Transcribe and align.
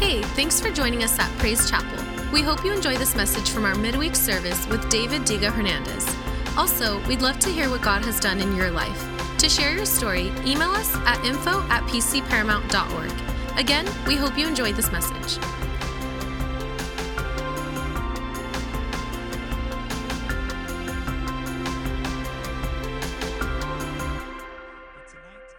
Hey, 0.00 0.22
thanks 0.22 0.58
for 0.58 0.70
joining 0.70 1.04
us 1.04 1.18
at 1.18 1.30
Praise 1.38 1.68
Chapel. 1.68 2.02
We 2.32 2.40
hope 2.40 2.64
you 2.64 2.72
enjoy 2.72 2.96
this 2.96 3.14
message 3.14 3.50
from 3.50 3.66
our 3.66 3.74
midweek 3.74 4.16
service 4.16 4.66
with 4.68 4.88
David 4.88 5.22
Diga 5.22 5.52
Hernandez. 5.52 6.08
Also, 6.56 7.06
we'd 7.06 7.20
love 7.20 7.38
to 7.40 7.50
hear 7.50 7.68
what 7.68 7.82
God 7.82 8.02
has 8.06 8.18
done 8.18 8.40
in 8.40 8.56
your 8.56 8.70
life. 8.70 9.06
To 9.36 9.46
share 9.46 9.76
your 9.76 9.84
story, 9.84 10.28
email 10.46 10.70
us 10.70 10.90
at 11.04 11.22
info 11.22 11.60
at 11.68 11.82
pcparamount.org. 11.82 13.58
Again, 13.58 13.86
we 14.06 14.16
hope 14.16 14.38
you 14.38 14.48
enjoy 14.48 14.72
this 14.72 14.90
message. 14.90 15.34
Tonight, 15.34 15.44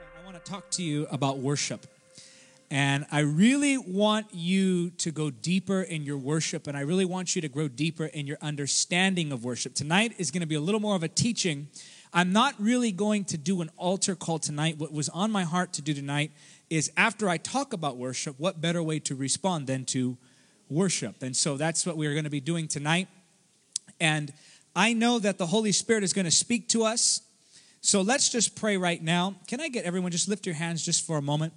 uh, 0.02 0.20
I 0.20 0.26
want 0.26 0.44
to 0.44 0.52
talk 0.52 0.68
to 0.72 0.84
you 0.84 1.06
about 1.12 1.38
worship. 1.38 1.86
And 2.72 3.06
I 3.12 3.20
really 3.20 3.78
want 3.78 4.28
you 4.32 4.92
to 4.92 5.12
go 5.12 5.30
deeper 5.30 5.82
in 5.82 6.04
your 6.04 6.18
worship, 6.18 6.68
and 6.68 6.78
I 6.78 6.82
really 6.82 7.04
want 7.04 7.36
you 7.36 7.42
to 7.42 7.50
grow 7.50 7.68
deeper 7.68 8.06
in 8.06 8.26
your 8.26 8.38
understanding 8.42 9.34
of 9.34 9.44
worship. 9.44 9.76
Tonight 9.76 10.14
is 10.18 10.32
going 10.32 10.40
to 10.40 10.48
be 10.48 10.56
a 10.56 10.62
little 10.62 10.80
more 10.80 10.96
of 10.96 11.04
a 11.04 11.10
teaching. 11.10 11.68
I'm 12.14 12.32
not 12.32 12.56
really 12.60 12.94
going 12.94 13.26
to 13.26 13.38
do 13.38 13.60
an 13.62 13.70
altar 13.76 14.16
call 14.16 14.40
tonight. 14.40 14.78
What 14.78 14.94
was 14.94 15.10
on 15.10 15.32
my 15.32 15.44
heart 15.44 15.74
to 15.74 15.82
do 15.82 15.94
tonight 15.94 16.32
is 16.70 16.90
after 16.96 17.28
I 17.28 17.36
talk 17.36 17.74
about 17.74 17.98
worship, 17.98 18.40
what 18.40 18.62
better 18.62 18.82
way 18.82 19.00
to 19.00 19.16
respond 19.16 19.68
than 19.68 19.84
to 19.88 20.18
worship? 20.70 21.24
And 21.24 21.36
so 21.36 21.58
that's 21.58 21.86
what 21.86 21.98
we're 21.98 22.14
going 22.14 22.24
to 22.24 22.30
be 22.30 22.40
doing 22.40 22.70
tonight. 22.70 23.10
And 24.00 24.32
I 24.78 24.94
know 24.94 25.20
that 25.20 25.38
the 25.38 25.48
Holy 25.48 25.74
Spirit 25.74 26.06
is 26.06 26.14
going 26.14 26.24
to 26.24 26.32
speak 26.32 26.70
to 26.70 26.86
us. 26.86 27.20
So 27.82 28.00
let's 28.00 28.30
just 28.30 28.56
pray 28.56 28.78
right 28.78 29.04
now. 29.04 29.36
Can 29.48 29.60
I 29.60 29.68
get 29.68 29.84
everyone 29.84 30.12
just 30.12 30.30
lift 30.30 30.46
your 30.46 30.56
hands 30.56 30.86
just 30.86 31.06
for 31.06 31.18
a 31.18 31.22
moment 31.22 31.52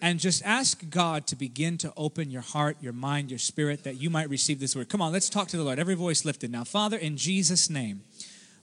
and 0.00 0.20
just 0.20 0.44
ask 0.44 0.88
God 0.90 1.26
to 1.26 1.36
begin 1.36 1.76
to 1.78 1.92
open 1.96 2.30
your 2.30 2.42
heart, 2.42 2.76
your 2.80 2.92
mind, 2.92 3.30
your 3.30 3.38
spirit 3.38 3.84
that 3.84 4.00
you 4.00 4.10
might 4.10 4.30
receive 4.30 4.60
this 4.60 4.76
word? 4.76 4.88
Come 4.88 5.02
on, 5.02 5.12
let's 5.12 5.28
talk 5.28 5.48
to 5.48 5.56
the 5.56 5.64
Lord. 5.64 5.78
Every 5.78 5.94
voice 5.94 6.24
lifted 6.24 6.52
now. 6.52 6.64
Father, 6.64 6.96
in 6.96 7.16
Jesus' 7.16 7.68
name, 7.68 8.02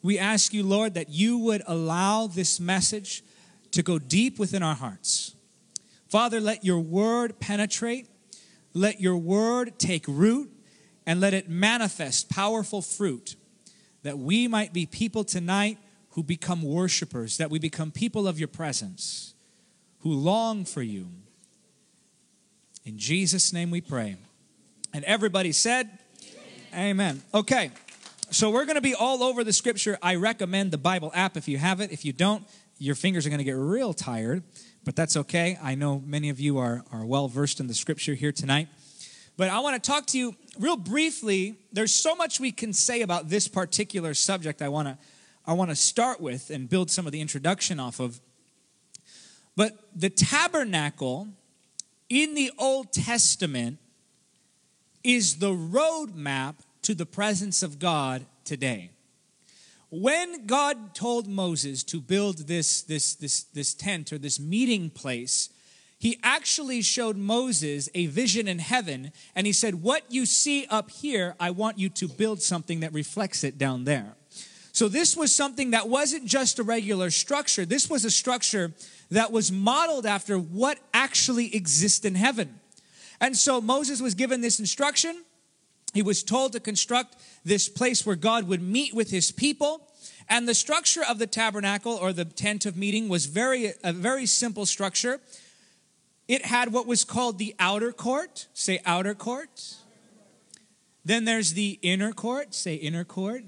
we 0.01 0.17
ask 0.17 0.53
you, 0.53 0.63
Lord, 0.63 0.93
that 0.93 1.09
you 1.09 1.37
would 1.39 1.63
allow 1.67 2.27
this 2.27 2.59
message 2.59 3.23
to 3.71 3.83
go 3.83 3.99
deep 3.99 4.39
within 4.39 4.63
our 4.63 4.75
hearts. 4.75 5.35
Father, 6.07 6.39
let 6.39 6.63
your 6.63 6.79
word 6.79 7.39
penetrate, 7.39 8.07
let 8.73 9.01
your 9.01 9.17
word 9.17 9.77
take 9.77 10.05
root, 10.07 10.51
and 11.05 11.19
let 11.19 11.33
it 11.33 11.49
manifest 11.49 12.29
powerful 12.29 12.81
fruit 12.81 13.35
that 14.03 14.19
we 14.19 14.47
might 14.47 14.71
be 14.71 14.85
people 14.85 15.23
tonight 15.23 15.79
who 16.11 16.23
become 16.23 16.61
worshipers, 16.61 17.37
that 17.37 17.49
we 17.49 17.57
become 17.57 17.91
people 17.91 18.27
of 18.27 18.37
your 18.37 18.47
presence, 18.47 19.33
who 19.99 20.13
long 20.13 20.63
for 20.63 20.83
you. 20.83 21.07
In 22.85 22.99
Jesus' 22.99 23.51
name 23.51 23.71
we 23.71 23.81
pray. 23.81 24.15
And 24.93 25.03
everybody 25.05 25.51
said, 25.51 25.89
Amen. 26.71 26.89
Amen. 26.89 27.21
Okay, 27.33 27.71
so 28.29 28.51
we're 28.51 28.65
going 28.65 28.75
to 28.75 28.81
be 28.81 28.93
all 28.93 29.23
over 29.23 29.43
the 29.43 29.53
scripture. 29.53 29.97
I 30.03 30.15
recommend 30.15 30.71
the 30.71 30.77
Bible 30.77 31.11
app 31.15 31.35
if 31.35 31.47
you 31.47 31.57
have 31.57 31.81
it. 31.81 31.91
If 31.91 32.05
you 32.05 32.13
don't, 32.13 32.43
your 32.77 32.93
fingers 32.93 33.25
are 33.25 33.29
going 33.29 33.39
to 33.39 33.43
get 33.43 33.53
real 33.53 33.93
tired, 33.93 34.43
but 34.83 34.95
that's 34.95 35.17
okay. 35.17 35.57
I 35.63 35.73
know 35.73 36.03
many 36.05 36.29
of 36.29 36.39
you 36.39 36.59
are, 36.59 36.83
are 36.91 37.03
well 37.05 37.27
versed 37.27 37.59
in 37.59 37.65
the 37.65 37.73
scripture 37.73 38.13
here 38.13 38.31
tonight. 38.31 38.67
But 39.35 39.49
I 39.49 39.59
want 39.61 39.81
to 39.81 39.91
talk 39.91 40.05
to 40.07 40.19
you 40.19 40.35
real 40.59 40.77
briefly. 40.77 41.55
There's 41.73 41.93
so 41.93 42.15
much 42.15 42.39
we 42.39 42.51
can 42.51 42.71
say 42.71 43.01
about 43.01 43.29
this 43.29 43.47
particular 43.47 44.13
subject. 44.13 44.61
I 44.61 44.69
want 44.69 44.87
to 44.89 44.97
I 45.47 45.53
want 45.53 45.69
to 45.69 45.75
start 45.75 46.21
with 46.21 46.49
and 46.49 46.69
build 46.69 46.89
some 46.89 47.05
of 47.05 47.11
the 47.11 47.21
introduction 47.21 47.79
off 47.79 47.99
of. 47.99 48.19
But 49.55 49.73
the 49.95 50.09
tabernacle 50.09 51.27
in 52.09 52.33
the 52.35 52.51
Old 52.57 52.91
Testament 52.91 53.79
is 55.03 55.37
the 55.37 55.51
roadmap 55.51 56.55
to 56.81 56.95
the 56.95 57.05
presence 57.05 57.63
of 57.63 57.79
God 57.79 58.25
today. 58.43 58.91
When 59.89 60.45
God 60.45 60.93
told 60.93 61.27
Moses 61.27 61.83
to 61.83 62.01
build 62.01 62.47
this, 62.47 62.81
this, 62.81 63.15
this, 63.15 63.43
this 63.43 63.73
tent 63.73 64.11
or 64.11 64.17
this 64.17 64.39
meeting 64.39 64.89
place, 64.89 65.49
he 65.99 66.19
actually 66.21 66.81
showed 66.81 67.17
Moses 67.17 67.89
a 67.95 68.07
vision 68.07 68.47
in 68.47 68.59
heaven 68.59 69.11
and 69.35 69.47
he 69.47 69.53
said, 69.53 69.75
What 69.75 70.03
you 70.09 70.25
see 70.25 70.65
up 70.69 70.91
here, 70.91 71.35
I 71.39 71.51
want 71.51 71.79
you 71.79 71.89
to 71.89 72.07
build 72.07 72.41
something 72.41 72.81
that 72.81 72.93
reflects 72.93 73.43
it 73.43 73.57
down 73.57 73.85
there. 73.85 74.15
So, 74.71 74.89
this 74.89 75.15
was 75.15 75.33
something 75.33 75.71
that 75.71 75.87
wasn't 75.87 76.25
just 76.25 76.59
a 76.59 76.63
regular 76.63 77.09
structure. 77.09 77.65
This 77.65 77.89
was 77.89 78.03
a 78.03 78.11
structure 78.11 78.73
that 79.11 79.31
was 79.31 79.51
modeled 79.51 80.05
after 80.05 80.37
what 80.37 80.79
actually 80.93 81.55
exists 81.55 82.05
in 82.05 82.15
heaven. 82.15 82.59
And 83.21 83.37
so, 83.37 83.61
Moses 83.61 84.01
was 84.01 84.13
given 84.13 84.41
this 84.41 84.59
instruction. 84.59 85.23
He 85.93 86.01
was 86.01 86.23
told 86.23 86.51
to 86.53 86.59
construct 86.59 87.15
this 87.45 87.69
place 87.69 88.05
where 88.05 88.17
God 88.17 88.47
would 88.47 88.61
meet 88.61 88.93
with 88.93 89.11
his 89.11 89.31
people. 89.31 89.81
And 90.27 90.47
the 90.47 90.53
structure 90.53 91.03
of 91.07 91.19
the 91.19 91.27
tabernacle 91.27 91.93
or 91.93 92.11
the 92.11 92.25
tent 92.25 92.65
of 92.65 92.75
meeting 92.75 93.07
was 93.07 93.27
very, 93.27 93.71
a 93.83 93.93
very 93.93 94.25
simple 94.25 94.65
structure. 94.65 95.21
It 96.27 96.45
had 96.45 96.73
what 96.73 96.87
was 96.87 97.03
called 97.03 97.37
the 97.37 97.55
outer 97.59 97.91
court. 97.91 98.47
Say 98.53 98.79
outer 98.85 99.13
court. 99.13 99.75
Then 101.05 101.23
there's 101.25 101.53
the 101.53 101.79
inner 101.81 102.11
court. 102.11 102.53
Say 102.53 102.75
inner 102.75 103.03
court. 103.03 103.43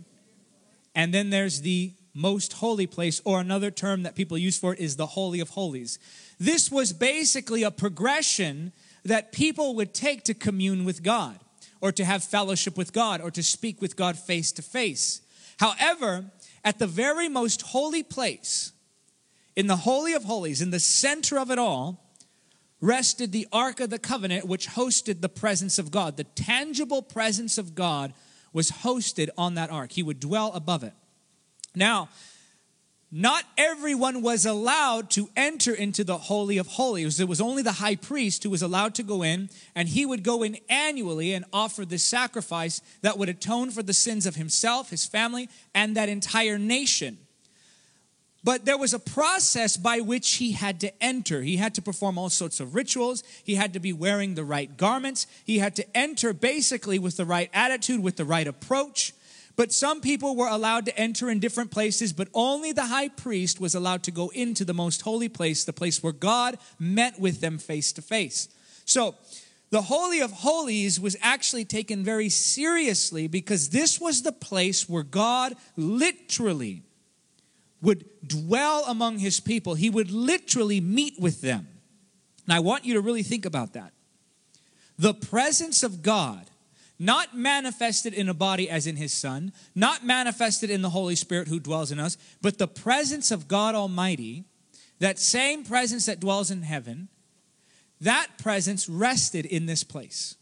And 0.94 1.14
then 1.14 1.30
there's 1.30 1.62
the 1.62 1.92
most 2.18 2.54
holy 2.54 2.88
place, 2.88 3.22
or 3.24 3.40
another 3.40 3.70
term 3.70 4.04
that 4.04 4.16
people 4.16 4.38
use 4.38 4.58
for 4.58 4.74
it 4.74 4.80
is 4.80 4.96
the 4.96 5.06
Holy 5.06 5.40
of 5.40 5.50
Holies. 5.50 6.00
This 6.40 6.72
was 6.72 6.92
basically 6.92 7.64
a 7.64 7.72
progression 7.72 8.74
that 9.06 9.32
people 9.32 9.76
would 9.76 9.94
take 9.94 10.24
to 10.24 10.34
commune 10.34 10.84
with 10.84 11.04
God, 11.04 11.40
or 11.80 11.92
to 11.92 12.04
have 12.04 12.24
fellowship 12.24 12.76
with 12.76 12.92
God, 12.92 13.22
or 13.22 13.30
to 13.32 13.44
speak 13.44 13.82
with 13.82 13.96
God 13.96 14.18
face 14.18 14.52
to 14.54 14.62
face. 14.62 15.22
However, 15.60 16.26
at 16.64 16.80
the 16.80 16.88
very 16.88 17.30
most 17.30 17.62
holy 17.62 18.04
place, 18.04 18.74
in 19.56 19.68
the 19.68 19.78
Holy 19.78 20.14
of 20.14 20.24
Holies, 20.24 20.62
in 20.62 20.72
the 20.72 20.80
center 20.80 21.38
of 21.38 21.52
it 21.52 21.60
all, 21.60 22.04
rested 22.82 23.32
the 23.32 23.48
Ark 23.52 23.80
of 23.80 23.90
the 23.90 24.00
Covenant, 24.00 24.46
which 24.46 24.70
hosted 24.70 25.22
the 25.22 25.30
presence 25.30 25.80
of 25.80 25.92
God. 25.92 26.18
The 26.18 26.24
tangible 26.24 27.02
presence 27.02 27.58
of 27.58 27.76
God 27.76 28.14
was 28.54 28.72
hosted 28.72 29.30
on 29.38 29.56
that 29.56 29.70
ark. 29.70 29.92
He 29.92 30.04
would 30.04 30.20
dwell 30.20 30.52
above 30.54 30.84
it. 30.84 30.94
Now, 31.78 32.10
not 33.10 33.46
everyone 33.58 34.22
was 34.22 34.46
allowed 34.46 35.10
to 35.12 35.30
enter 35.38 35.74
into 35.74 36.04
the 36.04 36.18
Holy 36.18 36.58
of 36.58 36.68
Holies. 36.68 37.22
It 37.22 37.30
was 37.30 37.40
only 37.40 37.64
the 37.64 37.74
high 37.74 37.96
priest 37.96 38.44
who 38.44 38.50
was 38.50 38.62
allowed 38.62 38.96
to 38.96 39.04
go 39.04 39.24
in, 39.24 39.50
and 39.76 39.88
he 39.88 40.06
would 40.06 40.24
go 40.24 40.44
in 40.44 40.58
annually 40.70 41.34
and 41.34 41.46
offer 41.54 41.86
this 41.86 42.04
sacrifice 42.04 42.82
that 43.02 43.18
would 43.18 43.30
atone 43.30 43.72
for 43.72 43.82
the 43.82 43.94
sins 43.94 44.26
of 44.26 44.36
himself, 44.36 44.90
his 44.90 45.06
family, 45.06 45.48
and 45.74 45.96
that 45.96 46.10
entire 46.10 46.58
nation. 46.58 47.18
But 48.44 48.66
there 48.66 48.78
was 48.78 48.94
a 48.94 49.00
process 49.00 49.78
by 49.78 50.00
which 50.00 50.36
he 50.36 50.52
had 50.52 50.80
to 50.82 51.04
enter. 51.04 51.42
He 51.42 51.58
had 51.58 51.76
to 51.76 51.82
perform 51.82 52.18
all 52.18 52.30
sorts 52.30 52.60
of 52.60 52.76
rituals. 52.76 53.24
He 53.44 53.56
had 53.56 53.74
to 53.74 53.80
be 53.80 53.94
wearing 53.94 54.36
the 54.36 54.44
right 54.44 54.76
garments. 54.78 55.28
He 55.46 55.60
had 55.60 55.76
to 55.78 55.98
enter 55.98 56.34
basically 56.34 57.00
with 57.00 57.18
the 57.18 57.26
right 57.26 57.50
attitude, 57.54 58.04
with 58.04 58.18
the 58.18 58.26
right 58.26 58.48
approach. 58.48 59.14
But 59.58 59.74
some 59.74 60.02
people 60.02 60.36
were 60.36 60.48
allowed 60.48 60.86
to 60.86 60.98
enter 60.98 61.30
in 61.32 61.40
different 61.40 61.72
places, 61.72 62.14
but 62.14 62.30
only 62.34 62.72
the 62.72 62.86
high 62.86 63.10
priest 63.10 63.60
was 63.60 63.74
allowed 63.74 64.04
to 64.04 64.12
go 64.12 64.30
into 64.30 64.64
the 64.64 64.74
most 64.74 65.02
holy 65.02 65.28
place, 65.28 65.66
the 65.66 65.74
place 65.74 66.02
where 66.02 66.14
God 66.14 66.60
met 66.80 67.20
with 67.20 67.42
them 67.42 67.58
face 67.58 67.92
to 67.94 68.02
face. 68.04 68.48
So, 68.86 69.16
the 69.70 69.82
Holy 69.82 70.22
of 70.22 70.32
Holies 70.32 70.98
was 70.98 71.18
actually 71.22 71.66
taken 71.66 72.04
very 72.04 72.30
seriously 72.30 73.28
because 73.28 73.70
this 73.70 74.00
was 74.00 74.22
the 74.22 74.32
place 74.32 74.88
where 74.88 75.04
God 75.04 75.56
literally 75.76 76.84
would 77.82 78.06
dwell 78.26 78.86
among 78.88 79.20
his 79.20 79.42
people. 79.42 79.76
He 79.76 79.90
would 79.90 80.10
literally 80.10 80.80
meet 80.80 81.20
with 81.20 81.42
them. 81.42 81.68
And 82.46 82.54
I 82.54 82.60
want 82.60 82.86
you 82.86 82.94
to 82.94 83.02
really 83.02 83.24
think 83.24 83.46
about 83.46 83.74
that. 83.74 83.92
The 84.98 85.14
presence 85.14 85.84
of 85.84 86.02
God, 86.02 86.50
not 87.00 87.38
manifested 87.38 88.14
in 88.14 88.30
a 88.30 88.34
body 88.34 88.70
as 88.70 88.88
in 88.88 88.96
his 88.96 89.14
Son, 89.14 89.52
not 89.76 90.06
manifested 90.06 90.70
in 90.70 90.82
the 90.82 90.90
Holy 90.90 91.16
Spirit 91.16 91.48
who 91.48 91.60
dwells 91.60 91.92
in 91.92 92.00
us, 92.00 92.18
but 92.42 92.58
the 92.58 92.68
presence 92.68 93.32
of 93.32 93.48
God 93.48 93.76
Almighty, 93.76 94.46
that 95.00 95.20
same 95.20 95.64
presence 95.64 96.06
that 96.08 96.20
dwells 96.20 96.50
in 96.50 96.64
heaven, 96.64 97.10
that 98.02 98.28
presence 98.38 98.90
rested 98.90 99.46
in 99.46 99.66
this 99.66 99.84
place. 99.84 100.36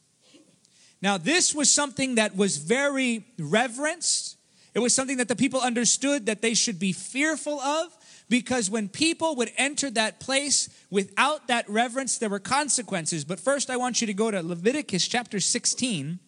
Now, 1.01 1.17
this 1.17 1.53
was 1.53 1.71
something 1.71 2.15
that 2.15 2.35
was 2.35 2.57
very 2.57 3.25
reverenced 3.37 4.35
it 4.75 4.79
was 4.79 4.93
something 4.93 5.17
that 5.17 5.29
the 5.29 5.37
people 5.37 5.61
understood 5.61 6.25
that 6.25 6.41
they 6.41 6.53
should 6.53 6.79
be 6.79 6.91
fearful 6.91 7.61
of 7.61 7.97
because 8.27 8.69
when 8.69 8.89
people 8.89 9.37
would 9.37 9.51
enter 9.57 9.89
that 9.91 10.19
place 10.19 10.67
without 10.91 11.47
that 11.47 11.67
reverence, 11.69 12.17
there 12.17 12.29
were 12.29 12.39
consequences. 12.39 13.23
But 13.23 13.39
first, 13.39 13.69
I 13.69 13.77
want 13.77 14.01
you 14.01 14.07
to 14.07 14.13
go 14.13 14.29
to 14.29 14.43
Leviticus 14.43 15.07
chapter 15.07 15.39
16, 15.39 16.19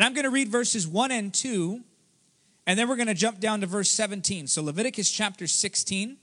and 0.00 0.06
I'm 0.06 0.14
going 0.14 0.24
to 0.24 0.30
read 0.30 0.48
verses 0.48 0.88
1 0.88 1.10
and 1.10 1.34
2, 1.34 1.78
and 2.66 2.78
then 2.78 2.88
we're 2.88 2.96
going 2.96 3.08
to 3.08 3.12
jump 3.12 3.38
down 3.38 3.60
to 3.60 3.66
verse 3.66 3.90
17. 3.90 4.46
So, 4.46 4.62
Leviticus 4.62 5.10
chapter 5.10 5.46
16. 5.46 6.16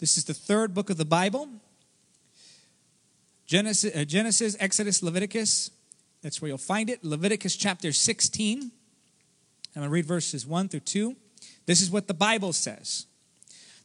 This 0.00 0.18
is 0.18 0.24
the 0.24 0.34
third 0.34 0.74
book 0.74 0.90
of 0.90 0.96
the 0.96 1.04
Bible. 1.04 1.48
Genesis, 3.46 3.94
uh, 3.94 4.04
Genesis, 4.04 4.56
Exodus, 4.58 5.00
Leviticus. 5.00 5.70
That's 6.22 6.42
where 6.42 6.48
you'll 6.48 6.58
find 6.58 6.90
it. 6.90 7.04
Leviticus 7.04 7.54
chapter 7.54 7.92
16. 7.92 8.60
I'm 8.60 8.70
going 9.72 9.86
to 9.86 9.90
read 9.90 10.06
verses 10.06 10.44
1 10.44 10.70
through 10.70 10.80
2. 10.80 11.14
This 11.66 11.80
is 11.80 11.88
what 11.88 12.08
the 12.08 12.14
Bible 12.14 12.52
says. 12.52 13.06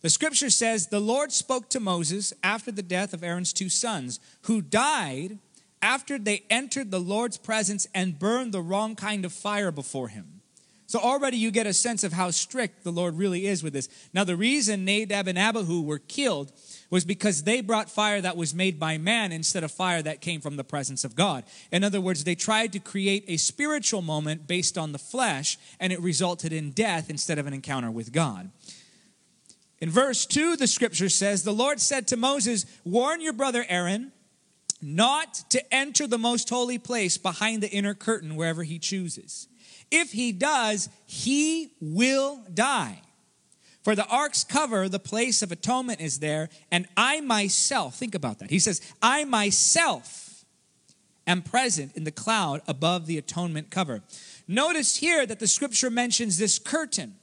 The 0.01 0.09
scripture 0.09 0.49
says, 0.49 0.87
The 0.87 0.99
Lord 0.99 1.31
spoke 1.31 1.69
to 1.69 1.79
Moses 1.79 2.33
after 2.41 2.71
the 2.71 2.81
death 2.81 3.13
of 3.13 3.23
Aaron's 3.23 3.53
two 3.53 3.69
sons, 3.69 4.19
who 4.45 4.59
died 4.59 5.37
after 5.83 6.17
they 6.17 6.45
entered 6.49 6.89
the 6.89 6.99
Lord's 6.99 7.37
presence 7.37 7.85
and 7.93 8.17
burned 8.17 8.53
the 8.53 8.61
wrong 8.61 8.95
kind 8.95 9.25
of 9.25 9.33
fire 9.33 9.71
before 9.71 10.07
him. 10.07 10.39
So 10.87 10.99
already 10.99 11.37
you 11.37 11.51
get 11.51 11.67
a 11.67 11.73
sense 11.73 12.03
of 12.03 12.13
how 12.13 12.31
strict 12.31 12.83
the 12.83 12.91
Lord 12.91 13.17
really 13.17 13.47
is 13.47 13.63
with 13.63 13.73
this. 13.73 13.89
Now, 14.13 14.23
the 14.23 14.35
reason 14.35 14.85
Nadab 14.85 15.27
and 15.27 15.37
Abihu 15.39 15.81
were 15.81 15.99
killed 15.99 16.51
was 16.89 17.03
because 17.03 17.43
they 17.43 17.61
brought 17.61 17.89
fire 17.89 18.21
that 18.21 18.37
was 18.37 18.53
made 18.53 18.79
by 18.79 18.97
man 18.97 19.31
instead 19.31 19.63
of 19.63 19.71
fire 19.71 20.01
that 20.03 20.21
came 20.21 20.39
from 20.39 20.55
the 20.55 20.63
presence 20.63 21.03
of 21.03 21.15
God. 21.15 21.43
In 21.71 21.83
other 21.83 21.99
words, 21.99 22.23
they 22.23 22.35
tried 22.35 22.73
to 22.73 22.79
create 22.79 23.25
a 23.27 23.37
spiritual 23.37 24.01
moment 24.01 24.47
based 24.47 24.77
on 24.77 24.91
the 24.91 24.99
flesh, 24.99 25.57
and 25.79 25.91
it 25.91 25.99
resulted 25.99 26.53
in 26.53 26.71
death 26.71 27.09
instead 27.09 27.39
of 27.39 27.47
an 27.47 27.53
encounter 27.53 27.89
with 27.89 28.11
God. 28.11 28.51
In 29.79 29.89
verse 29.89 30.25
2, 30.25 30.55
the 30.57 30.67
scripture 30.67 31.09
says, 31.09 31.43
The 31.43 31.53
Lord 31.53 31.81
said 31.81 32.07
to 32.07 32.17
Moses, 32.17 32.65
Warn 32.85 33.19
your 33.19 33.33
brother 33.33 33.65
Aaron 33.67 34.11
not 34.83 35.33
to 35.49 35.73
enter 35.73 36.05
the 36.05 36.17
most 36.17 36.49
holy 36.49 36.77
place 36.77 37.17
behind 37.17 37.63
the 37.63 37.69
inner 37.69 37.93
curtain 37.93 38.35
wherever 38.35 38.63
he 38.63 38.77
chooses. 38.79 39.47
If 39.89 40.11
he 40.11 40.31
does, 40.31 40.89
he 41.05 41.73
will 41.79 42.43
die. 42.53 43.01
For 43.83 43.95
the 43.95 44.07
ark's 44.07 44.43
cover, 44.43 44.87
the 44.87 44.99
place 44.99 45.41
of 45.41 45.51
atonement 45.51 45.99
is 45.99 46.19
there, 46.19 46.49
and 46.71 46.87
I 46.95 47.21
myself, 47.21 47.95
think 47.95 48.15
about 48.15 48.39
that. 48.39 48.49
He 48.49 48.59
says, 48.59 48.81
I 49.01 49.25
myself 49.25 50.45
am 51.27 51.41
present 51.41 51.95
in 51.95 52.03
the 52.03 52.11
cloud 52.11 52.61
above 52.67 53.07
the 53.07 53.17
atonement 53.17 53.69
cover. 53.69 54.01
Notice 54.47 54.97
here 54.97 55.25
that 55.25 55.39
the 55.39 55.47
scripture 55.47 55.89
mentions 55.89 56.37
this 56.37 56.59
curtain 56.59 57.15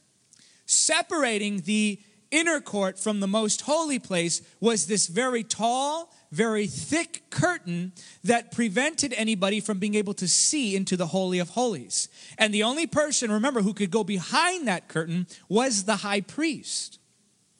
separating 0.65 1.61
the 1.61 1.99
inner 2.31 2.61
court 2.61 2.97
from 2.97 3.19
the 3.19 3.27
most 3.27 3.61
holy 3.61 3.99
place 3.99 4.41
was 4.59 4.87
this 4.87 5.07
very 5.07 5.43
tall, 5.43 6.13
very 6.31 6.65
thick 6.67 7.23
curtain 7.29 7.91
that 8.23 8.51
prevented 8.51 9.13
anybody 9.13 9.59
from 9.59 9.79
being 9.79 9.95
able 9.95 10.13
to 10.15 10.27
see 10.27 10.75
into 10.75 10.95
the 10.95 11.07
Holy 11.07 11.39
of 11.39 11.49
Holies. 11.49 12.07
And 12.37 12.53
the 12.53 12.63
only 12.63 12.87
person, 12.87 13.31
remember, 13.31 13.61
who 13.61 13.73
could 13.73 13.91
go 13.91 14.03
behind 14.03 14.67
that 14.67 14.87
curtain 14.87 15.27
was 15.49 15.83
the 15.83 15.97
high 15.97 16.21
priest. 16.21 16.99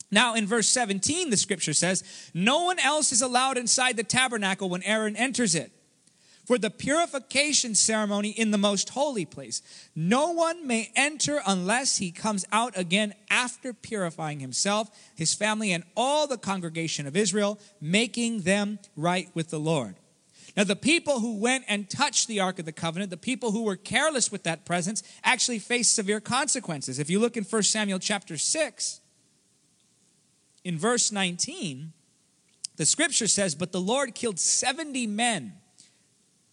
Now, 0.09 0.35
in 0.35 0.45
verse 0.45 0.67
17, 0.67 1.29
the 1.29 1.37
scripture 1.37 1.73
says, 1.73 2.03
No 2.33 2.63
one 2.63 2.79
else 2.79 3.11
is 3.11 3.21
allowed 3.21 3.57
inside 3.57 3.97
the 3.97 4.03
tabernacle 4.03 4.69
when 4.69 4.83
Aaron 4.83 5.15
enters 5.15 5.55
it 5.55 5.71
for 6.45 6.57
the 6.57 6.69
purification 6.69 7.75
ceremony 7.75 8.29
in 8.29 8.51
the 8.51 8.57
most 8.57 8.89
holy 8.89 9.25
place. 9.25 9.61
No 9.95 10.31
one 10.31 10.65
may 10.67 10.91
enter 10.95 11.41
unless 11.45 11.97
he 11.97 12.11
comes 12.11 12.45
out 12.51 12.77
again 12.77 13.13
after 13.29 13.73
purifying 13.73 14.39
himself, 14.39 14.89
his 15.15 15.33
family, 15.33 15.71
and 15.71 15.83
all 15.95 16.27
the 16.27 16.37
congregation 16.37 17.07
of 17.07 17.15
Israel, 17.15 17.59
making 17.79 18.41
them 18.41 18.79
right 18.95 19.29
with 19.33 19.49
the 19.49 19.59
Lord. 19.59 19.95
Now, 20.57 20.65
the 20.65 20.75
people 20.75 21.21
who 21.21 21.37
went 21.37 21.63
and 21.67 21.89
touched 21.89 22.27
the 22.27 22.41
Ark 22.41 22.59
of 22.59 22.65
the 22.65 22.73
Covenant, 22.73 23.09
the 23.09 23.17
people 23.17 23.51
who 23.51 23.63
were 23.63 23.77
careless 23.77 24.31
with 24.31 24.43
that 24.43 24.65
presence, 24.65 25.01
actually 25.23 25.59
faced 25.59 25.95
severe 25.95 26.19
consequences. 26.19 26.99
If 26.99 27.09
you 27.09 27.19
look 27.19 27.37
in 27.37 27.43
1 27.45 27.63
Samuel 27.63 27.99
chapter 27.99 28.37
6, 28.37 28.99
in 30.63 30.77
verse 30.77 31.11
19, 31.11 31.93
the 32.75 32.85
scripture 32.85 33.27
says, 33.27 33.55
But 33.55 33.71
the 33.71 33.81
Lord 33.81 34.13
killed 34.13 34.39
70 34.39 35.07
men 35.07 35.53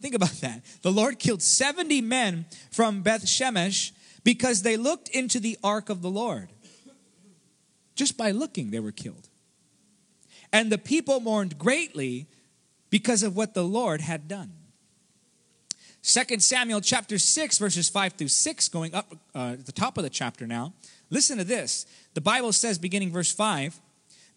Think 0.01 0.15
about 0.15 0.41
that. 0.41 0.63
The 0.83 0.93
Lord 0.93 1.19
killed 1.19 1.43
70 1.43 2.01
men 2.03 2.47
from 2.71 3.03
Beth 3.03 3.25
Shemesh 3.25 3.93
because 4.25 4.63
they 4.63 4.77
looked 4.77 5.09
into 5.09 5.41
the 5.41 5.59
ark 5.63 5.89
of 5.89 6.03
the 6.03 6.11
Lord. 6.11 6.49
Just 7.95 8.17
by 8.17 8.31
looking, 8.31 8.71
they 8.71 8.81
were 8.81 8.93
killed. 8.93 9.29
And 10.53 10.71
the 10.71 10.79
people 10.79 11.21
mourned 11.21 11.59
greatly 11.59 12.29
because 12.91 13.23
of 13.23 13.37
what 13.37 13.55
the 13.55 13.65
Lord 13.65 14.01
had 14.01 14.29
done. 14.29 14.53
2 16.03 16.39
Samuel 16.39 16.81
chapter 16.81 17.19
6, 17.19 17.59
verses 17.59 17.89
5 17.89 18.15
through 18.15 18.29
6, 18.29 18.69
going 18.69 18.95
up 18.95 19.15
uh, 19.35 19.57
at 19.59 19.67
the 19.67 19.73
top 19.73 19.99
of 19.99 20.05
the 20.05 20.11
chapter 20.11 20.47
now. 20.47 20.73
Listen 21.11 21.39
to 21.39 21.45
this. 21.45 21.87
The 22.15 22.21
Bible 22.21 22.53
says, 22.53 22.79
beginning 22.79 23.13
verse 23.13 23.33
5, 23.33 23.81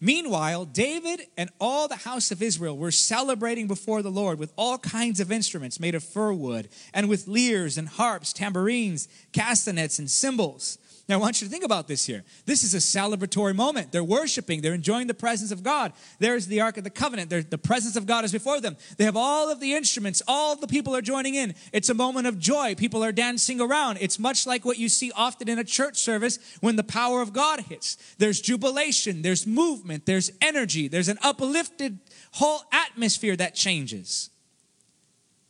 Meanwhile, 0.04 0.64
David 0.64 1.28
and 1.36 1.48
all 1.60 1.86
the 1.86 1.94
house 1.94 2.32
of 2.32 2.42
Israel 2.42 2.76
were 2.76 2.90
celebrating 2.90 3.68
before 3.68 4.02
the 4.02 4.10
Lord 4.10 4.36
with 4.36 4.52
all 4.56 4.76
kinds 4.76 5.20
of 5.20 5.30
instruments 5.30 5.78
made 5.78 5.94
of 5.94 6.02
fir 6.02 6.32
wood, 6.32 6.68
and 6.92 7.08
with 7.08 7.28
lyres 7.28 7.78
and 7.78 7.88
harps, 7.88 8.32
tambourines, 8.32 9.06
castanets, 9.32 10.00
and 10.00 10.10
cymbals. 10.10 10.78
Now, 11.08 11.16
I 11.16 11.18
want 11.18 11.40
you 11.40 11.48
to 11.48 11.50
think 11.50 11.64
about 11.64 11.88
this 11.88 12.06
here. 12.06 12.22
This 12.46 12.62
is 12.62 12.74
a 12.74 12.78
celebratory 12.78 13.56
moment. 13.56 13.90
They're 13.90 14.04
worshiping, 14.04 14.60
they're 14.60 14.72
enjoying 14.72 15.08
the 15.08 15.14
presence 15.14 15.50
of 15.50 15.62
God. 15.64 15.92
There's 16.20 16.46
the 16.46 16.60
Ark 16.60 16.76
of 16.76 16.84
the 16.84 16.90
Covenant, 16.90 17.28
They're, 17.28 17.42
the 17.42 17.58
presence 17.58 17.96
of 17.96 18.06
God 18.06 18.24
is 18.24 18.30
before 18.30 18.60
them. 18.60 18.76
They 18.98 19.04
have 19.04 19.16
all 19.16 19.50
of 19.50 19.58
the 19.58 19.74
instruments, 19.74 20.22
all 20.28 20.54
the 20.54 20.68
people 20.68 20.94
are 20.94 21.02
joining 21.02 21.34
in. 21.34 21.54
It's 21.72 21.88
a 21.88 21.94
moment 21.94 22.28
of 22.28 22.38
joy. 22.38 22.76
People 22.76 23.02
are 23.02 23.10
dancing 23.10 23.60
around. 23.60 23.98
It's 24.00 24.18
much 24.18 24.46
like 24.46 24.64
what 24.64 24.78
you 24.78 24.88
see 24.88 25.10
often 25.16 25.48
in 25.48 25.58
a 25.58 25.64
church 25.64 25.96
service 25.96 26.38
when 26.60 26.76
the 26.76 26.84
power 26.84 27.20
of 27.20 27.32
God 27.32 27.60
hits. 27.60 27.96
There's 28.18 28.40
jubilation, 28.40 29.22
there's 29.22 29.44
movement, 29.44 30.06
there's 30.06 30.30
energy, 30.40 30.86
there's 30.86 31.08
an 31.08 31.18
uplifted 31.22 31.98
whole 32.32 32.62
atmosphere 32.70 33.34
that 33.36 33.56
changes. 33.56 34.30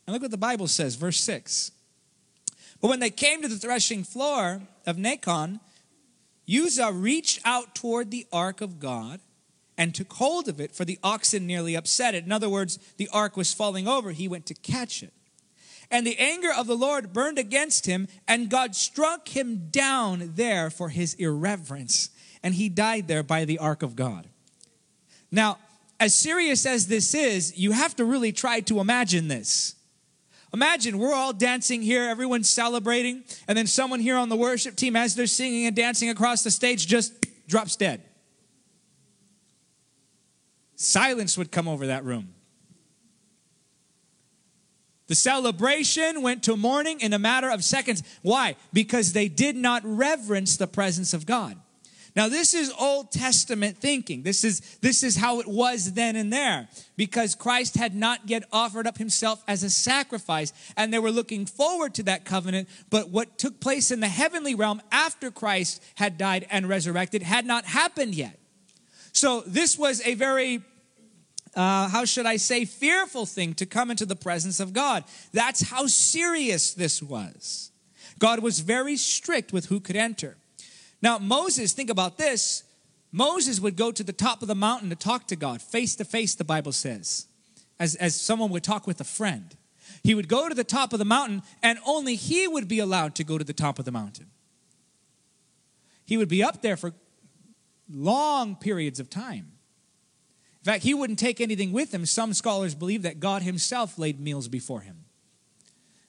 And 0.07 0.13
look 0.13 0.23
what 0.23 0.31
the 0.31 0.37
Bible 0.37 0.67
says, 0.67 0.95
verse 0.95 1.19
6. 1.19 1.71
But 2.81 2.87
when 2.89 2.99
they 2.99 3.11
came 3.11 3.41
to 3.43 3.47
the 3.47 3.55
threshing 3.55 4.03
floor 4.03 4.61
of 4.85 4.97
Nacon, 4.97 5.59
Uzzah 6.47 6.91
reached 6.91 7.39
out 7.45 7.75
toward 7.75 8.11
the 8.11 8.27
ark 8.31 8.61
of 8.61 8.79
God 8.79 9.19
and 9.77 9.95
took 9.95 10.13
hold 10.13 10.47
of 10.47 10.59
it, 10.59 10.75
for 10.75 10.85
the 10.85 10.99
oxen 11.03 11.47
nearly 11.47 11.75
upset 11.75 12.13
it. 12.13 12.25
In 12.25 12.31
other 12.31 12.49
words, 12.49 12.77
the 12.97 13.09
ark 13.11 13.35
was 13.35 13.53
falling 13.53 13.87
over. 13.87 14.11
He 14.11 14.27
went 14.27 14.45
to 14.47 14.53
catch 14.53 15.01
it. 15.01 15.13
And 15.89 16.05
the 16.05 16.17
anger 16.17 16.51
of 16.55 16.67
the 16.67 16.77
Lord 16.77 17.13
burned 17.13 17.39
against 17.39 17.85
him, 17.85 18.07
and 18.27 18.49
God 18.49 18.75
struck 18.75 19.27
him 19.29 19.69
down 19.69 20.33
there 20.35 20.69
for 20.69 20.89
his 20.89 21.13
irreverence. 21.15 22.09
And 22.41 22.55
he 22.55 22.69
died 22.69 23.07
there 23.07 23.23
by 23.23 23.45
the 23.45 23.59
ark 23.59 23.83
of 23.83 23.95
God. 23.95 24.27
Now, 25.31 25.57
as 25.99 26.13
serious 26.13 26.65
as 26.65 26.87
this 26.87 27.13
is, 27.13 27.57
you 27.57 27.71
have 27.71 27.95
to 27.95 28.05
really 28.05 28.31
try 28.31 28.59
to 28.61 28.79
imagine 28.79 29.27
this. 29.27 29.72
Imagine 30.53 30.99
we're 30.99 31.13
all 31.13 31.33
dancing 31.33 31.81
here, 31.81 32.03
everyone's 32.03 32.47
celebrating, 32.49 33.23
and 33.47 33.57
then 33.57 33.65
someone 33.65 33.99
here 33.99 34.17
on 34.17 34.29
the 34.29 34.35
worship 34.35 34.75
team, 34.75 34.95
as 34.95 35.15
they're 35.15 35.25
singing 35.25 35.65
and 35.65 35.75
dancing 35.75 36.09
across 36.09 36.43
the 36.43 36.51
stage, 36.51 36.85
just 36.85 37.13
drops 37.47 37.75
dead. 37.75 38.03
Silence 40.75 41.37
would 41.37 41.51
come 41.51 41.67
over 41.67 41.87
that 41.87 42.03
room. 42.03 42.33
The 45.07 45.15
celebration 45.15 46.21
went 46.21 46.43
to 46.43 46.55
mourning 46.55 47.01
in 47.01 47.13
a 47.13 47.19
matter 47.19 47.49
of 47.49 47.63
seconds. 47.63 48.03
Why? 48.21 48.55
Because 48.71 49.13
they 49.13 49.27
did 49.27 49.55
not 49.55 49.81
reverence 49.83 50.57
the 50.57 50.67
presence 50.67 51.13
of 51.13 51.25
God. 51.25 51.57
Now 52.15 52.29
this 52.29 52.53
is 52.53 52.71
Old 52.79 53.11
Testament 53.11 53.77
thinking. 53.77 54.21
This 54.21 54.43
is 54.43 54.59
this 54.81 55.01
is 55.01 55.15
how 55.15 55.39
it 55.39 55.47
was 55.47 55.93
then 55.93 56.15
and 56.15 56.31
there 56.31 56.67
because 56.95 57.33
Christ 57.33 57.75
had 57.75 57.95
not 57.95 58.29
yet 58.29 58.43
offered 58.51 58.85
up 58.85 58.97
himself 58.97 59.43
as 59.47 59.63
a 59.63 59.69
sacrifice 59.69 60.53
and 60.77 60.93
they 60.93 60.99
were 60.99 61.11
looking 61.11 61.45
forward 61.45 61.95
to 61.95 62.03
that 62.03 62.23
covenant, 62.23 62.69
but 62.89 63.09
what 63.09 63.37
took 63.39 63.59
place 63.59 63.89
in 63.89 63.99
the 63.99 64.07
heavenly 64.07 64.53
realm 64.53 64.81
after 64.91 65.31
Christ 65.31 65.83
had 65.95 66.17
died 66.17 66.45
and 66.51 66.69
resurrected 66.69 67.23
had 67.23 67.45
not 67.45 67.65
happened 67.65 68.13
yet. 68.13 68.39
So 69.11 69.41
this 69.47 69.77
was 69.77 70.05
a 70.05 70.13
very 70.13 70.61
uh, 71.55 71.87
how 71.87 72.05
should 72.05 72.25
I 72.25 72.37
say, 72.37 72.65
fearful 72.65 73.25
thing 73.25 73.53
to 73.55 73.65
come 73.65 73.91
into 73.91 74.05
the 74.05 74.15
presence 74.15 74.59
of 74.59 74.73
God. 74.73 75.03
That's 75.33 75.61
how 75.69 75.87
serious 75.87 76.73
this 76.73 77.01
was. 77.01 77.71
God 78.19 78.39
was 78.39 78.59
very 78.59 78.97
strict 78.97 79.53
with 79.53 79.65
who 79.65 79.79
could 79.79 79.95
enter. 79.95 80.37
Now, 81.03 81.17
Moses, 81.17 81.73
think 81.73 81.89
about 81.89 82.17
this. 82.17 82.63
Moses 83.11 83.59
would 83.59 83.75
go 83.75 83.91
to 83.91 84.03
the 84.03 84.13
top 84.13 84.41
of 84.41 84.47
the 84.47 84.55
mountain 84.55 84.89
to 84.89 84.95
talk 84.95 85.27
to 85.27 85.35
God, 85.35 85.61
face 85.61 85.97
to 85.97 86.05
face, 86.05 86.33
the 86.33 86.45
Bible 86.45 86.71
says, 86.71 87.27
as, 87.77 87.95
as 87.95 88.19
someone 88.19 88.49
would 88.51 88.63
talk 88.63 88.87
with 88.87 89.01
a 89.01 89.03
friend. 89.03 89.55
He 90.01 90.15
would 90.15 90.29
go 90.29 90.47
to 90.47 90.55
the 90.55 90.63
top 90.63 90.93
of 90.93 90.99
the 90.99 91.05
mountain, 91.05 91.43
and 91.61 91.77
only 91.85 92.15
he 92.15 92.47
would 92.47 92.69
be 92.69 92.79
allowed 92.79 93.15
to 93.15 93.25
go 93.25 93.37
to 93.37 93.43
the 93.43 93.53
top 93.53 93.79
of 93.79 93.85
the 93.85 93.91
mountain. 93.91 94.27
He 96.05 96.15
would 96.15 96.29
be 96.29 96.41
up 96.41 96.61
there 96.61 96.77
for 96.77 96.93
long 97.91 98.55
periods 98.55 99.01
of 99.01 99.09
time. 99.09 99.51
In 100.61 100.65
fact, 100.65 100.83
he 100.83 100.93
wouldn't 100.93 101.19
take 101.19 101.41
anything 101.41 101.73
with 101.73 101.93
him. 101.93 102.05
Some 102.05 102.33
scholars 102.33 102.75
believe 102.75 103.01
that 103.01 103.19
God 103.19 103.41
himself 103.41 103.99
laid 103.99 104.21
meals 104.21 104.47
before 104.47 104.79
him. 104.79 105.03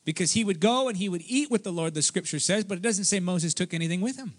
Because 0.04 0.32
he 0.32 0.44
would 0.44 0.60
go 0.60 0.88
and 0.88 0.96
he 0.96 1.08
would 1.08 1.22
eat 1.26 1.50
with 1.50 1.64
the 1.64 1.72
Lord, 1.72 1.94
the 1.94 2.02
scripture 2.02 2.38
says, 2.38 2.64
but 2.64 2.78
it 2.78 2.82
doesn't 2.82 3.04
say 3.04 3.18
Moses 3.18 3.54
took 3.54 3.74
anything 3.74 4.00
with 4.00 4.16
him. 4.16 4.34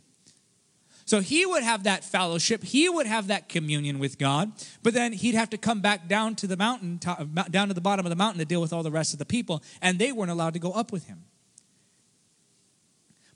So 1.05 1.19
he 1.19 1.45
would 1.45 1.61
have 1.61 1.83
that 1.83 2.03
fellowship, 2.03 2.63
he 2.63 2.89
would 2.89 3.05
have 3.05 3.27
that 3.27 3.47
communion 3.47 3.99
with 3.99 4.17
God, 4.17 4.51
but 4.81 4.95
then 4.95 5.13
he'd 5.13 5.35
have 5.35 5.51
to 5.51 5.57
come 5.57 5.79
back 5.79 6.07
down 6.07 6.35
to 6.37 6.47
the 6.47 6.57
mountain, 6.57 6.99
uh, 7.05 7.23
down 7.51 7.67
to 7.67 7.75
the 7.75 7.81
bottom 7.81 8.07
of 8.07 8.09
the 8.09 8.15
mountain 8.15 8.39
to 8.39 8.45
deal 8.45 8.59
with 8.59 8.73
all 8.73 8.81
the 8.81 8.91
rest 8.91 9.13
of 9.13 9.19
the 9.19 9.25
people, 9.25 9.63
and 9.83 9.99
they 9.99 10.11
weren't 10.11 10.31
allowed 10.31 10.53
to 10.53 10.59
go 10.59 10.71
up 10.71 10.91
with 10.91 11.05
him. 11.05 11.23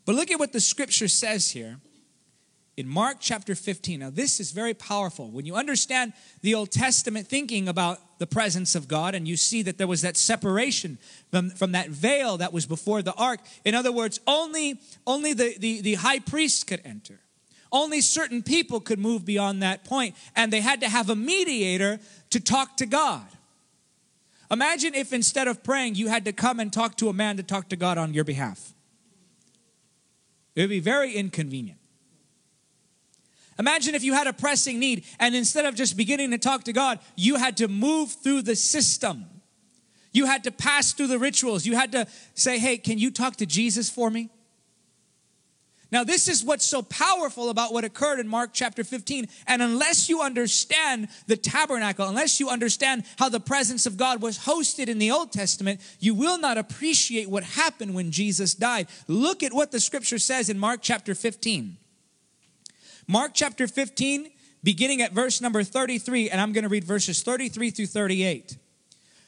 But 0.03 0.15
look 0.15 0.31
at 0.31 0.39
what 0.39 0.51
the 0.51 0.59
scripture 0.59 1.07
says 1.07 1.51
here 1.51 1.77
in 2.75 2.88
Mark 2.88 3.17
chapter 3.19 3.53
15. 3.53 3.99
Now, 3.99 4.09
this 4.09 4.39
is 4.39 4.51
very 4.51 4.73
powerful. 4.73 5.29
When 5.29 5.45
you 5.45 5.55
understand 5.55 6.13
the 6.41 6.55
Old 6.55 6.71
Testament 6.71 7.27
thinking 7.27 7.67
about 7.67 7.99
the 8.17 8.25
presence 8.25 8.73
of 8.73 8.88
God 8.88 9.13
and 9.13 9.27
you 9.27 9.38
see 9.38 9.61
that 9.61 9.77
there 9.77 9.85
was 9.85 10.01
that 10.01 10.17
separation 10.17 10.97
from, 11.29 11.51
from 11.51 11.73
that 11.73 11.89
veil 11.89 12.38
that 12.38 12.51
was 12.51 12.65
before 12.65 13.03
the 13.03 13.13
ark, 13.13 13.41
in 13.63 13.75
other 13.75 13.91
words, 13.91 14.19
only, 14.25 14.79
only 15.05 15.33
the, 15.33 15.55
the, 15.59 15.81
the 15.81 15.93
high 15.95 16.17
priest 16.17 16.65
could 16.65 16.81
enter. 16.83 17.19
Only 17.71 18.01
certain 18.01 18.41
people 18.41 18.79
could 18.79 18.99
move 18.99 19.25
beyond 19.25 19.61
that 19.61 19.83
point, 19.83 20.15
and 20.35 20.51
they 20.51 20.61
had 20.61 20.81
to 20.81 20.89
have 20.89 21.09
a 21.09 21.15
mediator 21.15 21.99
to 22.31 22.39
talk 22.39 22.77
to 22.77 22.85
God. 22.85 23.25
Imagine 24.51 24.95
if 24.95 25.13
instead 25.13 25.47
of 25.47 25.63
praying, 25.63 25.95
you 25.95 26.07
had 26.07 26.25
to 26.25 26.33
come 26.33 26.59
and 26.59 26.73
talk 26.73 26.95
to 26.97 27.09
a 27.09 27.13
man 27.13 27.38
to 27.38 27.43
talk 27.43 27.69
to 27.69 27.75
God 27.75 27.97
on 27.99 28.13
your 28.13 28.23
behalf. 28.23 28.73
It 30.55 30.61
would 30.61 30.69
be 30.69 30.79
very 30.79 31.13
inconvenient. 31.13 31.79
Imagine 33.59 33.93
if 33.93 34.03
you 34.03 34.13
had 34.13 34.25
a 34.25 34.33
pressing 34.33 34.79
need 34.79 35.03
and 35.19 35.35
instead 35.35 35.65
of 35.65 35.75
just 35.75 35.97
beginning 35.97 36.31
to 36.31 36.38
talk 36.38 36.63
to 36.63 36.73
God, 36.73 36.99
you 37.15 37.35
had 37.35 37.57
to 37.57 37.67
move 37.67 38.11
through 38.11 38.41
the 38.41 38.55
system. 38.55 39.25
You 40.11 40.25
had 40.25 40.45
to 40.45 40.51
pass 40.51 40.93
through 40.93 41.07
the 41.07 41.19
rituals. 41.19 41.65
You 41.65 41.75
had 41.75 41.91
to 41.91 42.07
say, 42.33 42.57
hey, 42.57 42.77
can 42.77 42.97
you 42.97 43.11
talk 43.11 43.35
to 43.35 43.45
Jesus 43.45 43.89
for 43.89 44.09
me? 44.09 44.29
Now, 45.91 46.03
this 46.03 46.27
is 46.27 46.43
what's 46.43 46.65
so 46.65 46.84
powerful 46.84 47.50
about 47.50 47.74
what 47.74 47.84
occurred 47.84 48.19
in 48.19 48.27
Mark 48.27 48.51
chapter 48.53 48.84
15. 48.84 49.27
And 49.48 49.62
unless 49.62 50.08
you 50.08 50.22
understand 50.22 51.08
the 51.25 51.36
tabernacle, 51.36 52.08
unless 52.08 52.39
you 52.39 52.50
understand 52.50 53.05
how 53.17 53.29
the 53.29 53.39
presence 53.39 53.88
of 53.88 53.98
God 53.98 54.22
was 54.22 54.39
hosted 54.39 54.88
in 54.88 55.00
the 55.00 55.10
Old 55.10 55.31
Testament, 55.31 55.81
you 56.00 56.13
will 56.13 56.38
not 56.38 56.60
appreciate 56.60 57.27
what 57.27 57.43
happened 57.43 57.96
when 57.96 58.12
Jesus 58.12 58.53
died. 58.53 58.88
Look 59.08 59.41
at 59.41 59.51
what 59.51 59.72
the 59.72 59.79
scripture 59.79 60.19
says 60.19 60.50
in 60.50 60.60
Mark 60.60 60.81
chapter 60.84 61.15
15. 61.15 61.77
Mark 63.08 63.31
chapter 63.34 63.65
15, 63.65 64.29
beginning 64.63 65.01
at 65.01 65.13
verse 65.13 65.41
number 65.41 65.63
33, 65.63 66.29
and 66.29 66.39
I'm 66.39 66.53
going 66.53 66.65
to 66.65 66.69
read 66.69 66.84
verses 66.84 67.24
33 67.24 67.72
through 67.72 67.88
38. 67.88 68.58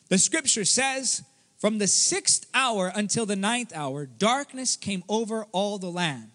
The 0.09 0.19
scripture 0.19 0.65
says, 0.65 1.23
From 1.57 1.79
the 1.79 1.87
sixth 1.87 2.45
hour 2.53 2.91
until 2.93 3.25
the 3.25 3.35
ninth 3.35 3.75
hour, 3.75 4.05
darkness 4.05 4.75
came 4.75 5.03
over 5.09 5.47
all 5.51 5.79
the 5.79 5.89
land. 5.89 6.30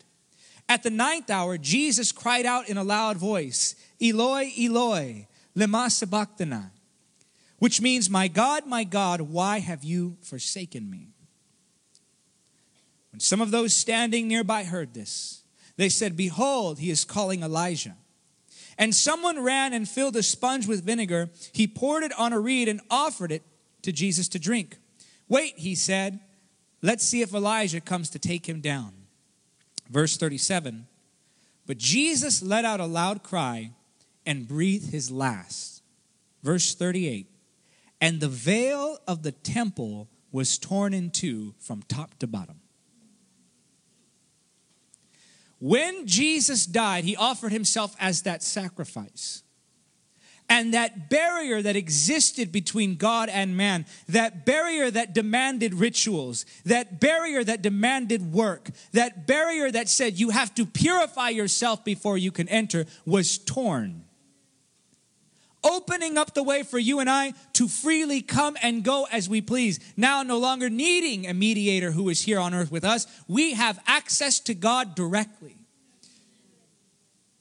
At 0.69 0.83
the 0.83 0.91
ninth 0.91 1.31
hour, 1.31 1.59
Jesus 1.59 2.13
cried 2.13 2.45
out 2.45 2.69
in 2.69 2.77
a 2.77 2.85
loud 2.85 3.17
voice, 3.17 3.77
Eloi, 4.01 4.51
Eloi, 4.59 5.29
lema 5.57 5.91
sabachthani, 5.91 6.71
which 7.59 7.81
means, 7.81 8.11
My 8.11 8.29
God, 8.29 8.67
my 8.67 8.85
God, 8.85 9.21
why 9.21 9.61
have 9.61 9.85
you 9.85 10.17
forsaken 10.23 10.91
me? 10.91 11.09
When 13.13 13.21
some 13.21 13.41
of 13.41 13.51
those 13.51 13.73
standing 13.75 14.29
nearby 14.29 14.65
heard 14.65 14.93
this, 14.93 15.43
they 15.77 15.89
said, 15.89 16.17
Behold, 16.17 16.79
he 16.79 16.91
is 16.91 17.05
calling 17.05 17.43
Elijah. 17.43 17.97
And 18.79 18.95
someone 18.95 19.43
ran 19.43 19.73
and 19.73 19.89
filled 19.89 20.17
a 20.17 20.23
sponge 20.23 20.67
with 20.67 20.85
vinegar. 20.85 21.31
He 21.53 21.67
poured 21.67 22.03
it 22.03 22.13
on 22.19 22.33
a 22.33 22.41
reed 22.41 22.69
and 22.69 22.81
offered 22.91 23.33
it 23.33 23.43
to 23.83 23.93
Jesus 23.93 24.29
to 24.29 24.39
drink. 24.39 24.77
Wait, 25.29 25.55
he 25.57 25.75
said, 25.75 26.21
let's 26.83 27.05
see 27.05 27.23
if 27.23 27.33
Elijah 27.33 27.81
comes 27.81 28.11
to 28.11 28.19
take 28.19 28.47
him 28.47 28.61
down. 28.61 28.93
Verse 29.89 30.17
37 30.17 30.87
But 31.67 31.79
Jesus 31.79 32.43
let 32.43 32.65
out 32.65 32.81
a 32.81 32.87
loud 32.87 33.23
cry 33.23 33.73
and 34.25 34.49
breathed 34.49 34.91
his 34.91 35.11
last. 35.11 35.83
Verse 36.43 36.75
38 36.75 37.29
And 38.01 38.21
the 38.21 38.29
veil 38.29 38.99
of 39.07 39.23
the 39.23 39.33
temple 39.33 40.09
was 40.33 40.59
torn 40.59 40.93
in 40.93 41.11
two 41.11 41.55
from 41.59 41.83
top 41.83 42.19
to 42.19 42.27
bottom. 42.27 42.61
When 45.59 46.07
Jesus 46.07 46.67
died, 46.67 47.05
he 47.05 47.17
offered 47.17 47.53
himself 47.53 47.97
as 47.99 48.23
that 48.23 48.43
sacrifice. 48.43 49.43
And 50.49 50.75
that 50.75 51.11
barrier 51.11 51.61
that 51.61 51.75
existed 51.75 52.53
between 52.53 52.97
God 52.97 53.29
and 53.29 53.57
man, 53.57 53.85
that 54.09 54.47
barrier 54.47 54.91
that 54.91 55.13
demanded 55.13 55.75
rituals, 55.75 56.47
that 56.65 57.01
barrier 57.01 57.43
that 57.43 57.63
demanded 57.63 58.33
work, 58.33 58.71
that 58.93 59.27
barrier 59.27 59.71
that 59.73 59.89
said 59.89 60.21
you 60.21 60.31
have 60.31 60.55
to 60.55 60.65
purify 60.65 61.31
yourself 61.31 61.85
before 61.85 62.17
you 62.17 62.31
can 62.31 62.49
enter, 62.49 62.87
was 63.05 63.39
torn. 63.39 64.05
Opening 65.65 66.17
up 66.17 66.33
the 66.35 66.45
way 66.45 66.63
for 66.63 66.79
you 66.79 67.01
and 67.01 67.11
I 67.11 67.33
to 67.55 67.67
freely 67.67 68.23
come 68.23 68.57
and 68.63 68.85
go 68.85 69.09
as 69.11 69.29
we 69.29 69.41
please. 69.41 69.81
Now, 69.97 70.23
no 70.23 70.39
longer 70.39 70.71
needing 70.71 71.27
a 71.27 71.35
mediator 71.35 71.91
who 71.91 72.09
is 72.09 72.23
here 72.23 72.39
on 72.39 72.55
earth 72.55 72.71
with 72.71 72.85
us, 72.85 73.09
we 73.27 73.55
have 73.55 73.83
access 73.85 74.39
to 74.41 74.55
God 74.55 74.95
directly. 74.95 75.66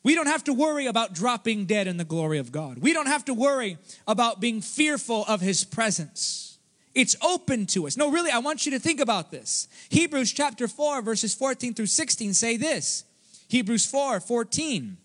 We 0.06 0.14
don't 0.14 0.28
have 0.28 0.44
to 0.44 0.54
worry 0.54 0.86
about 0.86 1.14
dropping 1.14 1.66
dead 1.66 1.88
in 1.88 1.98
the 1.98 2.04
glory 2.04 2.38
of 2.38 2.52
God. 2.52 2.78
We 2.78 2.94
don't 2.94 3.08
have 3.08 3.26
to 3.26 3.34
worry 3.34 3.80
about 4.08 4.40
being 4.40 4.62
fearful 4.62 5.26
of 5.28 5.42
His 5.42 5.64
presence. 5.64 6.60
It's 6.94 7.16
open 7.24 7.66
to 7.68 7.88
us. 7.88 7.98
No, 7.98 8.12
really, 8.12 8.30
I 8.30 8.38
want 8.38 8.68
you 8.68 8.72
to 8.74 8.80
think 8.80 9.00
about 9.00 9.32
this. 9.32 9.68
Hebrews 9.90 10.32
chapter 10.32 10.68
4, 10.68 11.02
verses 11.02 11.34
14 11.34 11.74
through 11.74 11.88
16 11.88 12.36
say 12.36 12.56
this 12.56 13.04
Hebrews 13.48 13.88
4 13.88 14.20
14. 14.20 14.98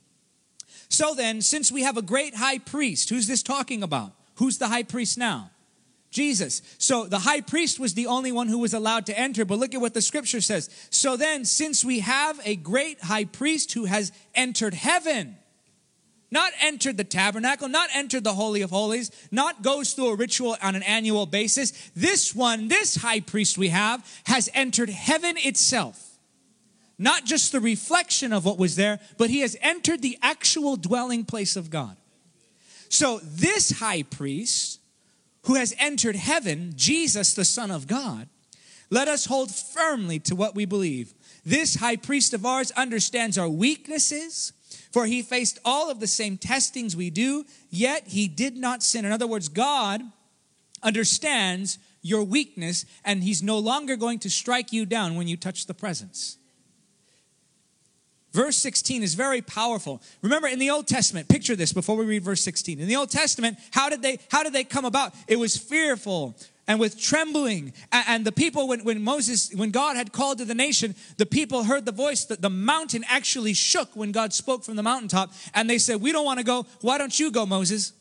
So 0.91 1.15
then, 1.15 1.41
since 1.41 1.73
we 1.73 1.83
have 1.83 1.97
a 1.97 2.03
great 2.03 2.35
high 2.35 2.59
priest, 2.59 3.09
who's 3.09 3.27
this 3.27 3.43
talking 3.43 3.83
about? 3.83 4.13
Who's 4.35 4.59
the 4.59 4.69
high 4.69 4.83
priest 4.83 5.17
now? 5.17 5.51
Jesus. 6.11 6.63
So 6.79 7.05
the 7.05 7.21
high 7.21 7.41
priest 7.41 7.79
was 7.79 7.95
the 7.95 8.07
only 8.07 8.33
one 8.33 8.49
who 8.49 8.59
was 8.59 8.75
allowed 8.75 9.07
to 9.07 9.19
enter. 9.19 9.45
But 9.45 9.59
look 9.59 9.75
at 9.75 9.81
what 9.81 9.95
the 9.95 10.03
scripture 10.03 10.41
says. 10.41 10.69
So 10.91 11.17
then, 11.17 11.45
since 11.45 11.85
we 11.85 12.01
have 12.01 12.41
a 12.45 12.57
great 12.57 13.01
high 13.01 13.25
priest 13.25 13.73
who 13.73 13.85
has 13.85 14.11
entered 14.35 14.75
heaven, 14.75 15.37
not 16.33 16.53
entered 16.61 16.97
the 16.97 17.05
tabernacle, 17.05 17.69
not 17.69 17.91
entered 17.95 18.25
the 18.25 18.35
Holy 18.35 18.63
of 18.63 18.71
Holies, 18.71 19.11
not 19.31 19.63
goes 19.63 19.93
through 19.93 20.11
a 20.11 20.17
ritual 20.17 20.57
on 20.63 20.75
an 20.75 20.83
annual 20.83 21.27
basis, 21.27 21.91
this 21.95 22.35
one, 22.35 22.69
this 22.69 22.97
high 22.97 23.21
priest 23.21 23.57
we 23.57 23.69
have, 23.69 24.05
has 24.25 24.49
entered 24.53 24.91
heaven 24.91 25.37
itself. 25.39 26.19
Not 26.99 27.25
just 27.25 27.53
the 27.53 27.61
reflection 27.61 28.33
of 28.33 28.45
what 28.45 28.59
was 28.59 28.77
there, 28.77 29.01
but 29.17 29.31
he 29.31 29.41
has 29.41 29.57
entered 29.63 30.03
the 30.03 30.19
actual 30.23 30.77
dwelling 30.77 31.25
place 31.25 31.57
of 31.57 31.71
God. 31.71 31.97
So 32.89 33.21
this 33.23 33.71
high 33.71 34.03
priest 34.03 34.80
who 35.45 35.55
has 35.55 35.75
entered 35.79 36.17
heaven, 36.17 36.73
Jesus, 36.77 37.35
the 37.35 37.45
Son 37.45 37.71
of 37.71 37.87
God, 37.87 38.29
let 38.91 39.09
us 39.09 39.27
hold 39.27 39.55
firmly 39.55 40.19
to 40.21 40.35
what 40.35 40.55
we 40.55 40.65
believe. 40.65 41.15
This 41.45 41.77
high 41.77 41.97
priest 41.97 42.35
of 42.35 42.45
ours 42.45 42.71
understands 42.73 43.39
our 43.39 43.49
weaknesses, 43.49 44.53
for 44.93 45.07
he 45.07 45.23
faced 45.23 45.59
all 45.65 45.91
of 45.91 46.01
the 46.01 46.07
same 46.07 46.37
testings 46.37 46.97
we 46.97 47.11
do, 47.11 47.45
yet 47.71 48.09
he 48.09 48.29
did 48.29 48.57
not 48.57 48.83
sin. 48.83 49.05
In 49.05 49.13
other 49.13 49.27
words, 49.27 49.49
God 49.49 50.03
understands 50.83 51.79
your 52.03 52.25
weakness, 52.25 52.85
and 53.05 53.23
he's 53.23 53.43
no 53.43 53.59
longer 53.59 53.97
going 53.97 54.19
to 54.21 54.31
strike 54.31 54.73
you 54.73 54.87
down 54.87 55.15
when 55.15 55.29
you 55.29 55.37
touch 55.37 55.67
the 55.67 55.75
presence. 55.75 56.37
Verse 58.33 58.57
16 58.59 59.03
is 59.03 59.15
very 59.15 59.43
powerful. 59.43 60.01
Remember 60.23 60.47
in 60.47 60.59
the 60.59 60.71
Old 60.71 60.87
Testament, 60.87 61.29
picture 61.29 61.57
this 61.57 61.73
before 61.73 61.97
we 61.97 62.05
read 62.05 62.23
verse 62.23 62.43
16. 62.43 62.79
In 62.79 62.87
the 62.87 62.97
Old 62.97 63.11
Testament, 63.11 63.59
how 63.73 63.89
did 63.89 64.03
they 64.03 64.19
how 64.31 64.45
did 64.45 64.53
they 64.53 64.65
come 64.65 64.85
about? 64.85 65.15
It 65.27 65.37
was 65.37 65.57
fearful 65.57 66.37
and 66.71 66.79
with 66.79 67.01
trembling. 67.01 67.73
And 67.91 68.25
the 68.25 68.31
people, 68.31 68.69
when, 68.69 68.85
when 68.85 69.03
Moses, 69.03 69.53
when 69.53 69.73
God 69.73 69.97
had 69.97 70.13
called 70.13 70.39
to 70.39 70.45
the 70.45 70.55
nation, 70.55 70.95
the 71.17 71.27
people 71.27 71.65
heard 71.65 71.85
the 71.85 71.91
voice 71.91 72.27
that 72.27 72.41
the 72.41 72.49
mountain 72.49 73.05
actually 73.09 73.55
shook 73.55 73.97
when 73.97 74.13
God 74.13 74.33
spoke 74.33 74.63
from 74.63 74.77
the 74.77 74.83
mountaintop. 74.85 75.33
And 75.53 75.69
they 75.69 75.79
said, 75.79 76.01
We 76.01 76.13
don't 76.13 76.25
want 76.25 76.39
to 76.39 76.45
go. 76.45 76.67
Why 76.81 76.97
don't 76.97 77.19
you 77.19 77.33
go, 77.33 77.45
Moses? 77.45 77.93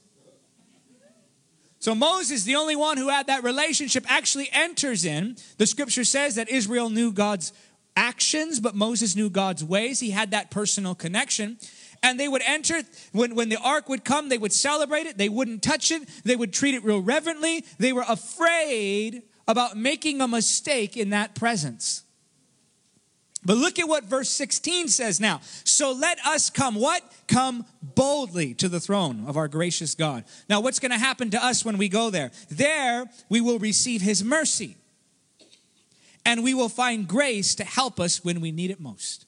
So 1.80 1.96
Moses, 1.96 2.44
the 2.44 2.58
only 2.58 2.76
one 2.76 2.98
who 2.98 3.10
had 3.10 3.26
that 3.28 3.44
relationship, 3.44 4.06
actually 4.08 4.50
enters 4.52 5.04
in. 5.04 5.38
The 5.58 5.66
scripture 5.66 6.04
says 6.04 6.36
that 6.36 6.50
Israel 6.50 6.92
knew 6.92 7.12
God's 7.12 7.54
actions, 7.96 8.60
but 8.60 8.76
Moses 8.76 9.16
knew 9.16 9.30
God's 9.30 9.64
ways. 9.64 10.00
He 10.00 10.12
had 10.12 10.32
that 10.32 10.52
personal 10.52 10.96
connection. 10.96 11.58
And 12.02 12.20
they 12.20 12.28
would 12.28 12.42
enter, 12.46 12.82
when, 13.12 13.36
when 13.36 13.50
the 13.50 13.58
ark 13.58 13.90
would 13.90 14.06
come, 14.06 14.30
they 14.30 14.38
would 14.38 14.54
celebrate 14.54 15.06
it. 15.06 15.18
They 15.18 15.30
wouldn't 15.30 15.62
touch 15.62 15.92
it. 15.92 16.08
They 16.24 16.36
would 16.36 16.54
treat 16.54 16.76
it 16.76 16.84
real 16.84 17.02
reverently. 17.02 17.66
They 17.78 17.92
were 17.92 18.06
afraid 18.08 19.24
about 19.48 19.76
making 19.76 20.22
a 20.22 20.28
mistake 20.28 20.96
in 20.96 21.10
that 21.10 21.36
presence. 21.36 22.04
But 23.44 23.58
look 23.58 23.80
at 23.80 23.88
what 23.88 24.04
verse 24.04 24.30
16 24.30 24.90
says 24.90 25.20
now. 25.20 25.42
So 25.64 25.92
let 25.94 26.20
us 26.26 26.50
come, 26.50 26.76
what? 26.76 27.02
Come 27.28 27.66
boldly 27.82 28.54
to 28.56 28.68
the 28.70 28.80
throne 28.80 29.24
of 29.28 29.38
our 29.38 29.48
gracious 29.48 29.96
God. 29.96 30.26
Now, 30.50 30.60
what's 30.60 30.80
going 30.80 30.92
to 30.92 30.98
happen 30.98 31.30
to 31.32 31.44
us 31.44 31.64
when 31.64 31.78
we 31.78 31.90
go 31.90 32.10
there? 32.10 32.32
There, 32.50 33.10
we 33.30 33.40
will 33.40 33.60
receive 33.60 34.02
his 34.02 34.24
mercy 34.24 34.78
and 36.26 36.44
we 36.44 36.54
will 36.54 36.70
find 36.70 37.08
grace 37.08 37.56
to 37.56 37.64
help 37.64 38.00
us 38.00 38.24
when 38.24 38.42
we 38.42 38.52
need 38.52 38.72
it 38.72 38.80
most. 38.80 39.26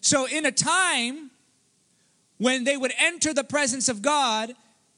So, 0.00 0.26
in 0.26 0.46
a 0.46 0.52
time 0.52 1.30
when 2.38 2.64
they 2.64 2.76
would 2.76 2.92
enter 2.98 3.34
the 3.34 3.44
presence 3.44 3.88
of 3.88 4.00
God 4.00 4.54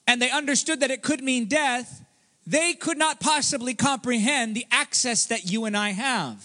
and 0.07 0.23
they 0.23 0.31
understood 0.31 0.81
that 0.81 0.91
it 0.91 1.03
could 1.03 1.23
mean 1.23 1.47
death, 1.47 2.05
they 2.47 2.75
could 2.75 2.99
not 2.99 3.21
possibly 3.21 3.75
comprehend 3.75 4.55
the 4.55 4.67
access 4.71 5.27
that 5.27 5.51
you 5.51 5.65
and 5.65 5.77
I 5.77 5.91
have. 5.91 6.45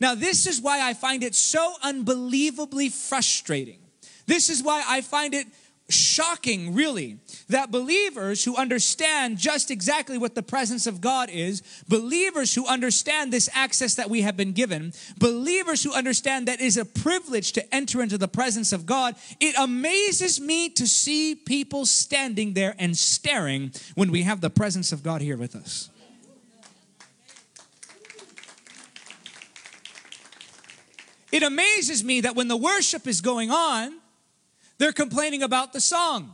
Now, 0.00 0.14
this 0.14 0.46
is 0.46 0.60
why 0.60 0.80
I 0.80 0.94
find 0.94 1.22
it 1.22 1.34
so 1.34 1.74
unbelievably 1.82 2.88
frustrating. 2.88 3.78
This 4.26 4.50
is 4.50 4.62
why 4.62 4.82
I 4.86 5.00
find 5.00 5.34
it 5.34 5.46
shocking, 5.92 6.74
really, 6.74 7.18
that 7.48 7.70
believers 7.70 8.44
who 8.44 8.56
understand 8.56 9.38
just 9.38 9.70
exactly 9.70 10.18
what 10.18 10.34
the 10.34 10.42
presence 10.42 10.86
of 10.86 11.00
God 11.00 11.30
is, 11.30 11.62
believers 11.88 12.54
who 12.54 12.66
understand 12.66 13.32
this 13.32 13.48
access 13.54 13.94
that 13.94 14.10
we 14.10 14.22
have 14.22 14.36
been 14.36 14.52
given, 14.52 14.92
believers 15.18 15.82
who 15.82 15.92
understand 15.92 16.48
that 16.48 16.60
it 16.60 16.64
is 16.64 16.76
a 16.76 16.84
privilege 16.84 17.52
to 17.52 17.74
enter 17.74 18.02
into 18.02 18.18
the 18.18 18.28
presence 18.28 18.72
of 18.72 18.86
God, 18.86 19.14
it 19.40 19.54
amazes 19.58 20.40
me 20.40 20.68
to 20.70 20.86
see 20.86 21.34
people 21.34 21.86
standing 21.86 22.54
there 22.54 22.74
and 22.78 22.96
staring 22.96 23.72
when 23.94 24.10
we 24.10 24.22
have 24.22 24.40
the 24.40 24.50
presence 24.50 24.92
of 24.92 25.02
God 25.02 25.20
here 25.20 25.36
with 25.36 25.54
us. 25.54 25.88
It 31.32 31.42
amazes 31.42 32.04
me 32.04 32.20
that 32.20 32.36
when 32.36 32.48
the 32.48 32.56
worship 32.58 33.06
is 33.06 33.22
going 33.22 33.50
on, 33.50 34.01
they're 34.82 34.90
complaining 34.90 35.44
about 35.44 35.72
the 35.72 35.80
song. 35.80 36.32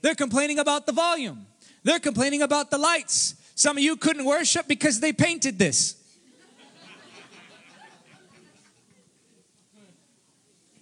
They're 0.00 0.14
complaining 0.14 0.58
about 0.58 0.86
the 0.86 0.92
volume. 0.92 1.44
They're 1.84 2.00
complaining 2.00 2.40
about 2.40 2.70
the 2.70 2.78
lights. 2.78 3.34
Some 3.54 3.76
of 3.76 3.82
you 3.82 3.98
couldn't 3.98 4.24
worship 4.24 4.66
because 4.66 5.00
they 5.00 5.12
painted 5.12 5.58
this. 5.58 5.94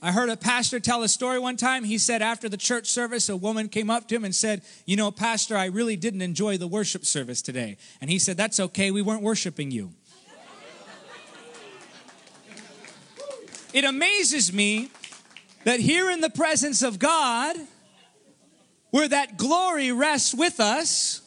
I 0.01 0.13
heard 0.13 0.29
a 0.29 0.37
pastor 0.37 0.79
tell 0.79 1.03
a 1.03 1.09
story 1.09 1.41
one 1.41 1.57
time. 1.57 1.83
He 1.83 1.99
said 1.99 2.23
after 2.23 2.49
the 2.49 2.57
church 2.57 2.87
service, 2.87 3.29
a 3.29 3.37
woman 3.37 3.69
came 3.69 3.91
up 3.91 4.07
to 4.07 4.15
him 4.15 4.25
and 4.25 4.33
said, 4.33 4.63
You 4.87 4.95
know, 4.95 5.11
Pastor, 5.11 5.57
I 5.57 5.65
really 5.65 5.97
didn't 5.97 6.23
enjoy 6.23 6.59
the 6.59 6.69
worship 6.69 7.05
service 7.05 7.43
today. 7.43 7.77
And 8.01 8.09
he 8.09 8.21
said, 8.21 8.37
That's 8.37 8.61
okay, 8.61 8.93
we 8.93 9.03
weren't 9.03 9.23
worshiping 9.23 9.73
you. 9.73 9.91
it 13.75 13.83
amazes 13.83 14.53
me 14.53 14.91
that 15.69 15.81
here 15.81 16.09
in 16.11 16.23
the 16.23 16.31
presence 16.31 16.81
of 16.81 16.99
God, 16.99 17.55
where 18.91 19.07
that 19.07 19.37
glory 19.37 19.93
rests 19.93 20.35
with 20.35 20.61
us, 20.61 21.21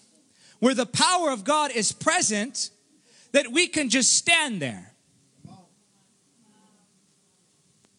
where 0.58 0.74
the 0.74 0.88
power 0.88 1.30
of 1.30 1.44
God 1.44 1.70
is 1.70 1.92
present, 1.92 2.72
that 3.34 3.52
we 3.52 3.68
can 3.68 3.88
just 3.88 4.16
stand 4.16 4.60
there. 4.60 4.94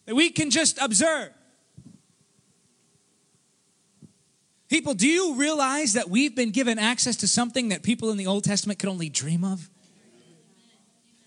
That 0.05 0.15
we 0.15 0.31
can 0.31 0.49
just 0.49 0.77
observe. 0.81 1.29
People, 4.67 4.95
do 4.95 5.07
you 5.07 5.35
realize 5.35 5.93
that 5.93 6.09
we've 6.09 6.35
been 6.35 6.51
given 6.51 6.77
access 6.77 7.15
to 7.17 7.27
something 7.29 7.69
that 7.69 7.83
people 7.83 8.11
in 8.11 8.17
the 8.17 8.27
Old 8.27 8.43
Testament 8.43 8.79
could 8.79 8.89
only 8.89 9.07
dream 9.07 9.45
of? 9.45 9.69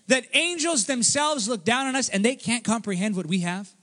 That 0.05 0.25
angels 0.35 0.85
themselves 0.85 1.49
look 1.49 1.65
down 1.65 1.87
on 1.87 1.95
us 1.95 2.07
and 2.07 2.23
they 2.23 2.35
can't 2.35 2.63
comprehend 2.63 3.15
what 3.15 3.25
we 3.25 3.39
have? 3.39 3.73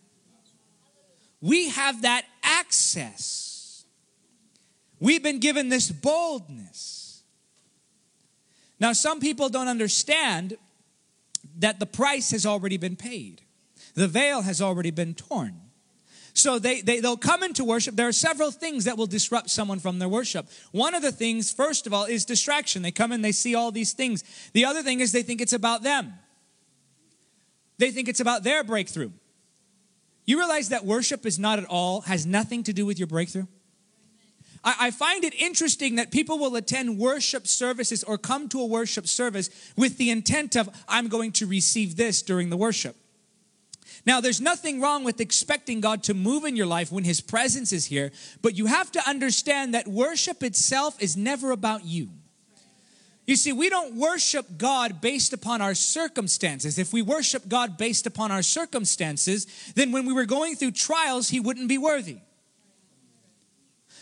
We 1.45 1.69
have 1.69 2.01
that 2.03 2.25
access. 2.43 3.85
We've 4.99 5.23
been 5.23 5.41
given 5.41 5.69
this 5.69 5.91
boldness. 5.91 7.23
Now, 8.81 8.95
some 8.95 9.21
people 9.21 9.51
don't 9.51 9.69
understand 9.69 10.57
that 11.59 11.81
the 11.81 11.87
price 11.87 12.31
has 12.31 12.47
already 12.47 12.79
been 12.79 12.97
paid, 12.97 13.43
the 13.95 14.09
veil 14.09 14.41
has 14.41 14.63
already 14.63 14.91
been 14.91 15.13
torn. 15.13 15.61
So 16.33 16.59
they, 16.59 16.81
they, 16.81 17.01
they'll 17.01 17.19
come 17.19 17.43
into 17.43 17.63
worship. 17.63 17.95
There 17.95 18.09
are 18.09 18.13
several 18.13 18.51
things 18.51 18.85
that 18.87 18.97
will 18.97 19.07
disrupt 19.07 19.51
someone 19.51 19.81
from 19.81 19.99
their 19.99 20.09
worship. 20.09 20.49
One 20.73 20.95
of 20.95 21.03
the 21.03 21.13
things, 21.13 21.53
first 21.53 21.87
of 21.87 21.93
all, 21.93 22.07
is 22.07 22.25
distraction. 22.25 22.81
They 22.81 22.91
come 22.91 23.13
in, 23.13 23.21
they 23.21 23.33
see 23.33 23.55
all 23.55 23.71
these 23.71 23.93
things. 23.93 24.25
The 24.55 24.65
other 24.65 24.83
thing 24.83 25.01
is 25.01 25.13
they 25.13 25.23
think 25.23 25.43
it's 25.43 25.53
about 25.53 25.83
them. 25.83 26.15
They 27.77 27.91
think 27.91 28.09
it's 28.09 28.21
about 28.21 28.45
their 28.45 28.65
breakthrough. 28.65 29.11
You 30.25 30.39
realize 30.39 30.71
that 30.71 30.85
worship 30.85 31.27
is 31.27 31.39
not 31.39 31.59
at 31.59 31.67
all, 31.67 32.03
has 32.03 32.25
nothing 32.25 32.63
to 32.65 32.73
do 32.73 32.87
with 32.87 32.99
your 32.99 33.07
breakthrough? 33.07 33.47
I, 34.67 34.91
find 34.93 35.25
it 35.25 35.35
interesting 35.35 35.97
that 35.97 36.11
people 36.11 36.39
will 36.39 36.57
attend 36.57 36.99
worship 36.99 37.47
services 37.47 38.03
or 38.03 38.17
come 38.17 38.49
to 38.49 38.61
a 38.61 38.67
worship 38.67 39.07
service 39.07 39.51
with 39.77 39.99
the 39.99 40.11
intent 40.11 40.57
of, 40.57 40.71
I'm 40.89 41.09
going 41.09 41.33
to 41.33 41.47
receive 41.47 41.97
this 41.97 42.23
during 42.23 42.49
the 42.49 42.57
worship. 42.57 42.97
Now, 44.07 44.23
there's 44.23 44.41
nothing 44.41 44.81
wrong 44.81 45.05
with 45.05 45.21
expecting 45.21 45.81
God 45.81 46.03
to 46.05 46.15
move 46.15 46.45
in 46.45 46.57
your 46.57 46.67
life 46.67 46.91
when 46.91 47.05
His 47.05 47.21
presence 47.21 47.73
is 47.73 47.87
here, 47.87 48.11
but 48.41 48.57
you 48.57 48.65
have 48.67 48.91
to 48.93 49.07
understand 49.07 49.75
that 49.75 49.87
worship 49.87 50.43
itself 50.43 50.97
is 50.99 51.15
never 51.15 51.51
about 51.51 51.85
you. 51.85 52.09
You 53.27 53.37
see, 53.37 53.53
we 53.53 53.71
don't 53.71 53.95
worship 53.97 54.47
God 54.59 55.01
based 55.01 55.33
upon 55.33 55.63
our 55.63 55.75
circumstances. 55.75 56.79
If 56.79 56.93
we 56.93 57.01
worship 57.01 57.49
God 57.49 57.79
based 57.79 58.07
upon 58.07 58.31
our 58.31 58.43
circumstances, 58.43 59.47
then 59.75 59.93
when 59.93 60.05
we 60.05 60.13
were 60.13 60.27
going 60.27 60.57
through 60.57 60.73
trials, 60.73 61.31
He 61.31 61.41
wouldn't 61.41 61.69
be 61.69 61.79
worthy. 61.79 62.19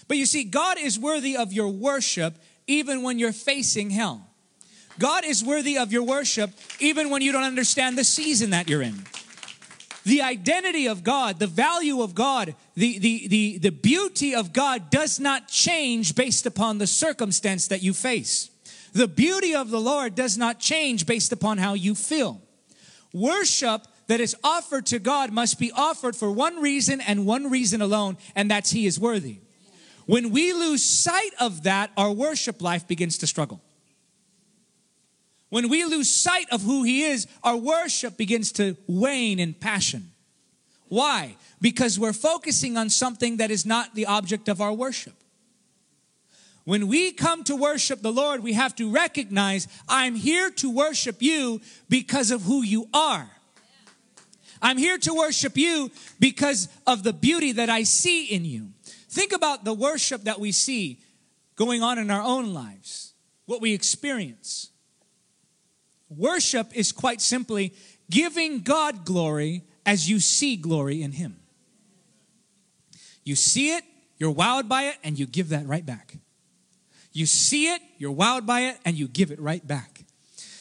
But 0.08 0.16
you 0.16 0.26
see, 0.26 0.44
God 0.44 0.76
is 0.78 0.98
worthy 0.98 1.36
of 1.36 1.52
your 1.52 1.68
worship 1.68 2.34
even 2.66 3.02
when 3.02 3.18
you're 3.18 3.32
facing 3.32 3.90
hell. 3.90 4.28
God 4.98 5.24
is 5.24 5.42
worthy 5.42 5.78
of 5.78 5.92
your 5.92 6.02
worship 6.02 6.50
even 6.80 7.08
when 7.08 7.22
you 7.22 7.32
don't 7.32 7.44
understand 7.44 7.96
the 7.96 8.04
season 8.04 8.50
that 8.50 8.68
you're 8.68 8.82
in. 8.82 9.04
The 10.04 10.22
identity 10.22 10.86
of 10.86 11.04
God, 11.04 11.38
the 11.38 11.46
value 11.46 12.02
of 12.02 12.14
God, 12.14 12.56
the, 12.74 12.98
the, 12.98 13.28
the, 13.28 13.58
the 13.58 13.70
beauty 13.70 14.34
of 14.34 14.52
God 14.52 14.90
does 14.90 15.20
not 15.20 15.46
change 15.46 16.16
based 16.16 16.44
upon 16.44 16.78
the 16.78 16.88
circumstance 16.88 17.68
that 17.68 17.82
you 17.84 17.94
face. 17.94 18.50
The 18.92 19.08
beauty 19.08 19.54
of 19.54 19.70
the 19.70 19.80
Lord 19.80 20.14
does 20.14 20.36
not 20.36 20.60
change 20.60 21.06
based 21.06 21.32
upon 21.32 21.58
how 21.58 21.74
you 21.74 21.94
feel. 21.94 22.42
Worship 23.12 23.86
that 24.06 24.20
is 24.20 24.36
offered 24.44 24.86
to 24.86 24.98
God 24.98 25.32
must 25.32 25.58
be 25.58 25.72
offered 25.72 26.14
for 26.14 26.30
one 26.30 26.60
reason 26.60 27.00
and 27.00 27.26
one 27.26 27.50
reason 27.50 27.80
alone, 27.80 28.18
and 28.34 28.50
that's 28.50 28.70
He 28.70 28.86
is 28.86 29.00
worthy. 29.00 29.38
When 30.06 30.30
we 30.30 30.52
lose 30.52 30.84
sight 30.84 31.30
of 31.40 31.62
that, 31.62 31.90
our 31.96 32.12
worship 32.12 32.60
life 32.60 32.86
begins 32.86 33.18
to 33.18 33.26
struggle. 33.26 33.62
When 35.48 35.68
we 35.68 35.84
lose 35.84 36.12
sight 36.12 36.46
of 36.50 36.62
who 36.62 36.82
He 36.82 37.04
is, 37.04 37.26
our 37.42 37.56
worship 37.56 38.16
begins 38.16 38.52
to 38.52 38.76
wane 38.86 39.38
in 39.38 39.54
passion. 39.54 40.10
Why? 40.88 41.36
Because 41.60 41.98
we're 41.98 42.12
focusing 42.12 42.76
on 42.76 42.90
something 42.90 43.38
that 43.38 43.50
is 43.50 43.64
not 43.64 43.94
the 43.94 44.06
object 44.06 44.48
of 44.48 44.60
our 44.60 44.72
worship. 44.72 45.14
When 46.64 46.86
we 46.86 47.12
come 47.12 47.42
to 47.44 47.56
worship 47.56 48.02
the 48.02 48.12
Lord, 48.12 48.42
we 48.42 48.52
have 48.52 48.76
to 48.76 48.90
recognize 48.90 49.66
I'm 49.88 50.14
here 50.14 50.50
to 50.50 50.70
worship 50.70 51.20
you 51.20 51.60
because 51.88 52.30
of 52.30 52.42
who 52.42 52.62
you 52.62 52.88
are. 52.94 53.28
I'm 54.60 54.78
here 54.78 54.98
to 54.98 55.12
worship 55.12 55.56
you 55.56 55.90
because 56.20 56.68
of 56.86 57.02
the 57.02 57.12
beauty 57.12 57.52
that 57.52 57.68
I 57.68 57.82
see 57.82 58.26
in 58.26 58.44
you. 58.44 58.68
Think 59.08 59.32
about 59.32 59.64
the 59.64 59.74
worship 59.74 60.22
that 60.22 60.38
we 60.38 60.52
see 60.52 61.00
going 61.56 61.82
on 61.82 61.98
in 61.98 62.10
our 62.10 62.22
own 62.22 62.54
lives, 62.54 63.12
what 63.46 63.60
we 63.60 63.74
experience. 63.74 64.70
Worship 66.08 66.76
is 66.76 66.92
quite 66.92 67.20
simply 67.20 67.74
giving 68.08 68.60
God 68.60 69.04
glory 69.04 69.62
as 69.84 70.08
you 70.08 70.20
see 70.20 70.56
glory 70.56 71.02
in 71.02 71.12
Him. 71.12 71.36
You 73.24 73.34
see 73.34 73.74
it, 73.74 73.84
you're 74.18 74.34
wowed 74.34 74.68
by 74.68 74.84
it, 74.84 74.96
and 75.02 75.18
you 75.18 75.26
give 75.26 75.48
that 75.48 75.66
right 75.66 75.84
back. 75.84 76.14
You 77.12 77.26
see 77.26 77.66
it, 77.66 77.82
you're 77.98 78.14
wowed 78.14 78.46
by 78.46 78.62
it, 78.62 78.78
and 78.84 78.96
you 78.96 79.08
give 79.08 79.30
it 79.30 79.40
right 79.40 79.66
back. 79.66 80.04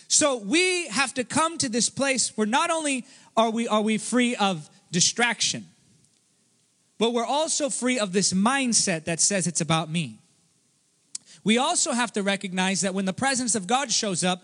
So 0.08 0.38
we 0.38 0.88
have 0.90 1.14
to 1.14 1.24
come 1.24 1.58
to 1.60 1.70
this 1.70 1.90
place 1.90 2.36
where 2.36 2.48
not 2.48 2.70
only 2.70 3.06
are 3.38 3.50
we 3.50 3.68
are 3.68 3.82
we 3.82 3.98
free 3.98 4.36
of 4.36 4.70
distraction, 4.92 5.66
but 6.98 7.14
we're 7.14 7.26
also 7.26 7.70
free 7.70 7.98
of 7.98 8.12
this 8.12 8.34
mindset 8.34 9.06
that 9.06 9.20
says 9.20 9.48
it's 9.48 9.62
about 9.62 9.90
me. 9.90 10.20
We 11.44 11.58
also 11.58 11.94
have 11.94 12.12
to 12.14 12.24
recognize 12.24 12.82
that 12.82 12.94
when 12.94 13.06
the 13.06 13.14
presence 13.14 13.56
of 13.56 13.68
God 13.68 13.92
shows 13.92 14.24
up, 14.24 14.44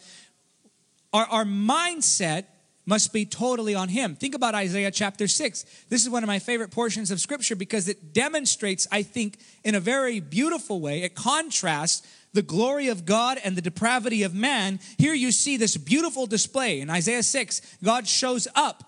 our, 1.13 1.25
our 1.25 1.45
mindset 1.45 2.45
must 2.87 3.13
be 3.13 3.25
totally 3.25 3.75
on 3.75 3.89
him. 3.89 4.15
Think 4.15 4.33
about 4.33 4.55
Isaiah 4.55 4.89
chapter 4.89 5.27
6. 5.27 5.65
This 5.89 6.01
is 6.01 6.09
one 6.09 6.23
of 6.23 6.27
my 6.27 6.39
favorite 6.39 6.71
portions 6.71 7.11
of 7.11 7.19
scripture 7.19 7.55
because 7.55 7.87
it 7.87 8.13
demonstrates, 8.13 8.87
I 8.91 9.03
think, 9.03 9.37
in 9.63 9.75
a 9.75 9.79
very 9.79 10.19
beautiful 10.19 10.79
way, 10.79 11.03
it 11.03 11.13
contrasts 11.13 12.07
the 12.33 12.41
glory 12.41 12.87
of 12.87 13.05
God 13.05 13.39
and 13.43 13.55
the 13.55 13.61
depravity 13.61 14.23
of 14.23 14.33
man. 14.33 14.79
Here 14.97 15.13
you 15.13 15.31
see 15.31 15.57
this 15.57 15.75
beautiful 15.75 16.25
display. 16.25 16.79
In 16.79 16.89
Isaiah 16.89 17.23
6, 17.23 17.77
God 17.83 18.07
shows 18.07 18.47
up. 18.55 18.83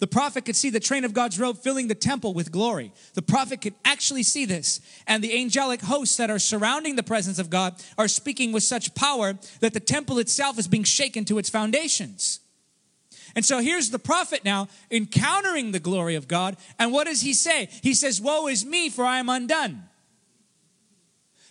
The 0.00 0.06
prophet 0.06 0.44
could 0.44 0.56
see 0.56 0.70
the 0.70 0.80
train 0.80 1.04
of 1.04 1.12
God's 1.12 1.40
robe 1.40 1.58
filling 1.58 1.88
the 1.88 1.94
temple 1.94 2.32
with 2.32 2.52
glory. 2.52 2.92
The 3.14 3.22
prophet 3.22 3.60
could 3.60 3.74
actually 3.84 4.22
see 4.22 4.44
this. 4.44 4.80
And 5.06 5.22
the 5.22 5.40
angelic 5.40 5.80
hosts 5.80 6.16
that 6.18 6.30
are 6.30 6.38
surrounding 6.38 6.96
the 6.96 7.02
presence 7.02 7.38
of 7.38 7.50
God 7.50 7.74
are 7.96 8.08
speaking 8.08 8.52
with 8.52 8.62
such 8.62 8.94
power 8.94 9.34
that 9.60 9.74
the 9.74 9.80
temple 9.80 10.18
itself 10.18 10.58
is 10.58 10.68
being 10.68 10.84
shaken 10.84 11.24
to 11.26 11.38
its 11.38 11.50
foundations. 11.50 12.40
And 13.38 13.46
so 13.46 13.60
here's 13.60 13.90
the 13.90 14.00
prophet 14.00 14.44
now 14.44 14.66
encountering 14.90 15.70
the 15.70 15.78
glory 15.78 16.16
of 16.16 16.26
God. 16.26 16.56
And 16.76 16.92
what 16.92 17.06
does 17.06 17.20
he 17.20 17.32
say? 17.32 17.68
He 17.84 17.94
says, 17.94 18.20
Woe 18.20 18.48
is 18.48 18.66
me, 18.66 18.90
for 18.90 19.04
I 19.04 19.20
am 19.20 19.28
undone. 19.28 19.84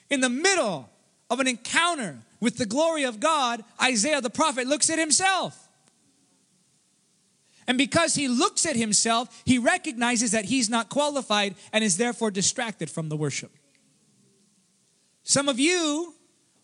In 0.09 0.19
the 0.19 0.27
middle 0.27 0.89
of 1.29 1.39
an 1.39 1.47
encounter 1.47 2.17
with 2.41 2.57
the 2.57 2.65
glory 2.65 3.03
of 3.03 3.21
God, 3.21 3.63
Isaiah 3.81 4.19
the 4.19 4.29
prophet 4.29 4.67
looks 4.67 4.89
at 4.89 4.99
himself. 4.99 5.69
And 7.69 7.77
because 7.77 8.15
he 8.15 8.27
looks 8.27 8.65
at 8.65 8.75
himself, 8.75 9.41
he 9.45 9.57
recognizes 9.57 10.31
that 10.31 10.43
he's 10.43 10.69
not 10.69 10.89
qualified 10.89 11.55
and 11.71 11.85
is 11.85 11.95
therefore 11.95 12.31
distracted 12.31 12.89
from 12.89 13.07
the 13.07 13.15
worship. 13.15 13.51
Some 15.23 15.47
of 15.47 15.57
you 15.57 16.13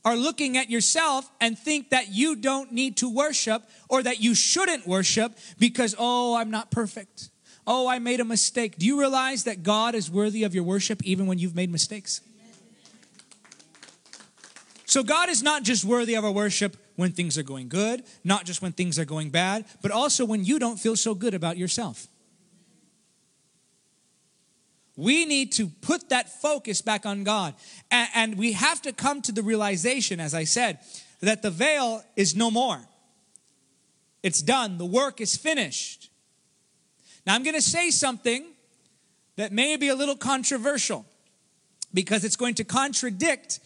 are 0.05 0.15
looking 0.15 0.57
at 0.57 0.69
yourself 0.69 1.29
and 1.39 1.57
think 1.57 1.89
that 1.91 2.09
you 2.09 2.35
don't 2.35 2.71
need 2.71 2.97
to 2.97 3.13
worship 3.13 3.63
or 3.89 4.03
that 4.03 4.19
you 4.19 4.35
shouldn't 4.35 4.85
worship 4.85 5.37
because, 5.59 5.95
oh, 5.97 6.35
I'm 6.35 6.51
not 6.51 6.71
perfect. 6.71 7.29
Oh, 7.65 7.87
I 7.87 7.99
made 7.99 8.19
a 8.19 8.25
mistake. 8.25 8.77
Do 8.77 8.85
you 8.85 8.99
realize 8.99 9.45
that 9.45 9.63
God 9.63 9.95
is 9.95 10.11
worthy 10.11 10.43
of 10.43 10.53
your 10.53 10.63
worship 10.63 11.01
even 11.03 11.27
when 11.27 11.39
you've 11.39 11.55
made 11.55 11.71
mistakes? 11.71 12.21
So, 14.85 15.01
God 15.01 15.29
is 15.29 15.41
not 15.41 15.63
just 15.63 15.85
worthy 15.85 16.13
of 16.15 16.25
our 16.25 16.31
worship 16.31 16.77
when 16.97 17.13
things 17.13 17.37
are 17.37 17.43
going 17.43 17.67
good, 17.69 18.03
not 18.23 18.45
just 18.45 18.61
when 18.61 18.73
things 18.73 18.99
are 18.99 19.05
going 19.05 19.29
bad, 19.29 19.65
but 19.81 19.91
also 19.91 20.25
when 20.25 20.43
you 20.45 20.59
don't 20.59 20.77
feel 20.77 20.95
so 20.95 21.15
good 21.15 21.33
about 21.33 21.57
yourself. 21.57 22.07
We 24.95 25.25
need 25.25 25.51
to 25.53 25.67
put 25.67 26.09
that 26.09 26.29
focus 26.41 26.81
back 26.81 27.05
on 27.05 27.23
God. 27.23 27.55
And, 27.89 28.09
and, 28.13 28.37
we 28.37 28.51
have 28.51 28.81
to 28.83 28.93
come 28.93 29.21
to 29.23 29.31
the 29.31 29.41
realization, 29.41 30.19
as 30.19 30.33
I 30.33 30.43
said, 30.43 30.79
that 31.21 31.41
the 31.41 31.49
veil 31.49 32.03
is 32.15 32.35
no 32.35 32.51
more. 32.51 32.79
It's 34.21 34.41
done, 34.41 34.77
the 34.77 34.85
work 34.85 35.19
is 35.19 35.35
finished. 35.35 36.09
Now, 37.25 37.35
I'm 37.35 37.43
going 37.43 37.55
to 37.55 37.61
say 37.61 37.89
something 37.89 38.45
that 39.35 39.51
may 39.51 39.75
be 39.77 39.87
a 39.87 39.95
little 39.95 40.15
controversial 40.15 41.05
because 41.93 42.23
it's 42.23 42.35
going 42.35 42.55
to 42.55 42.63
contradict 42.63 43.59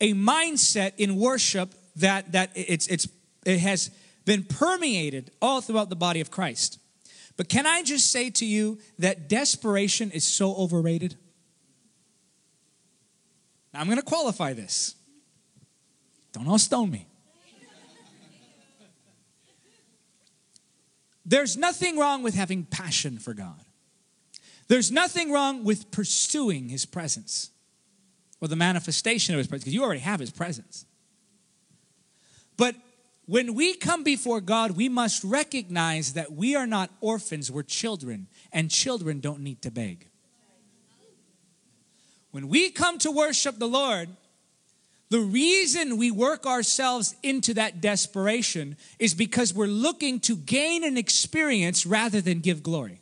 a 0.00 0.14
mindset 0.14 0.92
in 0.98 1.16
worship 1.16 1.74
that, 1.96 2.32
that 2.32 2.50
it's, 2.54 2.86
it's, 2.86 3.08
it 3.44 3.58
has 3.58 3.90
been 4.24 4.44
permeated 4.44 5.30
all 5.42 5.60
throughout 5.60 5.90
the 5.90 5.96
body 5.96 6.20
of 6.20 6.30
Christ. 6.30 6.78
But 7.36 7.48
can 7.48 7.66
I 7.66 7.82
just 7.82 8.10
say 8.10 8.30
to 8.30 8.44
you 8.44 8.78
that 8.98 9.28
desperation 9.28 10.10
is 10.10 10.24
so 10.24 10.54
overrated? 10.54 11.16
Now, 13.72 13.80
I'm 13.80 13.86
going 13.86 13.98
to 13.98 14.04
qualify 14.04 14.52
this. 14.52 14.94
Don't 16.32 16.46
all 16.46 16.58
stone 16.58 16.90
me. 16.90 17.06
There's 21.24 21.56
nothing 21.56 21.96
wrong 21.96 22.22
with 22.22 22.34
having 22.34 22.64
passion 22.64 23.18
for 23.18 23.34
God. 23.34 23.60
There's 24.68 24.90
nothing 24.90 25.32
wrong 25.32 25.64
with 25.64 25.90
pursuing 25.90 26.68
His 26.68 26.84
presence 26.84 27.50
or 28.40 28.48
the 28.48 28.56
manifestation 28.56 29.34
of 29.34 29.38
His 29.38 29.46
presence, 29.46 29.64
because 29.64 29.74
you 29.74 29.82
already 29.82 30.00
have 30.00 30.18
His 30.18 30.30
presence. 30.30 30.86
But 32.56 32.74
when 33.30 33.54
we 33.54 33.74
come 33.74 34.02
before 34.02 34.40
God, 34.40 34.72
we 34.72 34.88
must 34.88 35.22
recognize 35.22 36.14
that 36.14 36.32
we 36.32 36.56
are 36.56 36.66
not 36.66 36.90
orphans, 37.00 37.48
we're 37.48 37.62
children, 37.62 38.26
and 38.52 38.68
children 38.68 39.20
don't 39.20 39.38
need 39.38 39.62
to 39.62 39.70
beg. 39.70 40.08
When 42.32 42.48
we 42.48 42.70
come 42.70 42.98
to 42.98 43.12
worship 43.12 43.60
the 43.60 43.68
Lord, 43.68 44.08
the 45.10 45.20
reason 45.20 45.96
we 45.96 46.10
work 46.10 46.44
ourselves 46.44 47.14
into 47.22 47.54
that 47.54 47.80
desperation 47.80 48.76
is 48.98 49.14
because 49.14 49.54
we're 49.54 49.66
looking 49.66 50.18
to 50.20 50.34
gain 50.34 50.82
an 50.82 50.96
experience 50.98 51.86
rather 51.86 52.20
than 52.20 52.40
give 52.40 52.64
glory. 52.64 52.99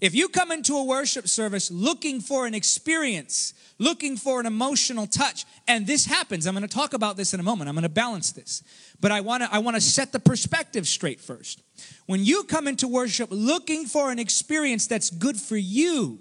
If 0.00 0.14
you 0.14 0.28
come 0.28 0.50
into 0.50 0.76
a 0.76 0.84
worship 0.84 1.28
service 1.28 1.70
looking 1.70 2.20
for 2.20 2.46
an 2.46 2.54
experience, 2.54 3.54
looking 3.78 4.16
for 4.16 4.40
an 4.40 4.46
emotional 4.46 5.06
touch, 5.06 5.44
and 5.68 5.86
this 5.86 6.04
happens, 6.04 6.46
I'm 6.46 6.54
going 6.54 6.66
to 6.66 6.74
talk 6.74 6.94
about 6.94 7.16
this 7.16 7.32
in 7.32 7.40
a 7.40 7.42
moment. 7.42 7.68
I'm 7.68 7.74
going 7.74 7.84
to 7.84 7.88
balance 7.88 8.32
this. 8.32 8.62
But 9.00 9.12
I 9.12 9.20
want 9.20 9.42
to 9.42 9.48
I 9.52 9.58
want 9.58 9.76
to 9.76 9.80
set 9.80 10.12
the 10.12 10.18
perspective 10.18 10.88
straight 10.88 11.20
first. 11.20 11.62
When 12.06 12.24
you 12.24 12.44
come 12.44 12.66
into 12.66 12.88
worship 12.88 13.28
looking 13.30 13.86
for 13.86 14.10
an 14.10 14.18
experience 14.18 14.86
that's 14.86 15.10
good 15.10 15.36
for 15.36 15.56
you 15.56 16.18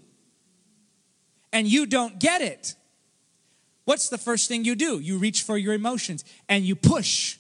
and 1.52 1.68
you 1.68 1.86
don't 1.86 2.20
get 2.20 2.42
it, 2.42 2.76
what's 3.86 4.10
the 4.10 4.18
first 4.18 4.48
thing 4.48 4.66
you 4.66 4.76
do? 4.76 5.00
You 5.00 5.18
reach 5.18 5.42
for 5.42 5.58
your 5.58 5.74
emotions 5.74 6.24
and 6.48 6.64
you 6.64 6.76
push. 6.76 7.38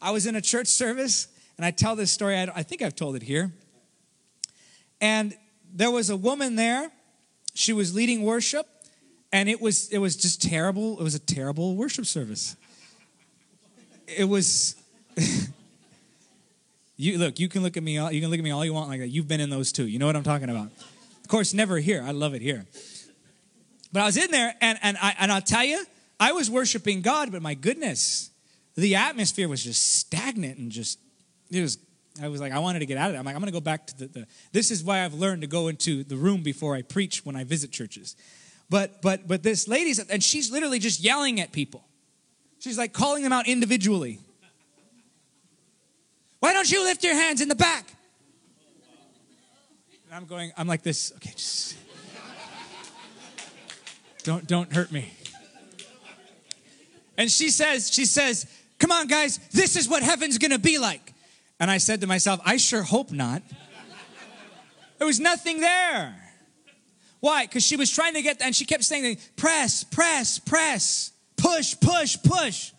I 0.00 0.10
was 0.12 0.26
in 0.26 0.36
a 0.36 0.40
church 0.40 0.66
service 0.82 1.28
and 1.56 1.64
I 1.64 1.70
tell 1.70 1.94
this 1.94 2.10
story, 2.10 2.36
I, 2.36 2.48
I 2.54 2.62
think 2.62 2.82
I've 2.82 2.96
told 2.96 3.16
it 3.16 3.22
here. 3.22 3.52
And 5.04 5.36
there 5.70 5.90
was 5.90 6.08
a 6.08 6.16
woman 6.16 6.56
there. 6.56 6.90
She 7.52 7.74
was 7.74 7.94
leading 7.94 8.22
worship, 8.22 8.66
and 9.30 9.50
it 9.50 9.60
was 9.60 9.90
it 9.90 9.98
was 9.98 10.16
just 10.16 10.40
terrible. 10.40 10.98
It 10.98 11.02
was 11.02 11.14
a 11.14 11.18
terrible 11.18 11.76
worship 11.76 12.06
service. 12.06 12.56
It 14.06 14.24
was. 14.24 14.76
you 16.96 17.18
look. 17.18 17.38
You 17.38 17.50
can 17.50 17.62
look 17.62 17.76
at 17.76 17.82
me. 17.82 17.98
All, 17.98 18.10
you 18.10 18.22
can 18.22 18.30
look 18.30 18.38
at 18.38 18.44
me 18.44 18.50
all 18.50 18.64
you 18.64 18.72
want 18.72 18.88
like 18.88 19.00
that. 19.00 19.08
You've 19.08 19.28
been 19.28 19.42
in 19.42 19.50
those 19.50 19.72
too. 19.72 19.86
You 19.86 19.98
know 19.98 20.06
what 20.06 20.16
I'm 20.16 20.22
talking 20.22 20.48
about. 20.48 20.68
Of 21.22 21.28
course, 21.28 21.52
never 21.52 21.76
here. 21.76 22.02
I 22.02 22.12
love 22.12 22.32
it 22.32 22.40
here. 22.40 22.64
But 23.92 24.04
I 24.04 24.06
was 24.06 24.16
in 24.16 24.30
there, 24.30 24.54
and 24.62 24.78
and 24.80 24.96
I 25.02 25.14
and 25.18 25.30
I'll 25.30 25.42
tell 25.42 25.64
you, 25.64 25.84
I 26.18 26.32
was 26.32 26.50
worshiping 26.50 27.02
God, 27.02 27.30
but 27.30 27.42
my 27.42 27.52
goodness, 27.52 28.30
the 28.74 28.94
atmosphere 28.94 29.50
was 29.50 29.62
just 29.62 29.98
stagnant 29.98 30.56
and 30.56 30.72
just 30.72 30.98
it 31.50 31.60
was 31.60 31.76
I 32.22 32.28
was 32.28 32.40
like, 32.40 32.52
I 32.52 32.60
wanted 32.60 32.78
to 32.78 32.86
get 32.86 32.96
out 32.96 33.10
of 33.10 33.16
it. 33.16 33.18
I'm 33.18 33.24
like, 33.24 33.34
I'm 33.34 33.40
going 33.40 33.52
to 33.52 33.56
go 33.56 33.60
back 33.60 33.88
to 33.88 33.98
the, 33.98 34.06
the, 34.06 34.26
This 34.52 34.70
is 34.70 34.84
why 34.84 35.04
I've 35.04 35.14
learned 35.14 35.42
to 35.42 35.48
go 35.48 35.66
into 35.68 36.04
the 36.04 36.16
room 36.16 36.42
before 36.42 36.76
I 36.76 36.82
preach 36.82 37.24
when 37.24 37.34
I 37.34 37.42
visit 37.42 37.72
churches. 37.72 38.14
But 38.70 39.02
but 39.02 39.28
but 39.28 39.42
this 39.42 39.68
lady's 39.68 39.98
and 39.98 40.22
she's 40.22 40.50
literally 40.50 40.78
just 40.78 41.00
yelling 41.00 41.40
at 41.40 41.52
people. 41.52 41.84
She's 42.58 42.78
like 42.78 42.92
calling 42.92 43.22
them 43.22 43.32
out 43.32 43.46
individually. 43.46 44.20
Why 46.40 46.52
don't 46.52 46.70
you 46.70 46.82
lift 46.84 47.04
your 47.04 47.14
hands 47.14 47.40
in 47.40 47.48
the 47.48 47.54
back? 47.54 47.86
And 50.06 50.14
I'm 50.14 50.26
going. 50.26 50.52
I'm 50.56 50.66
like 50.66 50.82
this. 50.82 51.12
Okay, 51.16 51.30
just 51.30 51.76
don't 54.22 54.46
don't 54.46 54.72
hurt 54.72 54.92
me. 54.92 55.12
And 57.16 57.30
she 57.30 57.50
says, 57.50 57.90
she 57.92 58.06
says, 58.06 58.46
"Come 58.78 58.90
on, 58.90 59.06
guys. 59.06 59.38
This 59.52 59.76
is 59.76 59.88
what 59.88 60.02
heaven's 60.02 60.38
going 60.38 60.50
to 60.50 60.58
be 60.58 60.78
like." 60.78 61.13
And 61.60 61.70
I 61.70 61.78
said 61.78 62.00
to 62.00 62.06
myself, 62.06 62.40
I 62.44 62.56
sure 62.56 62.82
hope 62.82 63.12
not. 63.12 63.42
There 64.98 65.06
was 65.06 65.20
nothing 65.20 65.60
there. 65.60 66.14
Why? 67.20 67.46
Because 67.46 67.64
she 67.64 67.76
was 67.76 67.90
trying 67.90 68.14
to 68.14 68.22
get, 68.22 68.42
and 68.42 68.54
she 68.54 68.64
kept 68.64 68.84
saying, 68.84 69.18
press, 69.36 69.82
press, 69.82 70.38
press, 70.38 71.12
push, 71.36 71.74
push, 71.80 72.16
push. 72.22 72.72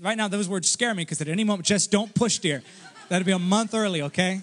Right 0.00 0.16
now, 0.16 0.28
those 0.28 0.48
words 0.48 0.70
scare 0.70 0.94
me 0.94 1.02
because 1.02 1.20
at 1.20 1.28
any 1.28 1.44
moment, 1.44 1.66
just 1.66 1.90
don't 1.90 2.14
push, 2.14 2.38
dear. 2.38 2.62
That'll 3.08 3.24
be 3.24 3.32
a 3.32 3.38
month 3.38 3.74
early, 3.74 4.02
okay? 4.02 4.42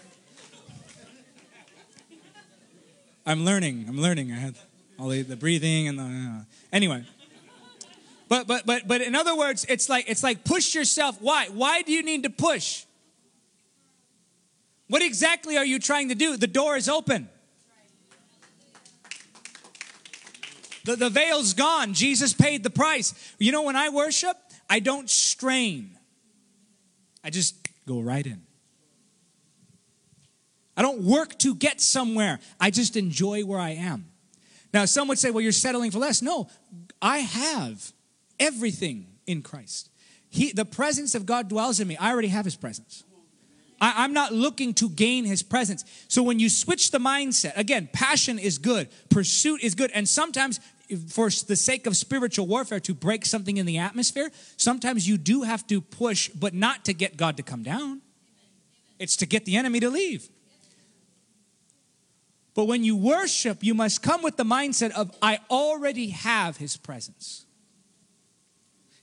I'm 3.25 3.45
learning. 3.45 3.85
I'm 3.87 3.99
learning. 3.99 4.31
I 4.31 4.37
had 4.37 4.55
all 4.99 5.09
the, 5.09 5.21
the 5.21 5.35
breathing 5.35 5.87
and 5.87 5.99
the. 5.99 6.03
Uh, 6.03 6.43
anyway. 6.73 7.05
But 8.27 8.47
but 8.47 8.65
but 8.65 8.87
but 8.87 9.01
in 9.01 9.13
other 9.13 9.35
words, 9.35 9.65
it's 9.67 9.89
like 9.89 10.05
it's 10.07 10.23
like 10.23 10.43
push 10.43 10.73
yourself. 10.73 11.21
Why? 11.21 11.47
Why 11.47 11.81
do 11.81 11.91
you 11.91 12.01
need 12.01 12.23
to 12.23 12.29
push? 12.29 12.85
What 14.91 15.01
exactly 15.01 15.56
are 15.56 15.63
you 15.63 15.80
trying 15.80 16.10
to 16.10 16.15
do? 16.15 16.36
The 16.36 16.47
door 16.47 16.75
is 16.75 16.89
open. 16.89 17.30
The, 20.84 20.97
the 20.97 21.10
veil's 21.10 21.54
gone. 21.54 21.93
Jesus 21.93 22.34
paid 22.34 22.62
the 22.62 22.69
price. 22.69 23.13
You 23.39 23.54
know, 23.54 23.62
when 23.62 23.77
I 23.77 23.88
worship, 23.88 24.36
I 24.69 24.82
don't 24.82 25.10
strain, 25.10 25.97
I 27.23 27.30
just 27.30 27.56
go 27.88 28.01
right 28.01 28.25
in. 28.25 28.41
I 30.75 30.82
don't 30.82 31.04
work 31.04 31.39
to 31.39 31.56
get 31.56 31.80
somewhere, 31.80 32.41
I 32.60 32.69
just 32.69 32.97
enjoy 32.97 33.45
where 33.45 33.62
I 33.62 33.69
am. 33.69 34.08
Now, 34.73 34.84
some 34.84 35.08
would 35.08 35.19
say, 35.19 35.32
well, 35.32 35.41
you're 35.41 35.54
settling 35.54 35.91
for 35.91 35.99
less. 35.99 36.21
No, 36.21 36.49
I 37.01 37.19
have 37.19 37.93
everything 38.41 39.08
in 39.25 39.41
Christ. 39.41 39.89
He, 40.27 40.51
the 40.51 40.65
presence 40.65 41.15
of 41.15 41.25
God 41.25 41.47
dwells 41.47 41.80
in 41.80 41.88
me. 41.88 41.95
I 41.95 42.12
already 42.12 42.27
have 42.27 42.43
his 42.43 42.58
presence. 42.58 43.06
I, 43.81 44.05
am 44.05 44.13
not 44.13 44.31
looking 44.31 44.75
to 44.75 44.89
gain 44.89 45.25
his 45.25 45.41
presence. 45.41 45.83
So 46.07 46.21
when 46.21 46.39
you 46.39 46.49
switch 46.49 46.91
the 46.91 46.99
mindset, 46.99 47.57
again, 47.57 47.89
passion 47.91 48.37
is 48.37 48.59
good, 48.59 48.89
pursuit 49.09 49.61
is 49.63 49.73
good, 49.73 49.89
and 49.95 50.07
sometimes 50.07 50.59
for 51.07 51.29
the 51.29 51.55
sake 51.55 51.87
of 51.87 51.97
spiritual 51.97 52.45
warfare 52.45 52.79
to 52.81 52.93
break 52.93 53.25
something 53.25 53.57
in 53.57 53.65
the 53.65 53.79
atmosphere, 53.79 54.29
sometimes 54.55 55.07
you 55.07 55.17
do 55.17 55.41
have 55.41 55.65
to 55.67 55.81
push, 55.81 56.29
but 56.29 56.53
not 56.53 56.85
to 56.85 56.93
get 56.93 57.17
God 57.17 57.37
to 57.37 57.43
come 57.43 57.63
down. 57.63 58.01
It's 58.99 59.15
to 59.17 59.25
get 59.25 59.45
the 59.45 59.57
enemy 59.57 59.79
to 59.79 59.89
leave. 59.89 60.29
But 62.53 62.65
when 62.65 62.83
you 62.83 62.95
worship, 62.95 63.63
you 63.63 63.73
must 63.73 64.03
come 64.03 64.21
with 64.21 64.37
the 64.37 64.43
mindset 64.43 64.91
of, 64.91 65.15
I 65.21 65.39
already 65.49 66.09
have 66.09 66.57
his 66.57 66.77
presence. 66.77 67.45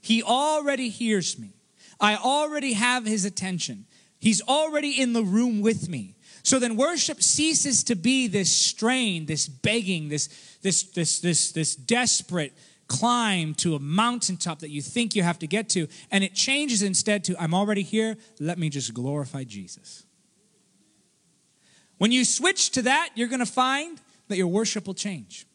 He 0.01 0.23
already 0.23 0.91
hears 0.91 1.39
me. 1.39 1.55
I 1.99 2.17
already 2.17 2.75
have 2.75 3.07
his 3.07 3.25
attention. 3.25 3.87
He's 4.19 4.43
already 4.43 5.01
in 5.01 5.13
the 5.13 5.23
room 5.23 5.61
with 5.61 5.89
me. 5.89 6.17
So 6.43 6.59
then 6.59 6.77
worship 6.77 7.23
ceases 7.23 7.85
to 7.85 7.95
be 7.95 8.27
this 8.27 8.51
strain, 8.51 9.27
this 9.27 9.49
begging, 9.49 10.09
this 10.09 10.29
this 10.63 10.83
this 10.85 11.21
this 11.21 11.53
this 11.53 11.77
desperate 11.77 12.53
climb 12.87 13.55
to 13.55 13.75
a 13.75 13.79
mountaintop 13.79 14.61
that 14.61 14.71
you 14.71 14.81
think 14.81 15.15
you 15.15 15.23
have 15.23 15.39
to 15.39 15.47
get 15.47 15.69
to 15.69 15.87
and 16.11 16.25
it 16.25 16.35
changes 16.35 16.83
instead 16.83 17.23
to 17.25 17.37
I'm 17.39 17.53
already 17.53 17.83
here, 17.83 18.17
let 18.41 18.59
me 18.59 18.71
just 18.71 18.95
glorify 18.95 19.45
Jesus. 19.45 20.05
When 21.99 22.13
you 22.13 22.25
switch 22.25 22.71
to 22.71 22.83
that, 22.83 23.11
you're 23.15 23.29
going 23.29 23.41
to 23.41 23.47
find 23.47 24.01
that 24.29 24.37
your 24.37 24.47
worship 24.47 24.87
will 24.87 24.95
change. 24.95 25.47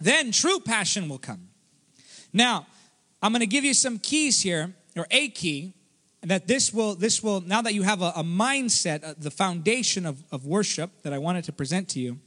Then 0.00 0.32
true 0.32 0.60
passion 0.60 1.08
will 1.08 1.18
come. 1.18 1.48
Now, 2.32 2.66
I'm 3.22 3.32
going 3.32 3.40
to 3.40 3.46
give 3.46 3.64
you 3.64 3.74
some 3.74 3.98
keys 3.98 4.42
here, 4.42 4.74
or 4.96 5.06
a 5.10 5.28
key, 5.28 5.74
that 6.24 6.46
this 6.46 6.72
will, 6.72 6.94
this 6.94 7.22
will 7.22 7.40
now 7.40 7.62
that 7.62 7.74
you 7.74 7.82
have 7.82 8.02
a, 8.02 8.12
a 8.16 8.24
mindset, 8.24 9.04
uh, 9.04 9.14
the 9.18 9.30
foundation 9.30 10.06
of, 10.06 10.22
of 10.32 10.46
worship 10.46 10.90
that 11.02 11.12
I 11.12 11.18
wanted 11.18 11.44
to 11.44 11.52
present 11.52 11.88
to 11.90 12.00
you, 12.00 12.18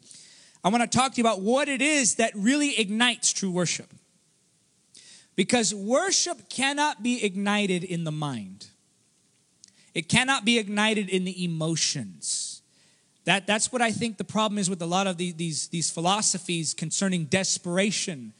I 0.63 0.69
want 0.69 0.89
to 0.89 0.97
talk 0.97 1.13
to 1.13 1.17
you 1.17 1.23
about 1.23 1.41
what 1.41 1.67
it 1.67 1.81
is 1.81 2.15
that 2.15 2.31
really 2.35 2.77
ignites 2.79 3.31
true 3.31 3.51
worship. 3.51 3.93
Because 5.35 5.73
worship 5.73 6.49
cannot 6.49 7.03
be 7.03 7.23
ignited 7.23 7.83
in 7.83 8.03
the 8.03 8.11
mind. 8.11 8.67
It 9.93 10.09
cannot 10.09 10.45
be 10.45 10.57
ignited 10.57 11.09
in 11.09 11.25
the 11.25 11.43
emotions. 11.43 12.61
That, 13.25 13.45
that's 13.45 13.71
what 13.71 13.81
I 13.81 13.91
think 13.91 14.17
the 14.17 14.23
problem 14.23 14.57
is 14.57 14.69
with 14.69 14.81
a 14.81 14.85
lot 14.85 15.05
of 15.05 15.17
the, 15.17 15.31
these, 15.31 15.67
these 15.67 15.89
philosophies 15.89 16.73
concerning 16.73 17.25
desperation 17.25 18.33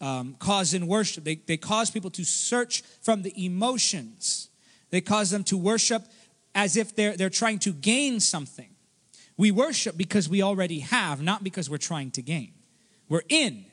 um, 0.00 0.36
cause 0.38 0.74
in 0.74 0.86
worship. 0.86 1.24
They, 1.24 1.36
they 1.36 1.56
cause 1.56 1.90
people 1.90 2.10
to 2.10 2.24
search 2.24 2.82
from 3.02 3.22
the 3.22 3.44
emotions. 3.44 4.45
They 4.90 5.00
cause 5.00 5.30
them 5.30 5.44
to 5.44 5.56
worship 5.56 6.04
as 6.54 6.76
if 6.76 6.94
they're, 6.94 7.16
they're 7.16 7.30
trying 7.30 7.58
to 7.60 7.72
gain 7.72 8.20
something. 8.20 8.68
We 9.36 9.50
worship 9.50 9.96
because 9.96 10.28
we 10.28 10.42
already 10.42 10.80
have, 10.80 11.22
not 11.22 11.44
because 11.44 11.68
we're 11.68 11.76
trying 11.76 12.10
to 12.12 12.22
gain. 12.22 12.52
We're 13.08 13.22
in. 13.28 13.66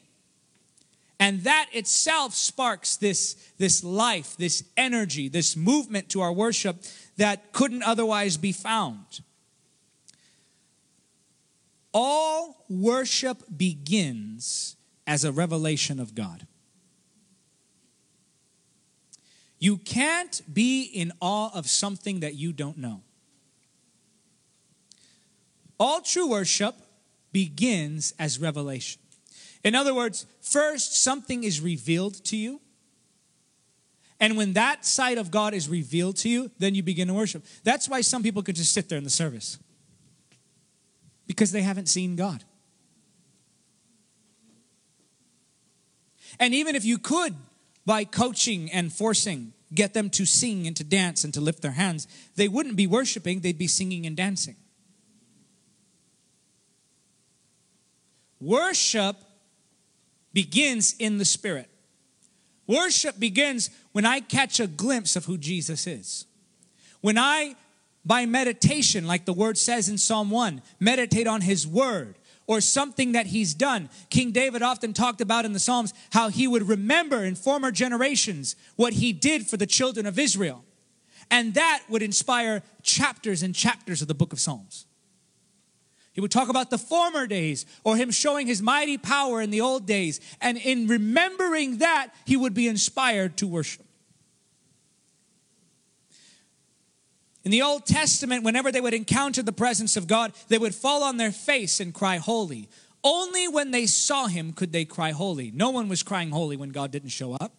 And 1.20 1.44
that 1.44 1.68
itself 1.72 2.34
sparks 2.34 2.98
this, 2.98 3.36
this 3.58 3.84
life, 3.84 4.36
this 4.38 4.64
energy, 4.76 5.30
this 5.30 5.56
movement 5.56 6.10
to 6.10 6.22
our 6.22 6.34
worship 6.34 6.84
that 7.16 7.54
couldn't 7.54 7.84
otherwise 7.84 8.36
be 8.36 8.52
found. 8.52 9.22
All 11.94 12.66
worship 12.68 13.44
begins 13.56 14.76
as 15.08 15.24
a 15.24 15.32
revelation 15.32 16.00
of 16.00 16.16
God. 16.16 16.48
You 19.64 19.78
can't 19.78 20.42
be 20.54 20.84
in 20.84 21.14
awe 21.22 21.50
of 21.54 21.70
something 21.70 22.20
that 22.20 22.36
you 22.36 22.52
don't 22.52 22.78
know. 22.78 23.00
All 25.80 26.02
true 26.02 26.28
worship 26.28 26.76
begins 27.32 28.14
as 28.20 28.40
revelation. 28.40 29.00
In 29.64 29.74
other 29.74 29.94
words, 29.94 30.26
first 30.42 31.02
something 31.02 31.46
is 31.46 31.62
revealed 31.62 32.16
to 32.26 32.36
you. 32.36 32.60
And 34.20 34.36
when 34.36 34.52
that 34.52 34.86
side 34.86 35.18
of 35.18 35.32
God 35.32 35.54
is 35.54 35.70
revealed 35.70 36.18
to 36.18 36.28
you, 36.28 36.52
then 36.60 36.76
you 36.76 36.84
begin 36.84 37.08
to 37.08 37.14
worship. 37.14 37.46
That's 37.64 37.88
why 37.88 38.02
some 38.02 38.22
people 38.22 38.44
could 38.44 38.58
just 38.58 38.74
sit 38.74 38.90
there 38.90 38.98
in 38.98 39.06
the 39.06 39.10
service 39.10 39.60
because 41.26 41.54
they 41.54 41.62
haven't 41.62 41.88
seen 41.88 42.18
God. 42.18 42.44
And 46.38 46.54
even 46.54 46.76
if 46.76 46.84
you 46.84 46.98
could, 46.98 47.34
by 47.86 48.06
coaching 48.06 48.72
and 48.72 48.92
forcing, 48.92 49.54
get 49.74 49.94
them 49.94 50.10
to 50.12 50.26
sing 50.26 50.68
and 50.68 50.76
to 50.78 50.84
dance 50.84 51.24
and 51.24 51.34
to 51.34 51.42
lift 51.42 51.62
their 51.62 51.72
hands, 51.72 52.08
they 52.36 52.48
wouldn't 52.48 52.76
be 52.76 52.88
worshiping, 52.88 53.42
they'd 53.42 53.58
be 53.58 53.68
singing 53.68 54.06
and 54.06 54.16
dancing. 54.16 54.56
Worship 58.40 59.16
begins 60.34 60.96
in 61.00 61.18
the 61.18 61.26
spirit. 61.26 61.70
Worship 62.68 63.20
begins 63.20 63.70
when 63.92 64.06
I 64.06 64.20
catch 64.20 64.60
a 64.60 64.68
glimpse 64.68 65.16
of 65.16 65.26
who 65.26 65.38
Jesus 65.38 65.88
is. 65.88 66.26
When 67.02 67.18
I, 67.18 67.56
by 68.06 68.26
meditation, 68.26 69.08
like 69.08 69.26
the 69.26 69.34
word 69.34 69.58
says 69.58 69.90
in 69.90 69.98
Psalm 69.98 70.30
1, 70.30 70.62
meditate 70.80 71.28
on 71.28 71.42
his 71.42 71.68
word 71.68 72.16
or 72.48 72.62
something 72.62 73.14
that 73.14 73.28
he's 73.28 73.54
done. 73.54 73.90
King 74.10 74.32
David 74.32 74.62
often 74.62 74.94
talked 74.94 75.22
about 75.22 75.46
in 75.46 75.54
the 75.54 75.60
Psalms 75.60 75.94
how 76.12 76.30
he 76.30 76.48
would 76.48 76.68
remember 76.68 77.24
in 77.24 77.36
former 77.36 77.72
generations 77.72 78.56
what 78.76 78.94
he 78.94 79.14
did 79.14 79.48
for 79.48 79.58
the 79.58 79.66
children 79.66 80.06
of 80.06 80.20
Israel. 80.20 80.64
And 81.32 81.54
that 81.54 81.84
would 81.90 82.02
inspire 82.02 82.64
chapters 82.82 83.44
and 83.44 83.56
chapters 83.56 84.02
of 84.02 84.08
the 84.08 84.14
book 84.14 84.34
of 84.34 84.40
Psalms. 84.40 84.86
He 86.12 86.22
would 86.22 86.32
talk 86.32 86.50
about 86.50 86.70
the 86.70 86.78
former 86.78 87.26
days 87.26 87.66
or 87.84 87.98
him 87.98 88.12
showing 88.12 88.46
his 88.46 88.62
mighty 88.62 88.98
power 88.98 89.42
in 89.42 89.50
the 89.50 89.62
old 89.62 89.88
days. 89.88 90.20
And 90.42 90.58
in 90.58 90.88
remembering 90.88 91.80
that, 91.80 92.14
he 92.26 92.38
would 92.38 92.54
be 92.54 92.68
inspired 92.68 93.36
to 93.38 93.48
worship. 93.48 93.86
In 97.44 97.52
the 97.52 97.62
Old 97.62 97.86
Testament, 97.86 98.44
whenever 98.44 98.72
they 98.72 98.82
would 98.82 98.94
encounter 98.94 99.44
the 99.44 99.52
presence 99.52 99.98
of 99.98 100.08
God, 100.08 100.34
they 100.48 100.58
would 100.58 100.74
fall 100.74 101.04
on 101.04 101.18
their 101.18 101.32
face 101.32 101.80
and 101.80 101.94
cry, 101.94 102.18
Holy. 102.18 102.70
Only 103.04 103.50
when 103.50 103.72
they 103.72 103.86
saw 103.86 104.28
him 104.28 104.54
could 104.54 104.72
they 104.72 104.86
cry, 104.86 105.12
Holy. 105.12 105.52
No 105.52 105.70
one 105.70 105.90
was 105.90 106.04
crying, 106.04 106.32
Holy 106.32 106.56
when 106.56 106.70
God 106.70 106.92
didn't 106.92 107.10
show 107.10 107.34
up. 107.34 107.52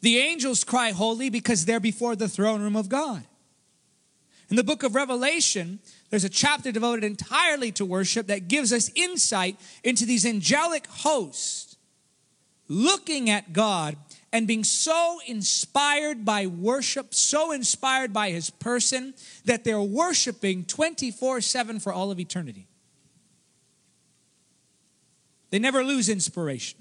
The 0.00 0.18
angels 0.18 0.64
cry, 0.64 0.90
Holy 0.90 1.30
because 1.30 1.64
they're 1.64 1.80
before 1.80 2.16
the 2.16 2.28
throne 2.28 2.62
room 2.62 2.76
of 2.76 2.88
God. 2.88 3.24
In 4.48 4.56
the 4.56 4.64
book 4.64 4.82
of 4.82 4.94
Revelation, 4.94 5.80
there's 6.10 6.24
a 6.24 6.28
chapter 6.28 6.70
devoted 6.70 7.04
entirely 7.04 7.72
to 7.72 7.84
worship 7.84 8.26
that 8.28 8.48
gives 8.48 8.72
us 8.72 8.90
insight 8.94 9.58
into 9.82 10.04
these 10.04 10.26
angelic 10.26 10.86
hosts 10.86 11.76
looking 12.68 13.30
at 13.30 13.52
God 13.52 13.96
and 14.36 14.46
being 14.46 14.64
so 14.64 15.18
inspired 15.26 16.22
by 16.22 16.46
worship, 16.46 17.14
so 17.14 17.52
inspired 17.52 18.12
by 18.12 18.28
his 18.28 18.50
person, 18.50 19.14
that 19.46 19.64
they're 19.64 19.80
worshiping 19.80 20.62
24 20.66 21.40
7 21.40 21.80
for 21.80 21.90
all 21.90 22.10
of 22.10 22.20
eternity. 22.20 22.68
They 25.48 25.58
never 25.58 25.82
lose 25.82 26.10
inspiration. 26.10 26.80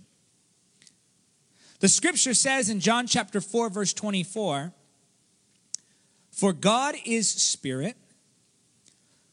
The 1.79 1.87
scripture 1.87 2.33
says 2.33 2.69
in 2.69 2.81
John 2.81 3.07
chapter 3.07 3.39
4, 3.39 3.69
verse 3.69 3.93
24, 3.93 4.73
For 6.31 6.51
God 6.51 6.95
is 7.05 7.29
spirit 7.29 7.95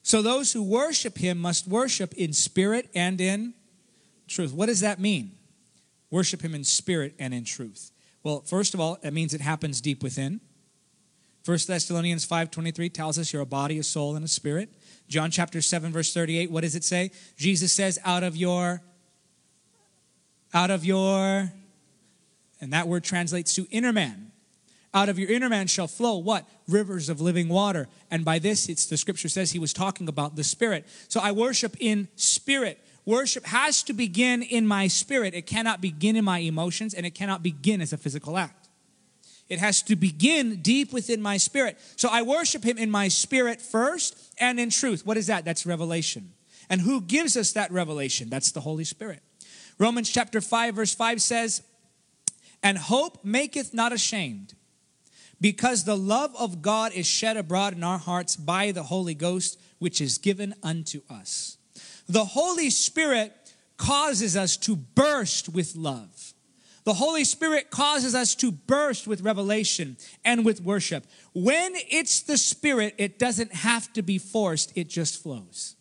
so 0.05 0.23
those 0.23 0.53
who 0.53 0.63
worship 0.63 1.19
him 1.19 1.39
must 1.39 1.67
worship 1.67 2.15
in 2.15 2.33
spirit 2.33 2.89
and 2.95 3.21
in 3.21 3.55
truth. 4.29 4.53
What 4.53 4.67
does 4.67 4.81
that 4.81 5.01
mean? 5.01 5.33
Worship 6.11 6.43
him 6.43 6.55
in 6.55 6.63
spirit 6.63 7.15
and 7.19 7.35
in 7.35 7.45
truth. 7.45 7.92
Well, 8.23 8.41
first 8.43 8.75
of 8.75 8.81
all, 8.81 8.99
it 9.03 9.13
means 9.13 9.35
it 9.35 9.41
happens 9.41 9.81
deep 9.81 10.03
within. 10.03 10.41
1 11.45 11.59
Thessalonians 11.67 12.25
5:23 12.25 12.93
tells 12.93 13.19
us 13.19 13.33
you're 13.33 13.43
a 13.43 13.47
body, 13.47 13.79
a 13.79 13.83
soul, 13.83 14.15
and 14.15 14.25
a 14.25 14.29
spirit. 14.29 14.73
John 15.09 15.31
chapter 15.31 15.61
7, 15.61 15.93
verse 15.93 16.15
38, 16.15 16.51
what 16.51 16.63
does 16.63 16.77
it 16.77 16.85
say? 16.85 17.11
Jesus 17.37 17.73
says, 17.73 17.99
out 18.05 18.23
of 18.23 18.37
your, 18.37 18.81
out 20.55 20.71
of 20.71 20.85
your, 20.85 21.53
and 22.61 22.73
that 22.73 22.87
word 22.87 23.03
translates 23.03 23.55
to 23.57 23.67
inner 23.71 23.93
man. 23.93 24.31
Out 24.95 25.09
of 25.09 25.19
your 25.19 25.31
inner 25.31 25.49
man 25.49 25.67
shall 25.67 25.89
flow 25.89 26.19
what? 26.19 26.49
Rivers 26.69 27.09
of 27.09 27.21
living 27.21 27.49
water. 27.49 27.89
And 28.11 28.25
by 28.25 28.39
this, 28.39 28.69
it's 28.69 28.87
the 28.87 28.97
scripture 28.97 29.29
says 29.29 29.51
he 29.51 29.59
was 29.59 29.73
talking 29.73 30.07
about 30.07 30.37
the 30.37 30.45
spirit. 30.45 30.87
So 31.09 31.19
I 31.21 31.33
worship 31.33 31.77
in 31.81 32.09
spirit. 32.15 32.79
Worship 33.05 33.45
has 33.47 33.83
to 33.85 33.93
begin 33.93 34.43
in 34.43 34.67
my 34.67 34.87
spirit. 34.87 35.35
It 35.35 35.47
cannot 35.47 35.81
begin 35.81 36.17
in 36.17 36.25
my 36.25 36.39
emotions 36.39 36.95
and 36.95 37.05
it 37.05 37.15
cannot 37.15 37.43
begin 37.43 37.81
as 37.81 37.93
a 37.93 37.97
physical 37.97 38.39
act. 38.39 38.69
It 39.49 39.59
has 39.59 39.83
to 39.83 39.97
begin 39.97 40.63
deep 40.63 40.93
within 40.93 41.21
my 41.21 41.37
spirit. 41.37 41.79
So 41.97 42.09
I 42.11 42.23
worship 42.23 42.65
him 42.65 42.79
in 42.79 42.91
my 42.91 43.09
spirit 43.09 43.61
first 43.61 44.17
and 44.39 44.59
in 44.59 44.71
truth. 44.71 45.05
What 45.05 45.17
is 45.17 45.27
that? 45.27 45.45
That's 45.45 45.67
revelation. 45.67 46.33
And 46.71 46.81
who 46.81 47.01
gives 47.01 47.37
us 47.37 47.53
that 47.53 47.71
revelation? 47.71 48.31
That's 48.31 48.53
the 48.53 48.61
Holy 48.61 48.85
Spirit. 48.85 49.21
Romans 49.79 50.09
chapter 50.09 50.41
5, 50.41 50.77
verse 50.77 50.95
5 50.95 51.21
says, 51.21 51.63
And 52.63 52.79
hope 52.79 53.25
maketh 53.25 53.75
not 53.75 53.93
ashamed 53.93 54.55
because 55.41 55.85
the 55.85 55.97
love 55.97 56.35
of 56.39 56.63
God 56.63 56.93
is 56.93 57.07
shed 57.07 57.37
abroad 57.37 57.75
in 57.75 57.83
our 57.83 57.99
hearts 57.99 58.37
by 58.37 58.71
the 58.71 58.85
Holy 58.85 59.15
Ghost, 59.15 59.61
which 59.81 60.01
is 60.01 60.17
given 60.17 60.55
unto 60.63 61.03
us. 61.11 61.59
The 62.13 62.27
Holy 62.27 62.69
Spirit 62.69 63.33
causes 63.79 64.37
us 64.37 64.59
to 64.59 64.77
burst 64.77 65.49
with 65.49 65.75
love. 65.75 66.35
The 66.85 66.93
Holy 66.93 67.25
Spirit 67.25 67.71
causes 67.71 68.15
us 68.15 68.35
to 68.35 68.53
burst 68.53 69.07
with 69.07 69.23
revelation 69.23 69.97
and 70.23 70.45
with 70.45 70.61
worship. 70.61 71.07
When 71.33 71.73
it's 71.75 72.21
the 72.21 72.37
Spirit, 72.37 72.97
it 72.99 73.19
doesn't 73.19 73.55
have 73.55 73.91
to 73.95 74.03
be 74.03 74.19
forced, 74.19 74.77
it 74.77 74.91
just 74.91 75.23
flows. 75.23 75.75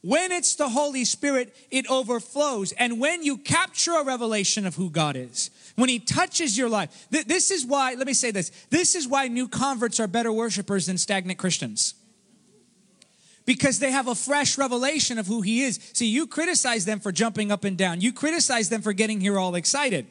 When 0.00 0.32
it's 0.32 0.54
the 0.54 0.70
Holy 0.70 1.04
Spirit, 1.04 1.54
it 1.70 1.86
overflows. 1.90 2.72
And 2.72 2.98
when 2.98 3.22
you 3.22 3.36
capture 3.36 3.92
a 3.92 4.04
revelation 4.04 4.64
of 4.64 4.76
who 4.76 4.88
God 4.88 5.16
is, 5.16 5.50
when 5.76 5.90
He 5.90 5.98
touches 5.98 6.56
your 6.56 6.70
life, 6.70 7.08
th- 7.12 7.26
this 7.26 7.50
is 7.50 7.66
why, 7.66 7.92
let 7.92 8.06
me 8.06 8.14
say 8.14 8.30
this 8.30 8.52
this 8.70 8.94
is 8.94 9.06
why 9.06 9.28
new 9.28 9.46
converts 9.46 10.00
are 10.00 10.06
better 10.06 10.32
worshipers 10.32 10.86
than 10.86 10.96
stagnant 10.96 11.38
Christians. 11.38 11.92
Because 13.48 13.78
they 13.78 13.92
have 13.92 14.08
a 14.08 14.14
fresh 14.14 14.58
revelation 14.58 15.18
of 15.18 15.26
who 15.26 15.40
He 15.40 15.62
is. 15.62 15.80
See, 15.94 16.04
you 16.04 16.26
criticize 16.26 16.84
them 16.84 17.00
for 17.00 17.10
jumping 17.10 17.50
up 17.50 17.64
and 17.64 17.78
down, 17.78 18.02
you 18.02 18.12
criticize 18.12 18.68
them 18.68 18.82
for 18.82 18.92
getting 18.92 19.22
here 19.22 19.38
all 19.38 19.54
excited. 19.54 20.06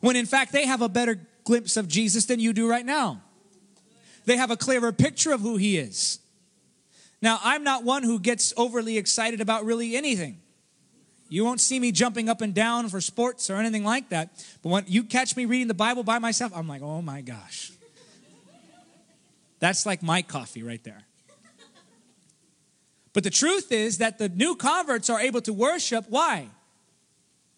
When 0.00 0.16
in 0.16 0.26
fact, 0.26 0.50
they 0.50 0.66
have 0.66 0.82
a 0.82 0.88
better 0.88 1.20
glimpse 1.44 1.76
of 1.76 1.86
Jesus 1.86 2.24
than 2.24 2.40
you 2.40 2.52
do 2.52 2.68
right 2.68 2.84
now. 2.84 3.22
They 4.24 4.36
have 4.38 4.50
a 4.50 4.56
clearer 4.56 4.90
picture 4.90 5.30
of 5.30 5.40
who 5.40 5.56
He 5.56 5.78
is. 5.78 6.18
Now, 7.22 7.38
I'm 7.44 7.62
not 7.62 7.84
one 7.84 8.02
who 8.02 8.18
gets 8.18 8.52
overly 8.56 8.98
excited 8.98 9.40
about 9.40 9.64
really 9.64 9.94
anything. 9.94 10.40
You 11.28 11.44
won't 11.44 11.60
see 11.60 11.78
me 11.78 11.92
jumping 11.92 12.28
up 12.28 12.40
and 12.40 12.52
down 12.52 12.88
for 12.88 13.00
sports 13.00 13.50
or 13.50 13.54
anything 13.54 13.84
like 13.84 14.08
that. 14.08 14.30
But 14.62 14.70
when 14.70 14.84
you 14.88 15.04
catch 15.04 15.36
me 15.36 15.44
reading 15.44 15.68
the 15.68 15.74
Bible 15.74 16.02
by 16.02 16.18
myself, 16.18 16.50
I'm 16.56 16.66
like, 16.66 16.82
oh 16.82 17.02
my 17.02 17.20
gosh. 17.20 17.70
That's 19.60 19.86
like 19.86 20.02
my 20.02 20.22
coffee 20.22 20.64
right 20.64 20.82
there. 20.82 21.04
But 23.16 23.24
the 23.24 23.30
truth 23.30 23.72
is 23.72 23.96
that 23.96 24.18
the 24.18 24.28
new 24.28 24.56
converts 24.56 25.08
are 25.08 25.18
able 25.18 25.40
to 25.40 25.52
worship. 25.54 26.04
Why? 26.10 26.50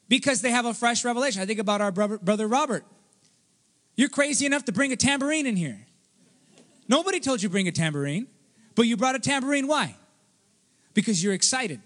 Because 0.09 0.40
they 0.40 0.53
have 0.53 0.66
a 0.66 0.73
fresh 0.73 1.05
revelation. 1.05 1.42
I 1.42 1.47
think 1.47 1.59
about 1.59 1.81
our 1.81 1.90
brother, 1.90 2.47
Robert. 2.47 2.85
You're 3.97 4.09
crazy 4.09 4.47
enough 4.47 4.66
to 4.66 4.73
bring 4.73 4.92
a 4.92 4.97
tambourine 4.97 5.47
in 5.47 5.57
here. 5.57 5.85
Nobody 6.87 7.18
told 7.18 7.42
you 7.42 7.49
bring 7.49 7.66
a 7.66 7.73
tambourine. 7.73 8.29
But 8.77 8.87
you 8.87 8.97
brought 8.97 9.16
a 9.16 9.18
tambourine. 9.18 9.66
Why? 9.66 9.97
Because 10.94 11.25
you're 11.25 11.35
excited. 11.35 11.81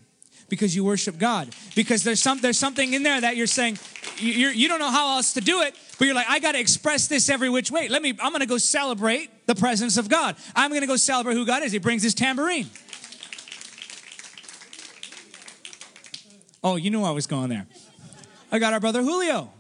Because 0.51 0.77
you 0.77 0.85
worship 0.85 1.17
God. 1.17 1.49
Because 1.75 2.05
there's 2.05 2.21
some 2.21 2.43
there's 2.43 2.59
something 2.59 2.93
in 2.93 3.03
there 3.03 3.23
that 3.23 3.39
you're 3.39 3.47
saying 3.47 3.79
you're, 4.19 4.53
you 4.53 4.69
don't 4.69 4.81
know 4.81 4.91
how 4.91 5.17
else 5.17 5.33
to 5.33 5.41
do 5.41 5.63
it, 5.63 5.75
but 5.99 6.05
you're 6.05 6.15
like, 6.15 6.29
I 6.29 6.41
got 6.41 6.53
to 6.53 6.61
express 6.61 7.09
this 7.09 7.31
every 7.31 7.49
which 7.49 7.71
way. 7.71 7.89
Let 7.89 8.03
me. 8.03 8.11
I'm 8.21 8.33
going 8.33 8.41
to 8.41 8.47
go 8.47 8.59
celebrate 8.59 9.47
the 9.47 9.55
presence 9.55 9.97
of 9.97 10.11
God. 10.11 10.37
I'm 10.55 10.69
going 10.69 10.83
to 10.83 10.87
go 10.87 10.97
celebrate 10.97 11.37
who 11.37 11.47
God 11.47 11.63
is. 11.63 11.73
He 11.73 11.79
brings 11.79 12.03
his 12.03 12.13
tambourine. 12.13 12.69
Oh, 16.64 16.77
you 16.77 16.90
knew 16.90 17.03
I 17.03 17.11
was 17.11 17.27
going 17.27 17.48
there. 17.48 17.66
I 18.51 18.59
got 18.59 18.72
our 18.72 18.81
brother 18.81 19.03
Julio. 19.03 19.51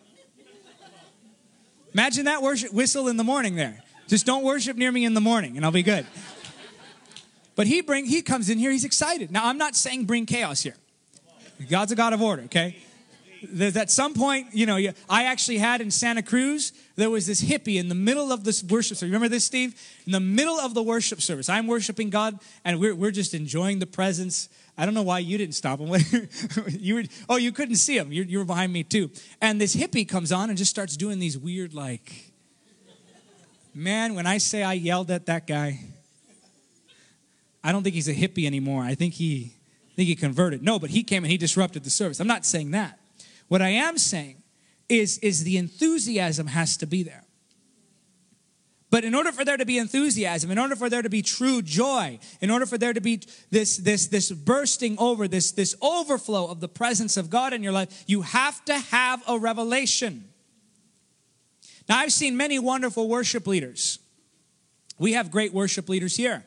Imagine 1.92 2.24
that 2.26 2.42
worship 2.42 2.72
whistle 2.72 3.08
in 3.08 3.16
the 3.16 3.24
morning 3.24 3.56
there. 3.56 3.82
Just 4.08 4.24
don't 4.24 4.44
worship 4.44 4.76
near 4.76 4.92
me 4.92 5.04
in 5.04 5.14
the 5.14 5.20
morning, 5.20 5.56
and 5.56 5.64
I'll 5.64 5.72
be 5.72 5.82
good. 5.82 6.06
But 7.54 7.66
he 7.66 7.80
bring 7.80 8.06
he 8.06 8.22
comes 8.22 8.48
in 8.48 8.58
here, 8.58 8.70
he's 8.70 8.84
excited. 8.84 9.30
Now 9.30 9.46
I'm 9.46 9.58
not 9.58 9.76
saying 9.76 10.04
bring 10.04 10.26
chaos 10.26 10.62
here. 10.62 10.76
God's 11.68 11.92
a 11.92 11.96
God 11.96 12.12
of 12.12 12.22
order, 12.22 12.42
okay? 12.44 12.76
There's 13.42 13.76
at 13.76 13.90
some 13.90 14.14
point, 14.14 14.48
you 14.52 14.66
know, 14.66 14.76
I 15.08 15.24
actually 15.24 15.58
had 15.58 15.80
in 15.80 15.90
Santa 15.90 16.22
Cruz, 16.22 16.72
there 16.94 17.10
was 17.10 17.26
this 17.26 17.42
hippie 17.42 17.78
in 17.78 17.88
the 17.88 17.94
middle 17.94 18.32
of 18.32 18.44
this 18.44 18.62
worship 18.62 18.96
service. 18.96 19.10
Remember 19.10 19.28
this, 19.28 19.44
Steve? 19.44 19.74
In 20.06 20.12
the 20.12 20.20
middle 20.20 20.58
of 20.58 20.74
the 20.74 20.82
worship 20.82 21.20
service, 21.20 21.48
I'm 21.48 21.66
worshiping 21.66 22.10
God, 22.10 22.38
and 22.64 22.78
we're, 22.78 22.94
we're 22.94 23.10
just 23.10 23.34
enjoying 23.34 23.80
the 23.80 23.86
presence. 23.86 24.48
I 24.82 24.84
don't 24.84 24.94
know 24.94 25.04
why 25.04 25.20
you 25.20 25.38
didn't 25.38 25.54
stop 25.54 25.78
him. 25.78 25.94
you 26.68 26.96
were, 26.96 27.04
oh, 27.28 27.36
you 27.36 27.52
couldn't 27.52 27.76
see 27.76 27.96
him. 27.96 28.10
You, 28.10 28.40
were 28.40 28.44
behind 28.44 28.72
me 28.72 28.82
too. 28.82 29.12
And 29.40 29.60
this 29.60 29.76
hippie 29.76 30.08
comes 30.08 30.32
on 30.32 30.48
and 30.48 30.58
just 30.58 30.72
starts 30.72 30.96
doing 30.96 31.20
these 31.20 31.38
weird, 31.38 31.72
like, 31.72 32.32
man, 33.72 34.16
when 34.16 34.26
I 34.26 34.38
say 34.38 34.64
I 34.64 34.72
yelled 34.72 35.12
at 35.12 35.26
that 35.26 35.46
guy, 35.46 35.78
I 37.62 37.70
don't 37.70 37.84
think 37.84 37.94
he's 37.94 38.08
a 38.08 38.14
hippie 38.14 38.44
anymore. 38.44 38.82
I 38.82 38.96
think 38.96 39.14
he, 39.14 39.54
I 39.92 39.94
think 39.94 40.08
he 40.08 40.16
converted. 40.16 40.64
No, 40.64 40.80
but 40.80 40.90
he 40.90 41.04
came 41.04 41.22
and 41.22 41.30
he 41.30 41.38
disrupted 41.38 41.84
the 41.84 41.90
service. 41.90 42.18
I'm 42.18 42.26
not 42.26 42.44
saying 42.44 42.72
that. 42.72 42.98
What 43.46 43.62
I 43.62 43.68
am 43.68 43.98
saying 43.98 44.42
is, 44.88 45.18
is 45.18 45.44
the 45.44 45.58
enthusiasm 45.58 46.48
has 46.48 46.76
to 46.78 46.88
be 46.88 47.04
there. 47.04 47.21
But 48.92 49.06
in 49.06 49.14
order 49.14 49.32
for 49.32 49.42
there 49.42 49.56
to 49.56 49.64
be 49.64 49.78
enthusiasm, 49.78 50.50
in 50.50 50.58
order 50.58 50.76
for 50.76 50.90
there 50.90 51.00
to 51.00 51.08
be 51.08 51.22
true 51.22 51.62
joy, 51.62 52.18
in 52.42 52.50
order 52.50 52.66
for 52.66 52.76
there 52.76 52.92
to 52.92 53.00
be 53.00 53.22
this, 53.48 53.78
this, 53.78 54.08
this 54.08 54.30
bursting 54.30 54.98
over, 54.98 55.26
this, 55.26 55.52
this 55.52 55.74
overflow 55.80 56.48
of 56.48 56.60
the 56.60 56.68
presence 56.68 57.16
of 57.16 57.30
God 57.30 57.54
in 57.54 57.62
your 57.62 57.72
life, 57.72 58.04
you 58.06 58.20
have 58.20 58.62
to 58.66 58.78
have 58.78 59.22
a 59.26 59.38
revelation. 59.38 60.28
Now, 61.88 62.00
I've 62.00 62.12
seen 62.12 62.36
many 62.36 62.58
wonderful 62.58 63.08
worship 63.08 63.46
leaders. 63.46 63.98
We 64.98 65.14
have 65.14 65.30
great 65.30 65.54
worship 65.54 65.88
leaders 65.88 66.14
here. 66.14 66.44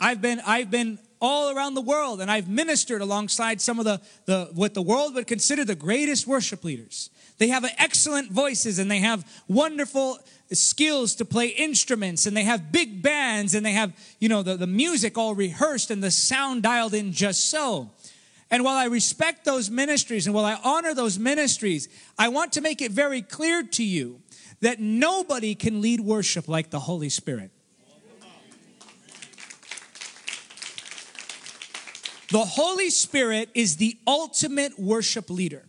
I've 0.00 0.22
been, 0.22 0.40
I've 0.46 0.70
been 0.70 0.98
all 1.20 1.54
around 1.54 1.74
the 1.74 1.82
world 1.82 2.22
and 2.22 2.30
I've 2.30 2.48
ministered 2.48 3.02
alongside 3.02 3.60
some 3.60 3.78
of 3.78 3.84
the, 3.84 4.00
the 4.24 4.48
what 4.54 4.72
the 4.72 4.82
world 4.82 5.14
would 5.14 5.26
consider 5.26 5.62
the 5.62 5.74
greatest 5.74 6.26
worship 6.26 6.64
leaders. 6.64 7.10
They 7.38 7.48
have 7.48 7.64
excellent 7.78 8.30
voices 8.32 8.78
and 8.78 8.90
they 8.90 9.00
have 9.00 9.26
wonderful 9.46 10.18
skills 10.52 11.14
to 11.16 11.24
play 11.24 11.48
instruments 11.48 12.26
and 12.26 12.36
they 12.36 12.44
have 12.44 12.72
big 12.72 13.02
bands 13.02 13.54
and 13.54 13.64
they 13.64 13.72
have, 13.72 13.92
you 14.20 14.28
know, 14.28 14.42
the, 14.42 14.56
the 14.56 14.66
music 14.66 15.18
all 15.18 15.34
rehearsed 15.34 15.90
and 15.90 16.02
the 16.02 16.10
sound 16.10 16.62
dialed 16.62 16.94
in 16.94 17.12
just 17.12 17.50
so. 17.50 17.90
And 18.50 18.64
while 18.64 18.76
I 18.76 18.86
respect 18.86 19.44
those 19.44 19.70
ministries 19.70 20.26
and 20.26 20.34
while 20.34 20.44
I 20.44 20.58
honor 20.62 20.94
those 20.94 21.18
ministries, 21.18 21.88
I 22.18 22.28
want 22.28 22.52
to 22.54 22.60
make 22.60 22.80
it 22.80 22.92
very 22.92 23.20
clear 23.20 23.62
to 23.62 23.84
you 23.84 24.20
that 24.60 24.80
nobody 24.80 25.54
can 25.54 25.80
lead 25.80 26.00
worship 26.00 26.48
like 26.48 26.70
the 26.70 26.80
Holy 26.80 27.08
Spirit. 27.08 27.50
The 32.30 32.44
Holy 32.44 32.90
Spirit 32.90 33.50
is 33.54 33.76
the 33.76 33.98
ultimate 34.06 34.78
worship 34.78 35.30
leader. 35.30 35.65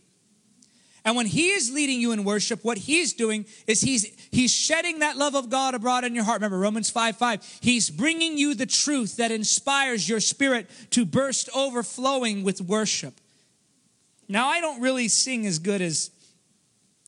And 1.08 1.16
when 1.16 1.24
he 1.24 1.48
is 1.48 1.72
leading 1.72 2.02
you 2.02 2.12
in 2.12 2.22
worship, 2.22 2.62
what 2.62 2.76
he's 2.76 3.14
doing 3.14 3.46
is 3.66 3.80
he's 3.80 4.04
he's 4.30 4.52
shedding 4.52 4.98
that 4.98 5.16
love 5.16 5.34
of 5.34 5.48
God 5.48 5.74
abroad 5.74 6.04
in 6.04 6.14
your 6.14 6.22
heart. 6.22 6.42
Remember 6.42 6.58
Romans 6.58 6.90
5 6.90 7.16
5. 7.16 7.60
He's 7.62 7.88
bringing 7.88 8.36
you 8.36 8.52
the 8.52 8.66
truth 8.66 9.16
that 9.16 9.30
inspires 9.30 10.06
your 10.06 10.20
spirit 10.20 10.68
to 10.90 11.06
burst 11.06 11.48
overflowing 11.56 12.44
with 12.44 12.60
worship. 12.60 13.22
Now, 14.28 14.48
I 14.48 14.60
don't 14.60 14.82
really 14.82 15.08
sing 15.08 15.46
as 15.46 15.58
good 15.58 15.80
as 15.80 16.10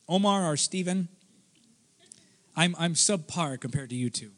Omar 0.09 0.51
or 0.51 0.57
Stephen. 0.57 1.07
I'm, 2.55 2.75
I'm 2.79 2.95
subpar 2.95 3.61
compared 3.61 3.91
to 3.91 3.95
you 3.95 4.09
two. 4.09 4.31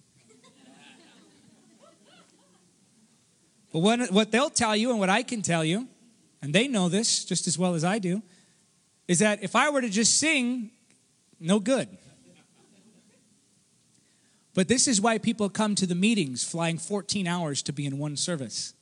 But 3.72 3.80
what, 3.80 4.12
what 4.12 4.30
they'll 4.30 4.50
tell 4.50 4.76
you 4.76 4.90
and 4.90 5.00
what 5.00 5.10
I 5.10 5.24
can 5.24 5.42
tell 5.42 5.64
you, 5.64 5.88
and 6.42 6.54
they 6.54 6.68
know 6.68 6.90
this 6.90 7.24
just 7.24 7.48
as 7.48 7.58
well 7.58 7.76
as 7.76 7.86
I 7.86 8.00
do, 8.00 8.22
is 9.08 9.20
that 9.20 9.44
if 9.44 9.56
I 9.56 9.70
were 9.70 9.82
to 9.82 9.90
just 9.90 10.18
sing, 10.18 10.72
no 11.40 11.60
good. 11.60 11.90
But 14.54 14.68
this 14.68 14.88
is 14.88 15.02
why 15.02 15.18
people 15.18 15.50
come 15.50 15.76
to 15.76 15.88
the 15.88 15.96
meetings 15.96 16.44
flying 16.44 16.78
14 16.78 17.28
hours 17.28 17.62
to 17.64 17.74
be 17.74 17.86
in 17.86 17.98
one 17.98 18.16
service. 18.16 18.74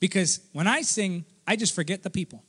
Because 0.00 0.40
when 0.52 0.66
I 0.66 0.82
sing, 0.82 1.24
I 1.46 1.56
just 1.56 1.74
forget 1.74 2.02
the 2.02 2.10
people. 2.10 2.42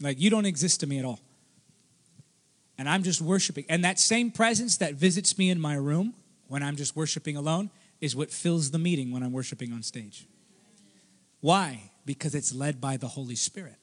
Like, 0.00 0.20
you 0.20 0.30
don't 0.30 0.46
exist 0.46 0.80
to 0.80 0.86
me 0.86 0.98
at 0.98 1.04
all. 1.04 1.20
And 2.76 2.88
I'm 2.88 3.04
just 3.04 3.20
worshiping. 3.20 3.64
And 3.68 3.84
that 3.84 4.00
same 4.00 4.30
presence 4.32 4.78
that 4.78 4.94
visits 4.94 5.38
me 5.38 5.50
in 5.50 5.60
my 5.60 5.74
room 5.74 6.14
when 6.48 6.62
I'm 6.62 6.74
just 6.74 6.96
worshiping 6.96 7.36
alone 7.36 7.70
is 8.00 8.16
what 8.16 8.30
fills 8.30 8.72
the 8.72 8.78
meeting 8.78 9.12
when 9.12 9.22
I'm 9.22 9.32
worshiping 9.32 9.72
on 9.72 9.82
stage. 9.82 10.26
Why? 11.40 11.90
Because 12.04 12.34
it's 12.34 12.52
led 12.52 12.80
by 12.80 12.96
the 12.96 13.08
Holy 13.08 13.36
Spirit. 13.36 13.76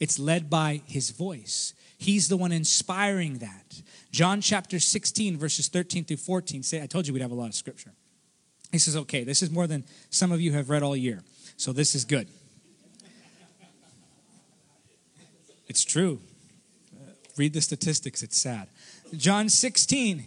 It's 0.00 0.18
led 0.18 0.48
by 0.48 0.82
his 0.86 1.10
voice. 1.10 1.74
He's 1.98 2.28
the 2.28 2.36
one 2.36 2.52
inspiring 2.52 3.38
that. 3.38 3.82
John 4.12 4.40
chapter 4.40 4.78
16, 4.78 5.36
verses 5.36 5.68
13 5.68 6.04
through 6.04 6.18
14 6.18 6.62
say, 6.62 6.82
I 6.82 6.86
told 6.86 7.06
you 7.06 7.12
we'd 7.12 7.22
have 7.22 7.32
a 7.32 7.34
lot 7.34 7.48
of 7.48 7.54
scripture. 7.54 7.92
He 8.70 8.78
says, 8.78 8.96
okay, 8.96 9.24
this 9.24 9.42
is 9.42 9.50
more 9.50 9.66
than 9.66 9.84
some 10.10 10.30
of 10.30 10.40
you 10.40 10.52
have 10.52 10.70
read 10.70 10.82
all 10.82 10.96
year. 10.96 11.22
So 11.56 11.72
this 11.72 11.94
is 11.94 12.04
good. 12.04 12.28
It's 15.66 15.84
true. 15.84 16.20
Read 17.36 17.52
the 17.52 17.60
statistics, 17.60 18.22
it's 18.22 18.36
sad. 18.36 18.68
John 19.16 19.48
16, 19.48 20.24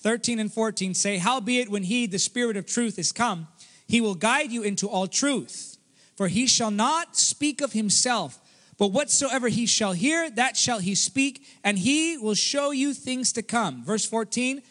13 0.00 0.38
and 0.38 0.52
14 0.52 0.94
say, 0.94 1.18
Howbeit, 1.18 1.70
when 1.70 1.84
he, 1.84 2.06
the 2.06 2.18
Spirit 2.18 2.56
of 2.56 2.66
truth, 2.66 2.98
is 2.98 3.12
come, 3.12 3.48
he 3.86 4.00
will 4.00 4.14
guide 4.14 4.50
you 4.50 4.62
into 4.62 4.88
all 4.88 5.06
truth. 5.06 5.78
For 6.16 6.28
he 6.28 6.46
shall 6.46 6.70
not 6.70 7.16
speak 7.16 7.60
of 7.60 7.72
himself, 7.72 8.38
but 8.78 8.88
whatsoever 8.88 9.48
he 9.48 9.66
shall 9.66 9.92
hear, 9.92 10.30
that 10.30 10.56
shall 10.56 10.78
he 10.78 10.94
speak, 10.94 11.46
and 11.62 11.78
he 11.78 12.18
will 12.18 12.34
show 12.34 12.70
you 12.70 12.92
things 12.92 13.32
to 13.32 13.42
come. 13.42 13.84
Verse 13.84 14.04
14, 14.04 14.62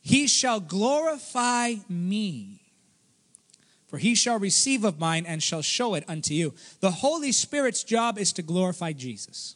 he 0.00 0.26
shall 0.26 0.60
glorify 0.60 1.74
me. 1.88 2.60
For 3.86 3.98
he 3.98 4.14
shall 4.16 4.38
receive 4.38 4.84
of 4.84 4.98
mine 4.98 5.24
and 5.26 5.42
shall 5.42 5.62
show 5.62 5.94
it 5.94 6.04
unto 6.08 6.34
you. 6.34 6.54
The 6.80 6.90
Holy 6.90 7.30
Spirit's 7.30 7.84
job 7.84 8.18
is 8.18 8.32
to 8.32 8.42
glorify 8.42 8.92
Jesus, 8.92 9.54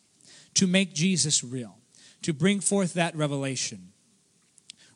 to 0.54 0.68
make 0.68 0.94
Jesus 0.94 1.42
real, 1.42 1.76
to 2.22 2.32
bring 2.32 2.60
forth 2.60 2.94
that 2.94 3.16
revelation. 3.16 3.88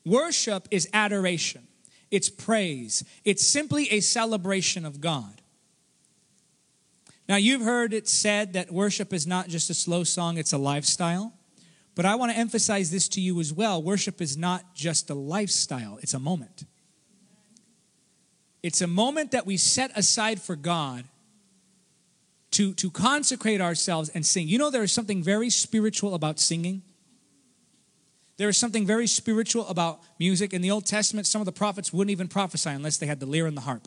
Worship 0.05 0.69
is 0.71 0.89
adoration. 0.93 1.67
it's 2.15 2.31
praise. 2.31 3.03
It's 3.25 3.47
simply 3.47 3.91
a 3.91 4.01
celebration 4.01 4.85
of 4.85 5.01
God. 5.01 5.43
Now, 7.29 7.37
you've 7.37 7.63
heard 7.63 7.95
it 7.95 8.09
said 8.09 8.53
that 8.53 8.71
worship 8.71 9.13
is 9.13 9.27
not 9.27 9.49
just 9.49 9.71
a 9.71 9.75
slow 9.75 10.05
song, 10.05 10.37
it's 10.37 10.53
a 10.53 10.59
lifestyle. 10.59 11.33
But 11.95 12.05
I 12.05 12.17
want 12.17 12.33
to 12.33 12.39
emphasize 12.39 12.91
this 12.91 13.09
to 13.11 13.21
you 13.21 13.41
as 13.41 13.53
well. 13.53 13.83
Worship 13.83 14.21
is 14.21 14.37
not 14.37 14.75
just 14.75 15.11
a 15.11 15.15
lifestyle, 15.15 15.99
it's 16.03 16.15
a 16.15 16.19
moment. 16.19 16.65
It's 18.63 18.81
a 18.81 18.87
moment 18.87 19.31
that 19.33 19.47
we 19.47 19.57
set 19.57 19.97
aside 19.97 20.41
for 20.41 20.57
God 20.57 21.05
to, 22.53 22.73
to 22.75 22.91
consecrate 22.91 23.61
ourselves 23.61 24.09
and 24.11 24.25
sing. 24.25 24.49
You 24.49 24.59
know, 24.59 24.71
there 24.71 24.83
is 24.83 24.93
something 24.93 25.23
very 25.23 25.51
spiritual 25.51 26.15
about 26.15 26.41
singing. 26.41 26.83
There 28.37 28.49
is 28.49 28.57
something 28.57 28.87
very 28.87 29.07
spiritual 29.07 29.67
about 29.69 30.01
music. 30.19 30.53
In 30.53 30.63
the 30.63 30.71
Old 30.71 30.87
Testament, 30.87 31.27
some 31.27 31.41
of 31.41 31.47
the 31.47 31.53
prophets 31.53 31.93
wouldn't 31.93 32.11
even 32.11 32.27
prophesy 32.27 32.71
unless 32.71 32.97
they 32.97 33.07
had 33.07 33.21
the 33.21 33.27
lyre 33.27 33.47
and 33.47 33.57
the 33.57 33.63
harp. 33.63 33.87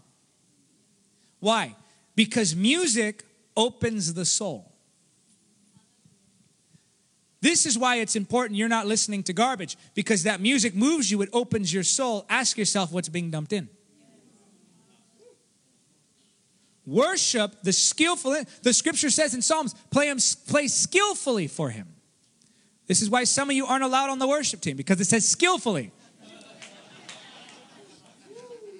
Why? 1.39 1.75
Because 2.15 2.55
music 2.55 3.23
opens 3.57 4.13
the 4.13 4.23
soul. 4.23 4.71
This 7.41 7.65
is 7.65 7.77
why 7.77 7.97
it's 7.97 8.15
important 8.15 8.57
you're 8.57 8.67
not 8.67 8.87
listening 8.87 9.23
to 9.23 9.33
garbage 9.33 9.77
because 9.93 10.23
that 10.23 10.41
music 10.41 10.75
moves 10.75 11.11
you, 11.11 11.21
it 11.21 11.29
opens 11.33 11.73
your 11.73 11.83
soul. 11.83 12.25
Ask 12.29 12.57
yourself 12.57 12.91
what's 12.91 13.09
being 13.09 13.29
dumped 13.29 13.53
in. 13.53 13.69
Worship 16.85 17.61
the 17.63 17.73
skillful, 17.73 18.37
the 18.63 18.73
scripture 18.73 19.09
says 19.09 19.33
in 19.33 19.41
Psalms, 19.41 19.75
play, 19.91 20.07
him, 20.07 20.19
play 20.47 20.67
skillfully 20.67 21.47
for 21.47 21.69
him. 21.69 21.87
This 22.87 23.01
is 23.01 23.09
why 23.09 23.25
some 23.25 23.49
of 23.49 23.55
you 23.55 23.65
aren't 23.65 23.83
allowed 23.83 24.09
on 24.09 24.19
the 24.19 24.27
worship 24.27 24.61
team 24.61 24.77
because 24.77 24.99
it 25.01 25.05
says 25.05 25.27
skillfully. 25.27 25.91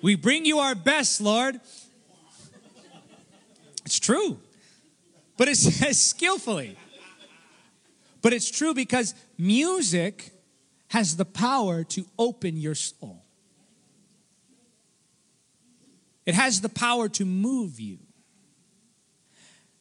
We 0.02 0.16
bring 0.16 0.46
you 0.46 0.60
our 0.60 0.74
best, 0.74 1.20
Lord. 1.20 1.60
It's 3.86 4.00
true. 4.00 4.40
But 5.38 5.48
it 5.48 5.56
says 5.58 6.00
skillfully. 6.00 6.76
But 8.22 8.34
it's 8.34 8.50
true 8.50 8.74
because 8.74 9.16
music 9.38 10.32
has 10.90 11.16
the 11.16 11.26
power 11.26 11.84
to 11.84 12.06
open 12.18 12.58
your 12.58 12.76
soul. 12.76 13.24
It 16.26 16.36
has 16.36 16.60
the 16.60 16.70
power 16.70 17.08
to 17.10 17.26
move 17.26 17.80
you. 17.80 18.00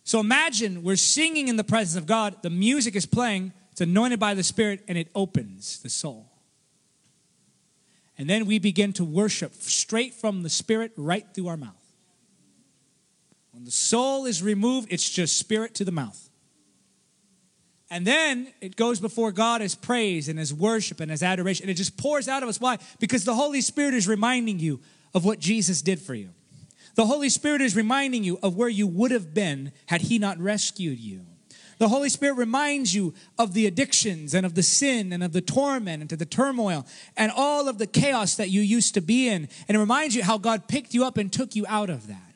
So 0.05 0.21
imagine 0.21 0.85
we're 0.85 0.95
singing 0.95 1.49
in 1.49 1.57
the 1.57 1.65
presence 1.65 2.01
of 2.01 2.07
God, 2.07 2.37
the 2.43 2.51
music 2.51 2.95
is 2.95 3.07
playing, 3.07 3.53
it's 3.73 3.81
anointed 3.81 4.21
by 4.21 4.35
the 4.35 4.45
Spirit, 4.45 4.85
and 4.87 4.97
it 4.97 5.09
opens 5.13 5.81
the 5.81 5.91
soul. 5.91 6.31
And 8.17 8.31
then 8.31 8.47
we 8.47 8.61
begin 8.61 8.93
to 8.95 9.05
worship 9.05 9.55
straight 9.55 10.15
from 10.15 10.45
the 10.45 10.49
Spirit 10.49 10.93
right 10.97 11.27
through 11.35 11.49
our 11.49 11.57
mouth. 11.57 11.86
When 13.57 13.65
the 13.65 13.71
soul 13.71 14.27
is 14.27 14.43
removed, 14.43 14.89
it's 14.93 15.09
just 15.09 15.39
spirit 15.39 15.73
to 15.77 15.85
the 15.87 15.91
mouth. 15.91 16.29
And 17.91 18.07
then 18.07 18.53
it 18.61 18.77
goes 18.77 19.01
before 19.01 19.33
God 19.33 19.63
as 19.63 19.75
praise 19.75 20.29
and 20.29 20.39
as 20.39 20.53
worship 20.53 21.01
and 21.01 21.11
as 21.11 21.23
adoration. 21.23 21.65
And 21.65 21.71
it 21.71 21.79
just 21.79 21.97
pours 21.97 22.29
out 22.29 22.43
of 22.43 22.51
us. 22.51 22.61
Why? 22.61 22.77
Because 23.01 23.25
the 23.25 23.35
Holy 23.35 23.63
Spirit 23.63 23.95
is 23.95 24.07
reminding 24.07 24.59
you 24.59 24.81
of 25.15 25.25
what 25.25 25.39
Jesus 25.39 25.81
did 25.81 25.99
for 25.99 26.13
you. 26.13 26.29
The 26.97 27.07
Holy 27.07 27.31
Spirit 27.31 27.63
is 27.63 27.75
reminding 27.75 28.25
you 28.25 28.39
of 28.43 28.57
where 28.57 28.69
you 28.69 28.87
would 28.87 29.11
have 29.11 29.33
been 29.33 29.73
had 29.87 30.03
He 30.03 30.19
not 30.19 30.39
rescued 30.39 30.99
you. 30.99 31.25
The 31.79 31.89
Holy 31.89 32.11
Spirit 32.11 32.35
reminds 32.35 32.95
you 32.95 33.15
of 33.39 33.55
the 33.55 33.67
addictions 33.67 34.35
and 34.35 34.45
of 34.45 34.55
the 34.55 34.63
sin 34.63 35.15
and 35.15 35.23
of 35.25 35.33
the 35.33 35.41
torment 35.41 36.03
and 36.03 36.11
to 36.11 36.17
the 36.17 36.27
turmoil 36.27 36.85
and 37.17 37.33
all 37.35 37.71
of 37.71 37.79
the 37.79 37.87
chaos 37.87 38.35
that 38.35 38.51
you 38.51 38.61
used 38.61 38.93
to 38.95 39.01
be 39.01 39.29
in. 39.29 39.49
And 39.67 39.77
it 39.77 39.81
reminds 39.81 40.15
you 40.15 40.23
how 40.23 40.37
God 40.37 40.69
picked 40.69 40.93
you 40.93 41.07
up 41.07 41.17
and 41.17 41.33
took 41.33 41.57
you 41.57 41.65
out 41.67 41.89
of 41.89 42.09
that. 42.09 42.36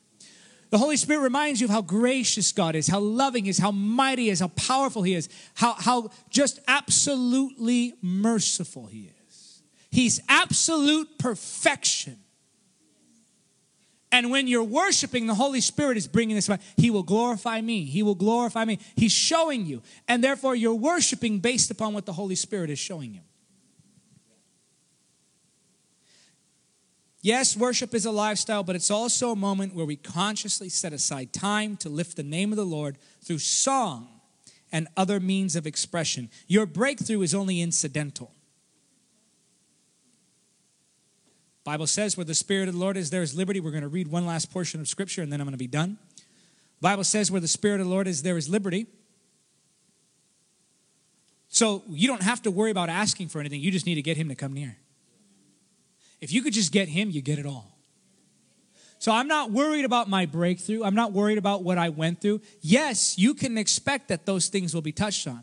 The 0.71 0.79
Holy 0.79 0.97
Spirit 0.97 1.21
reminds 1.21 1.61
you 1.61 1.67
of 1.67 1.71
how 1.71 1.83
gracious 1.83 2.53
God 2.53 2.77
is, 2.77 2.87
how 2.87 3.01
loving 3.01 3.45
He 3.45 3.51
is, 3.51 3.59
how 3.59 3.73
mighty 3.73 4.25
He 4.25 4.31
is, 4.31 4.41
how 4.41 4.49
powerful 4.49 5.03
He 5.03 5.15
is, 5.15 5.29
how, 5.55 5.75
how 5.75 6.11
just 6.31 6.61
absolutely 6.69 7.95
merciful 8.01 8.87
He 8.87 9.11
is. 9.29 9.63
He's 9.91 10.21
absolute 10.29 11.19
perfection. 11.19 12.19
And 14.13 14.31
when 14.31 14.49
you're 14.49 14.65
worshiping, 14.65 15.27
the 15.27 15.35
Holy 15.35 15.61
Spirit 15.61 15.97
is 15.97 16.09
bringing 16.09 16.35
this 16.35 16.49
about. 16.49 16.61
He 16.77 16.91
will 16.91 17.05
glorify 17.05 17.61
me. 17.61 17.85
He 17.85 18.03
will 18.03 18.17
glorify 18.17 18.65
me. 18.65 18.79
He's 18.97 19.13
showing 19.13 19.67
you. 19.67 19.83
And 20.09 20.23
therefore, 20.23 20.55
you're 20.55 20.75
worshiping 20.75 21.39
based 21.39 21.71
upon 21.71 21.95
what 21.95 22.07
the 22.07 22.13
Holy 22.13 22.35
Spirit 22.35 22.71
is 22.71 22.79
showing 22.79 23.15
you. 23.15 23.21
Yes, 27.23 27.57
worship 27.57 27.95
is 27.95 28.07
a 28.07 28.11
lifestyle, 28.11 28.63
but 28.63 28.77
it's 28.77 28.91
also 28.91 29.31
a 29.31 29.37
moment 29.37 29.75
where 29.75 29.85
we 29.85 29.97
consciously 29.97 30.71
set 30.71 30.93
aside 30.93 31.33
time 31.33 31.77
to 31.79 31.89
lift 31.91 32.17
the 32.17 32.23
name 32.23 32.51
of 32.51 32.57
the 32.57 32.65
Lord 32.65 32.97
through 33.23 33.39
song 33.39 34.09
and 34.73 34.89
other 34.97 35.21
means 35.21 35.55
of 35.55 35.67
expression. 35.67 36.31
Your 36.47 36.65
breakthrough 36.65 37.21
is 37.21 37.35
only 37.35 37.61
incidental. 37.61 38.33
Bible 41.63 41.87
says 41.87 42.17
where 42.17 42.25
the 42.25 42.35
spirit 42.35 42.69
of 42.69 42.75
the 42.75 42.81
Lord 42.81 42.97
is 42.97 43.11
there 43.11 43.23
is 43.23 43.35
liberty. 43.35 43.61
We're 43.61 43.71
going 43.71 43.83
to 43.83 43.89
read 43.89 44.09
one 44.09 44.25
last 44.25 44.51
portion 44.51 44.81
of 44.81 44.89
scripture 44.89 45.21
and 45.21 45.31
then 45.31 45.41
I'm 45.41 45.47
going 45.47 45.53
to 45.53 45.59
be 45.59 45.67
done. 45.67 45.99
Bible 46.81 47.05
says 47.05 47.31
where 47.31 47.41
the 47.41 47.49
spirit 47.49 47.81
of 47.81 47.87
the 47.87 47.93
Lord 47.93 48.09
is 48.09 48.23
there 48.23 48.39
is 48.39 48.49
liberty. 48.49 48.87
So 51.49 51.83
you 51.89 52.09
don't 52.09 52.23
have 52.23 52.41
to 52.43 52.51
worry 52.51 52.71
about 52.71 52.89
asking 52.89 53.29
for 53.29 53.41
anything. 53.41 53.61
You 53.61 53.71
just 53.71 53.85
need 53.85 53.97
to 53.97 54.03
get 54.03 54.17
him 54.17 54.29
to 54.31 54.35
come 54.35 54.55
near. 54.55 54.79
If 56.21 56.33
you 56.33 56.43
could 56.43 56.53
just 56.53 56.73
get 56.73 56.89
him, 56.89 57.11
you 57.11 57.23
get 57.23 57.39
it 57.39 57.47
all. 57.47 57.79
So 58.99 59.13
I'm 59.13 59.29
not 59.29 59.51
worried 59.51 59.87
about 59.87 60.11
my 60.11 60.27
breakthrough. 60.27 60.85
I'm 60.85 60.95
not 60.95 61.13
worried 61.13 61.39
about 61.39 61.63
what 61.63 61.79
I 61.79 61.89
went 61.89 62.21
through. 62.21 62.43
Yes, 62.61 63.19
you 63.19 63.33
can 63.33 63.57
expect 63.57 64.09
that 64.09 64.27
those 64.27 64.49
things 64.49 64.75
will 64.75 64.83
be 64.83 64.93
touched 64.93 65.27
on. 65.27 65.41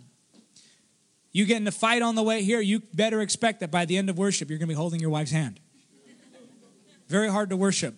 You 1.31 1.45
get 1.45 1.57
in 1.57 1.67
a 1.67 1.71
fight 1.71 2.03
on 2.03 2.15
the 2.15 2.23
way 2.23 2.43
here, 2.43 2.61
you 2.61 2.81
better 2.93 3.21
expect 3.21 3.59
that 3.61 3.71
by 3.71 3.85
the 3.85 3.97
end 3.97 4.09
of 4.09 4.17
worship, 4.17 4.49
you're 4.49 4.59
going 4.59 4.67
to 4.69 4.73
be 4.73 4.77
holding 4.77 4.99
your 4.99 5.09
wife's 5.09 5.31
hand. 5.31 5.59
Very 7.07 7.29
hard 7.29 7.49
to 7.49 7.57
worship 7.57 7.95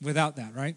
without 0.00 0.36
that, 0.36 0.54
right? 0.54 0.76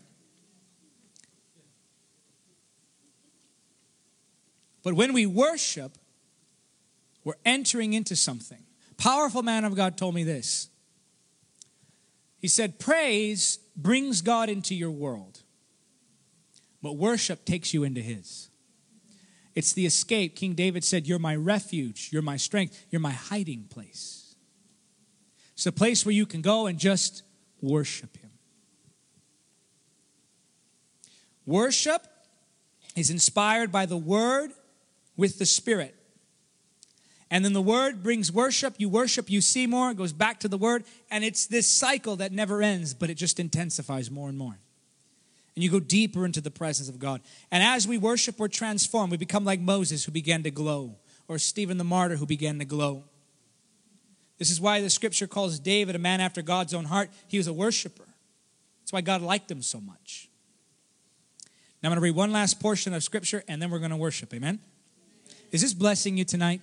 But 4.83 4.93
when 4.93 5.13
we 5.13 5.25
worship, 5.25 5.97
we're 7.23 7.33
entering 7.45 7.93
into 7.93 8.15
something. 8.15 8.63
Powerful 8.97 9.43
man 9.43 9.65
of 9.65 9.75
God 9.75 9.97
told 9.97 10.15
me 10.15 10.23
this. 10.23 10.69
He 12.47 12.49
said, 12.49 12.79
Praise 12.79 13.59
brings 13.75 14.21
God 14.21 14.47
into 14.47 14.73
your 14.73 14.89
world, 14.89 15.41
but 16.81 16.93
worship 16.93 17.43
takes 17.43 17.73
you 17.73 17.83
into 17.83 17.99
His. 17.99 18.49
It's 19.53 19.73
the 19.73 19.85
escape. 19.85 20.37
King 20.37 20.53
David 20.53 20.85
said, 20.85 21.07
You're 21.07 21.19
my 21.19 21.35
refuge, 21.35 22.07
you're 22.09 22.21
my 22.21 22.37
strength, 22.37 22.85
you're 22.89 23.01
my 23.01 23.11
hiding 23.11 23.65
place. 23.69 24.33
It's 25.55 25.65
a 25.65 25.73
place 25.73 26.05
where 26.05 26.13
you 26.13 26.25
can 26.25 26.41
go 26.41 26.67
and 26.67 26.79
just 26.79 27.21
worship 27.59 28.15
Him. 28.15 28.31
Worship 31.45 32.07
is 32.95 33.09
inspired 33.09 33.73
by 33.73 33.85
the 33.85 33.97
Word 33.97 34.51
with 35.17 35.37
the 35.37 35.45
Spirit. 35.45 35.96
And 37.29 37.43
then 37.43 37.53
the 37.53 37.61
word 37.61 38.03
brings 38.03 38.31
worship. 38.31 38.75
You 38.77 38.89
worship, 38.89 39.29
you 39.29 39.41
see 39.41 39.67
more. 39.67 39.91
It 39.91 39.97
goes 39.97 40.13
back 40.13 40.39
to 40.41 40.47
the 40.47 40.57
word. 40.57 40.85
And 41.11 41.23
it's 41.23 41.45
this 41.45 41.67
cycle 41.67 42.15
that 42.17 42.31
never 42.31 42.61
ends, 42.61 42.93
but 42.93 43.09
it 43.09 43.15
just 43.15 43.39
intensifies 43.39 44.09
more 44.09 44.29
and 44.29 44.37
more. 44.37 44.57
And 45.55 45.63
you 45.63 45.69
go 45.69 45.79
deeper 45.79 46.23
into 46.23 46.39
the 46.39 46.51
presence 46.51 46.87
of 46.87 46.99
God. 46.99 47.21
And 47.51 47.63
as 47.63 47.87
we 47.87 47.97
worship, 47.97 48.39
we're 48.39 48.47
transformed. 48.47 49.11
We 49.11 49.17
become 49.17 49.43
like 49.43 49.59
Moses, 49.59 50.05
who 50.05 50.11
began 50.11 50.43
to 50.43 50.51
glow, 50.51 50.95
or 51.27 51.39
Stephen 51.39 51.77
the 51.77 51.83
martyr, 51.83 52.15
who 52.15 52.27
began 52.27 52.59
to 52.59 52.65
glow. 52.65 53.03
This 54.37 54.51
is 54.51 54.61
why 54.61 54.81
the 54.81 54.89
scripture 54.89 55.27
calls 55.27 55.59
David 55.59 55.95
a 55.95 55.99
man 55.99 56.21
after 56.21 56.41
God's 56.41 56.73
own 56.73 56.85
heart. 56.85 57.09
He 57.27 57.37
was 57.37 57.47
a 57.47 57.53
worshiper. 57.53 58.05
That's 58.81 58.93
why 58.93 59.01
God 59.01 59.21
liked 59.21 59.49
him 59.49 59.61
so 59.61 59.81
much. 59.81 60.29
Now 61.81 61.89
I'm 61.89 61.91
going 61.91 61.97
to 61.97 62.01
read 62.01 62.15
one 62.15 62.31
last 62.31 62.59
portion 62.59 62.93
of 62.93 63.03
scripture 63.03 63.43
and 63.47 63.61
then 63.61 63.69
we're 63.69 63.79
going 63.79 63.91
to 63.91 63.97
worship. 63.97 64.33
Amen? 64.33 64.59
Is 65.51 65.61
this 65.61 65.73
blessing 65.73 66.17
you 66.17 66.23
tonight? 66.23 66.61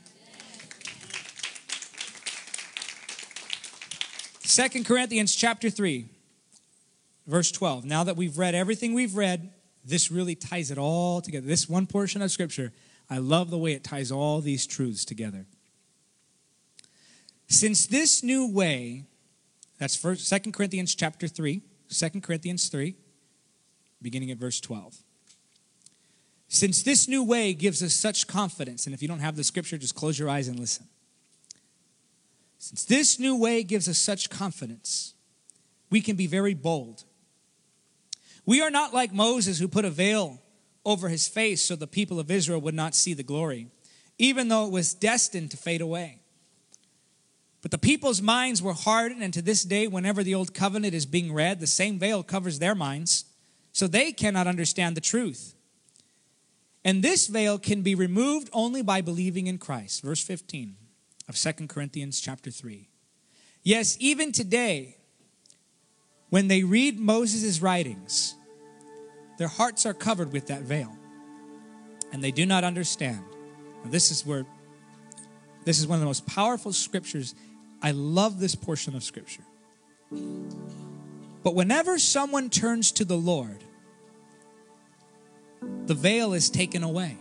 Second 4.55 4.87
Corinthians 4.87 5.35
chapter 5.35 5.69
3, 5.69 6.07
verse 7.27 7.51
12. 7.51 7.85
Now 7.85 8.05
that 8.05 8.17
we've 8.17 8.39
read 8.39 8.55
everything 8.55 8.95
we've 8.95 9.17
read, 9.17 9.51
this 9.85 10.13
really 10.13 10.37
ties 10.37 10.71
it 10.71 10.79
all 10.79 11.21
together. 11.21 11.45
This 11.45 11.69
one 11.69 11.89
portion 11.89 12.23
of 12.23 12.31
scripture, 12.31 12.73
I 13.11 13.19
love 13.19 13.51
the 13.51 13.59
way 13.59 13.73
it 13.73 13.83
ties 13.83 14.13
all 14.13 14.41
these 14.41 14.65
truths 14.65 15.05
together. 15.05 15.47
Since 17.49 17.89
this 17.89 18.23
new 18.23 18.49
way, 18.49 19.07
that's 19.81 19.97
first, 19.97 20.33
2 20.33 20.53
Corinthians 20.53 20.95
chapter 20.95 21.27
3, 21.27 21.61
2 21.89 22.21
Corinthians 22.21 22.69
3, 22.69 22.95
beginning 24.03 24.31
at 24.31 24.39
verse 24.39 24.61
12. 24.61 24.97
Since 26.47 26.85
this 26.85 27.09
new 27.09 27.25
way 27.25 27.55
gives 27.55 27.83
us 27.83 27.93
such 27.93 28.29
confidence, 28.29 28.87
and 28.87 28.95
if 28.95 29.03
you 29.03 29.09
don't 29.09 29.19
have 29.19 29.35
the 29.35 29.43
scripture, 29.43 29.79
just 29.79 29.97
close 29.97 30.17
your 30.17 30.31
eyes 30.31 30.47
and 30.47 30.61
listen. 30.61 30.87
Since 32.65 32.85
this 32.87 33.19
new 33.19 33.37
way 33.37 33.63
gives 33.63 33.91
us 33.91 33.99
such 33.99 34.31
confidence, 34.31 35.13
we 35.91 36.01
can 36.01 36.17
be 36.17 36.27
very 36.27 36.55
bold. 36.55 37.05
We 38.47 38.63
are 38.63 38.71
not 38.71 38.95
like 38.95 39.13
Moses, 39.13 39.59
who 39.59 39.69
put 39.69 39.85
a 39.85 39.91
veil 39.91 40.41
over 40.83 41.11
his 41.11 41.29
face 41.29 41.61
so 41.61 41.77
the 41.77 41.87
people 41.87 42.19
of 42.19 42.31
Israel 42.31 42.63
would 42.63 42.75
not 42.75 42.95
see 42.95 43.13
the 43.13 43.23
glory, 43.23 43.67
even 44.17 44.49
though 44.49 44.65
it 44.65 44.73
was 44.73 44.95
destined 44.95 45.51
to 45.51 45.59
fade 45.59 45.83
away. 45.83 46.21
But 47.61 47.71
the 47.71 47.77
people's 47.77 48.23
minds 48.23 48.63
were 48.63 48.73
hardened, 48.73 49.23
and 49.23 49.35
to 49.35 49.43
this 49.43 49.63
day, 49.63 49.87
whenever 49.87 50.23
the 50.23 50.35
old 50.35 50.55
covenant 50.55 50.95
is 50.95 51.05
being 51.05 51.35
read, 51.35 51.61
the 51.61 51.67
same 51.67 51.99
veil 51.99 52.23
covers 52.23 52.61
their 52.61 52.75
minds, 52.75 53.27
so 53.73 53.87
they 53.87 54.11
cannot 54.11 54.47
understand 54.47 54.97
the 54.97 55.03
truth. 55.03 55.55
And 56.83 57.03
this 57.03 57.27
veil 57.27 57.59
can 57.59 57.83
be 57.83 57.95
removed 57.95 58.49
only 58.55 58.81
by 58.81 59.03
believing 59.03 59.49
in 59.49 59.59
Christ. 59.59 60.03
Verse 60.03 60.25
15 60.25 60.77
of 61.29 61.37
2 61.37 61.67
Corinthians 61.69 62.21
chapter 62.21 62.51
3. 62.51 62.89
Yes, 63.63 63.97
even 64.01 64.33
today, 64.33 64.97
when 66.31 66.49
they 66.49 66.65
read 66.65 66.99
Moses' 66.99 67.63
writings, 67.63 68.35
their 69.39 69.49
hearts 69.49 69.87
are 69.87 69.95
covered 69.95 70.33
with 70.33 70.49
that 70.49 70.63
veil. 70.63 70.95
And 72.13 72.23
they 72.23 72.31
do 72.31 72.47
not 72.47 72.63
understand. 72.63 73.25
Now, 73.83 73.91
this 73.91 74.11
is 74.11 74.25
where 74.25 74.47
this 75.65 75.81
is 75.81 75.87
one 75.87 75.97
of 75.97 76.01
the 76.01 76.07
most 76.07 76.27
powerful 76.27 76.73
scriptures 76.73 77.35
I 77.83 77.91
love 77.91 78.39
this 78.39 78.55
portion 78.55 78.95
of 78.95 79.03
scripture. 79.03 79.43
But 81.43 81.55
whenever 81.55 81.99
someone 81.99 82.51
turns 82.51 82.93
to 82.93 83.05
the 83.05 83.17
Lord, 83.17 83.65
the 85.87 85.95
veil 85.95 86.33
is 86.33 86.51
taken 86.51 86.83
away. 86.83 87.17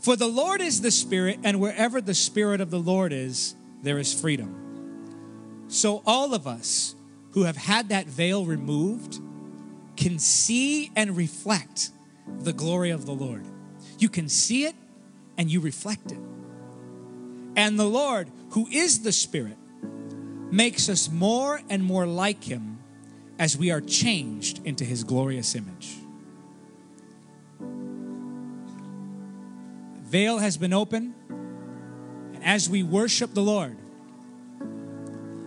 For 0.00 0.16
the 0.16 0.28
Lord 0.28 0.60
is 0.62 0.80
the 0.80 0.90
Spirit, 0.90 1.40
and 1.44 1.60
wherever 1.60 2.00
the 2.00 2.14
Spirit 2.14 2.60
of 2.60 2.70
the 2.70 2.80
Lord 2.80 3.12
is, 3.12 3.54
there 3.82 3.98
is 3.98 4.18
freedom. 4.18 5.66
So, 5.68 6.02
all 6.06 6.34
of 6.34 6.46
us 6.46 6.94
who 7.32 7.44
have 7.44 7.56
had 7.56 7.90
that 7.90 8.06
veil 8.06 8.44
removed 8.44 9.20
can 9.96 10.18
see 10.18 10.90
and 10.96 11.16
reflect 11.16 11.90
the 12.40 12.52
glory 12.52 12.90
of 12.90 13.04
the 13.04 13.12
Lord. 13.12 13.44
You 13.98 14.08
can 14.08 14.28
see 14.28 14.64
it 14.64 14.74
and 15.36 15.50
you 15.50 15.60
reflect 15.60 16.10
it. 16.10 16.18
And 17.54 17.78
the 17.78 17.84
Lord, 17.84 18.30
who 18.50 18.66
is 18.68 19.02
the 19.02 19.12
Spirit, 19.12 19.58
makes 20.50 20.88
us 20.88 21.10
more 21.10 21.60
and 21.68 21.84
more 21.84 22.06
like 22.06 22.44
Him 22.44 22.78
as 23.38 23.56
we 23.56 23.70
are 23.70 23.80
changed 23.80 24.60
into 24.64 24.84
His 24.84 25.04
glorious 25.04 25.54
image. 25.54 25.99
Veil 30.10 30.38
has 30.38 30.56
been 30.56 30.72
open, 30.72 31.14
and 32.34 32.42
as 32.42 32.68
we 32.68 32.82
worship 32.82 33.32
the 33.32 33.42
Lord, 33.42 33.76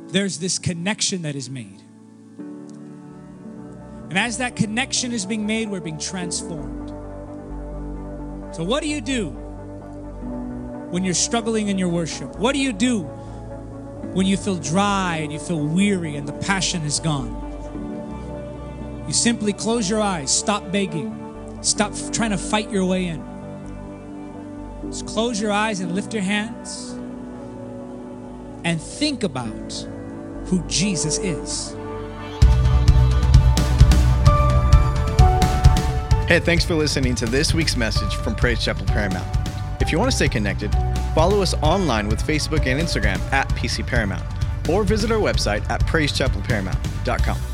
there's 0.07 0.39
this 0.39 0.57
connection 0.57 1.23
that 1.23 1.35
is 1.35 1.49
made. 1.49 1.81
And 4.09 4.17
as 4.17 4.37
that 4.37 4.55
connection 4.55 5.11
is 5.11 5.25
being 5.25 5.45
made, 5.45 5.69
we're 5.69 5.81
being 5.81 5.97
transformed. 5.97 6.91
So, 8.55 8.63
what 8.63 8.81
do 8.81 8.87
you 8.87 9.01
do 9.01 9.31
when 10.91 11.03
you're 11.03 11.13
struggling 11.13 11.67
in 11.67 11.77
your 11.77 11.89
worship? 11.89 12.37
What 12.37 12.53
do 12.53 12.59
you 12.59 12.71
do 12.71 13.01
when 14.13 14.25
you 14.25 14.37
feel 14.37 14.55
dry 14.55 15.17
and 15.17 15.33
you 15.33 15.39
feel 15.39 15.59
weary 15.59 16.15
and 16.15 16.25
the 16.25 16.33
passion 16.33 16.83
is 16.83 17.01
gone? 17.01 17.35
You 19.07 19.13
simply 19.13 19.51
close 19.51 19.89
your 19.89 19.99
eyes, 19.99 20.31
stop 20.31 20.71
begging, 20.71 21.59
stop 21.61 21.91
trying 22.13 22.31
to 22.31 22.37
fight 22.37 22.71
your 22.71 22.85
way 22.85 23.07
in. 23.07 23.32
Close 25.01 25.41
your 25.41 25.51
eyes 25.51 25.79
and 25.79 25.93
lift 25.93 26.13
your 26.13 26.23
hands 26.23 26.91
and 28.63 28.81
think 28.81 29.23
about 29.23 29.73
who 30.45 30.63
Jesus 30.67 31.17
is. 31.19 31.75
Hey, 36.27 36.39
thanks 36.39 36.63
for 36.63 36.75
listening 36.75 37.15
to 37.15 37.25
this 37.25 37.53
week's 37.53 37.75
message 37.75 38.15
from 38.15 38.35
Praise 38.35 38.63
Chapel 38.63 38.85
Paramount. 38.85 39.27
If 39.81 39.91
you 39.91 39.99
want 39.99 40.09
to 40.09 40.15
stay 40.15 40.29
connected, 40.29 40.73
follow 41.13 41.41
us 41.41 41.53
online 41.55 42.07
with 42.07 42.23
Facebook 42.23 42.65
and 42.65 42.79
Instagram 42.79 43.19
at 43.33 43.49
PC 43.49 43.85
Paramount, 43.85 44.23
or 44.69 44.83
visit 44.83 45.11
our 45.11 45.19
website 45.19 45.69
at 45.69 45.81
praisechapelparamount.com. 45.81 47.52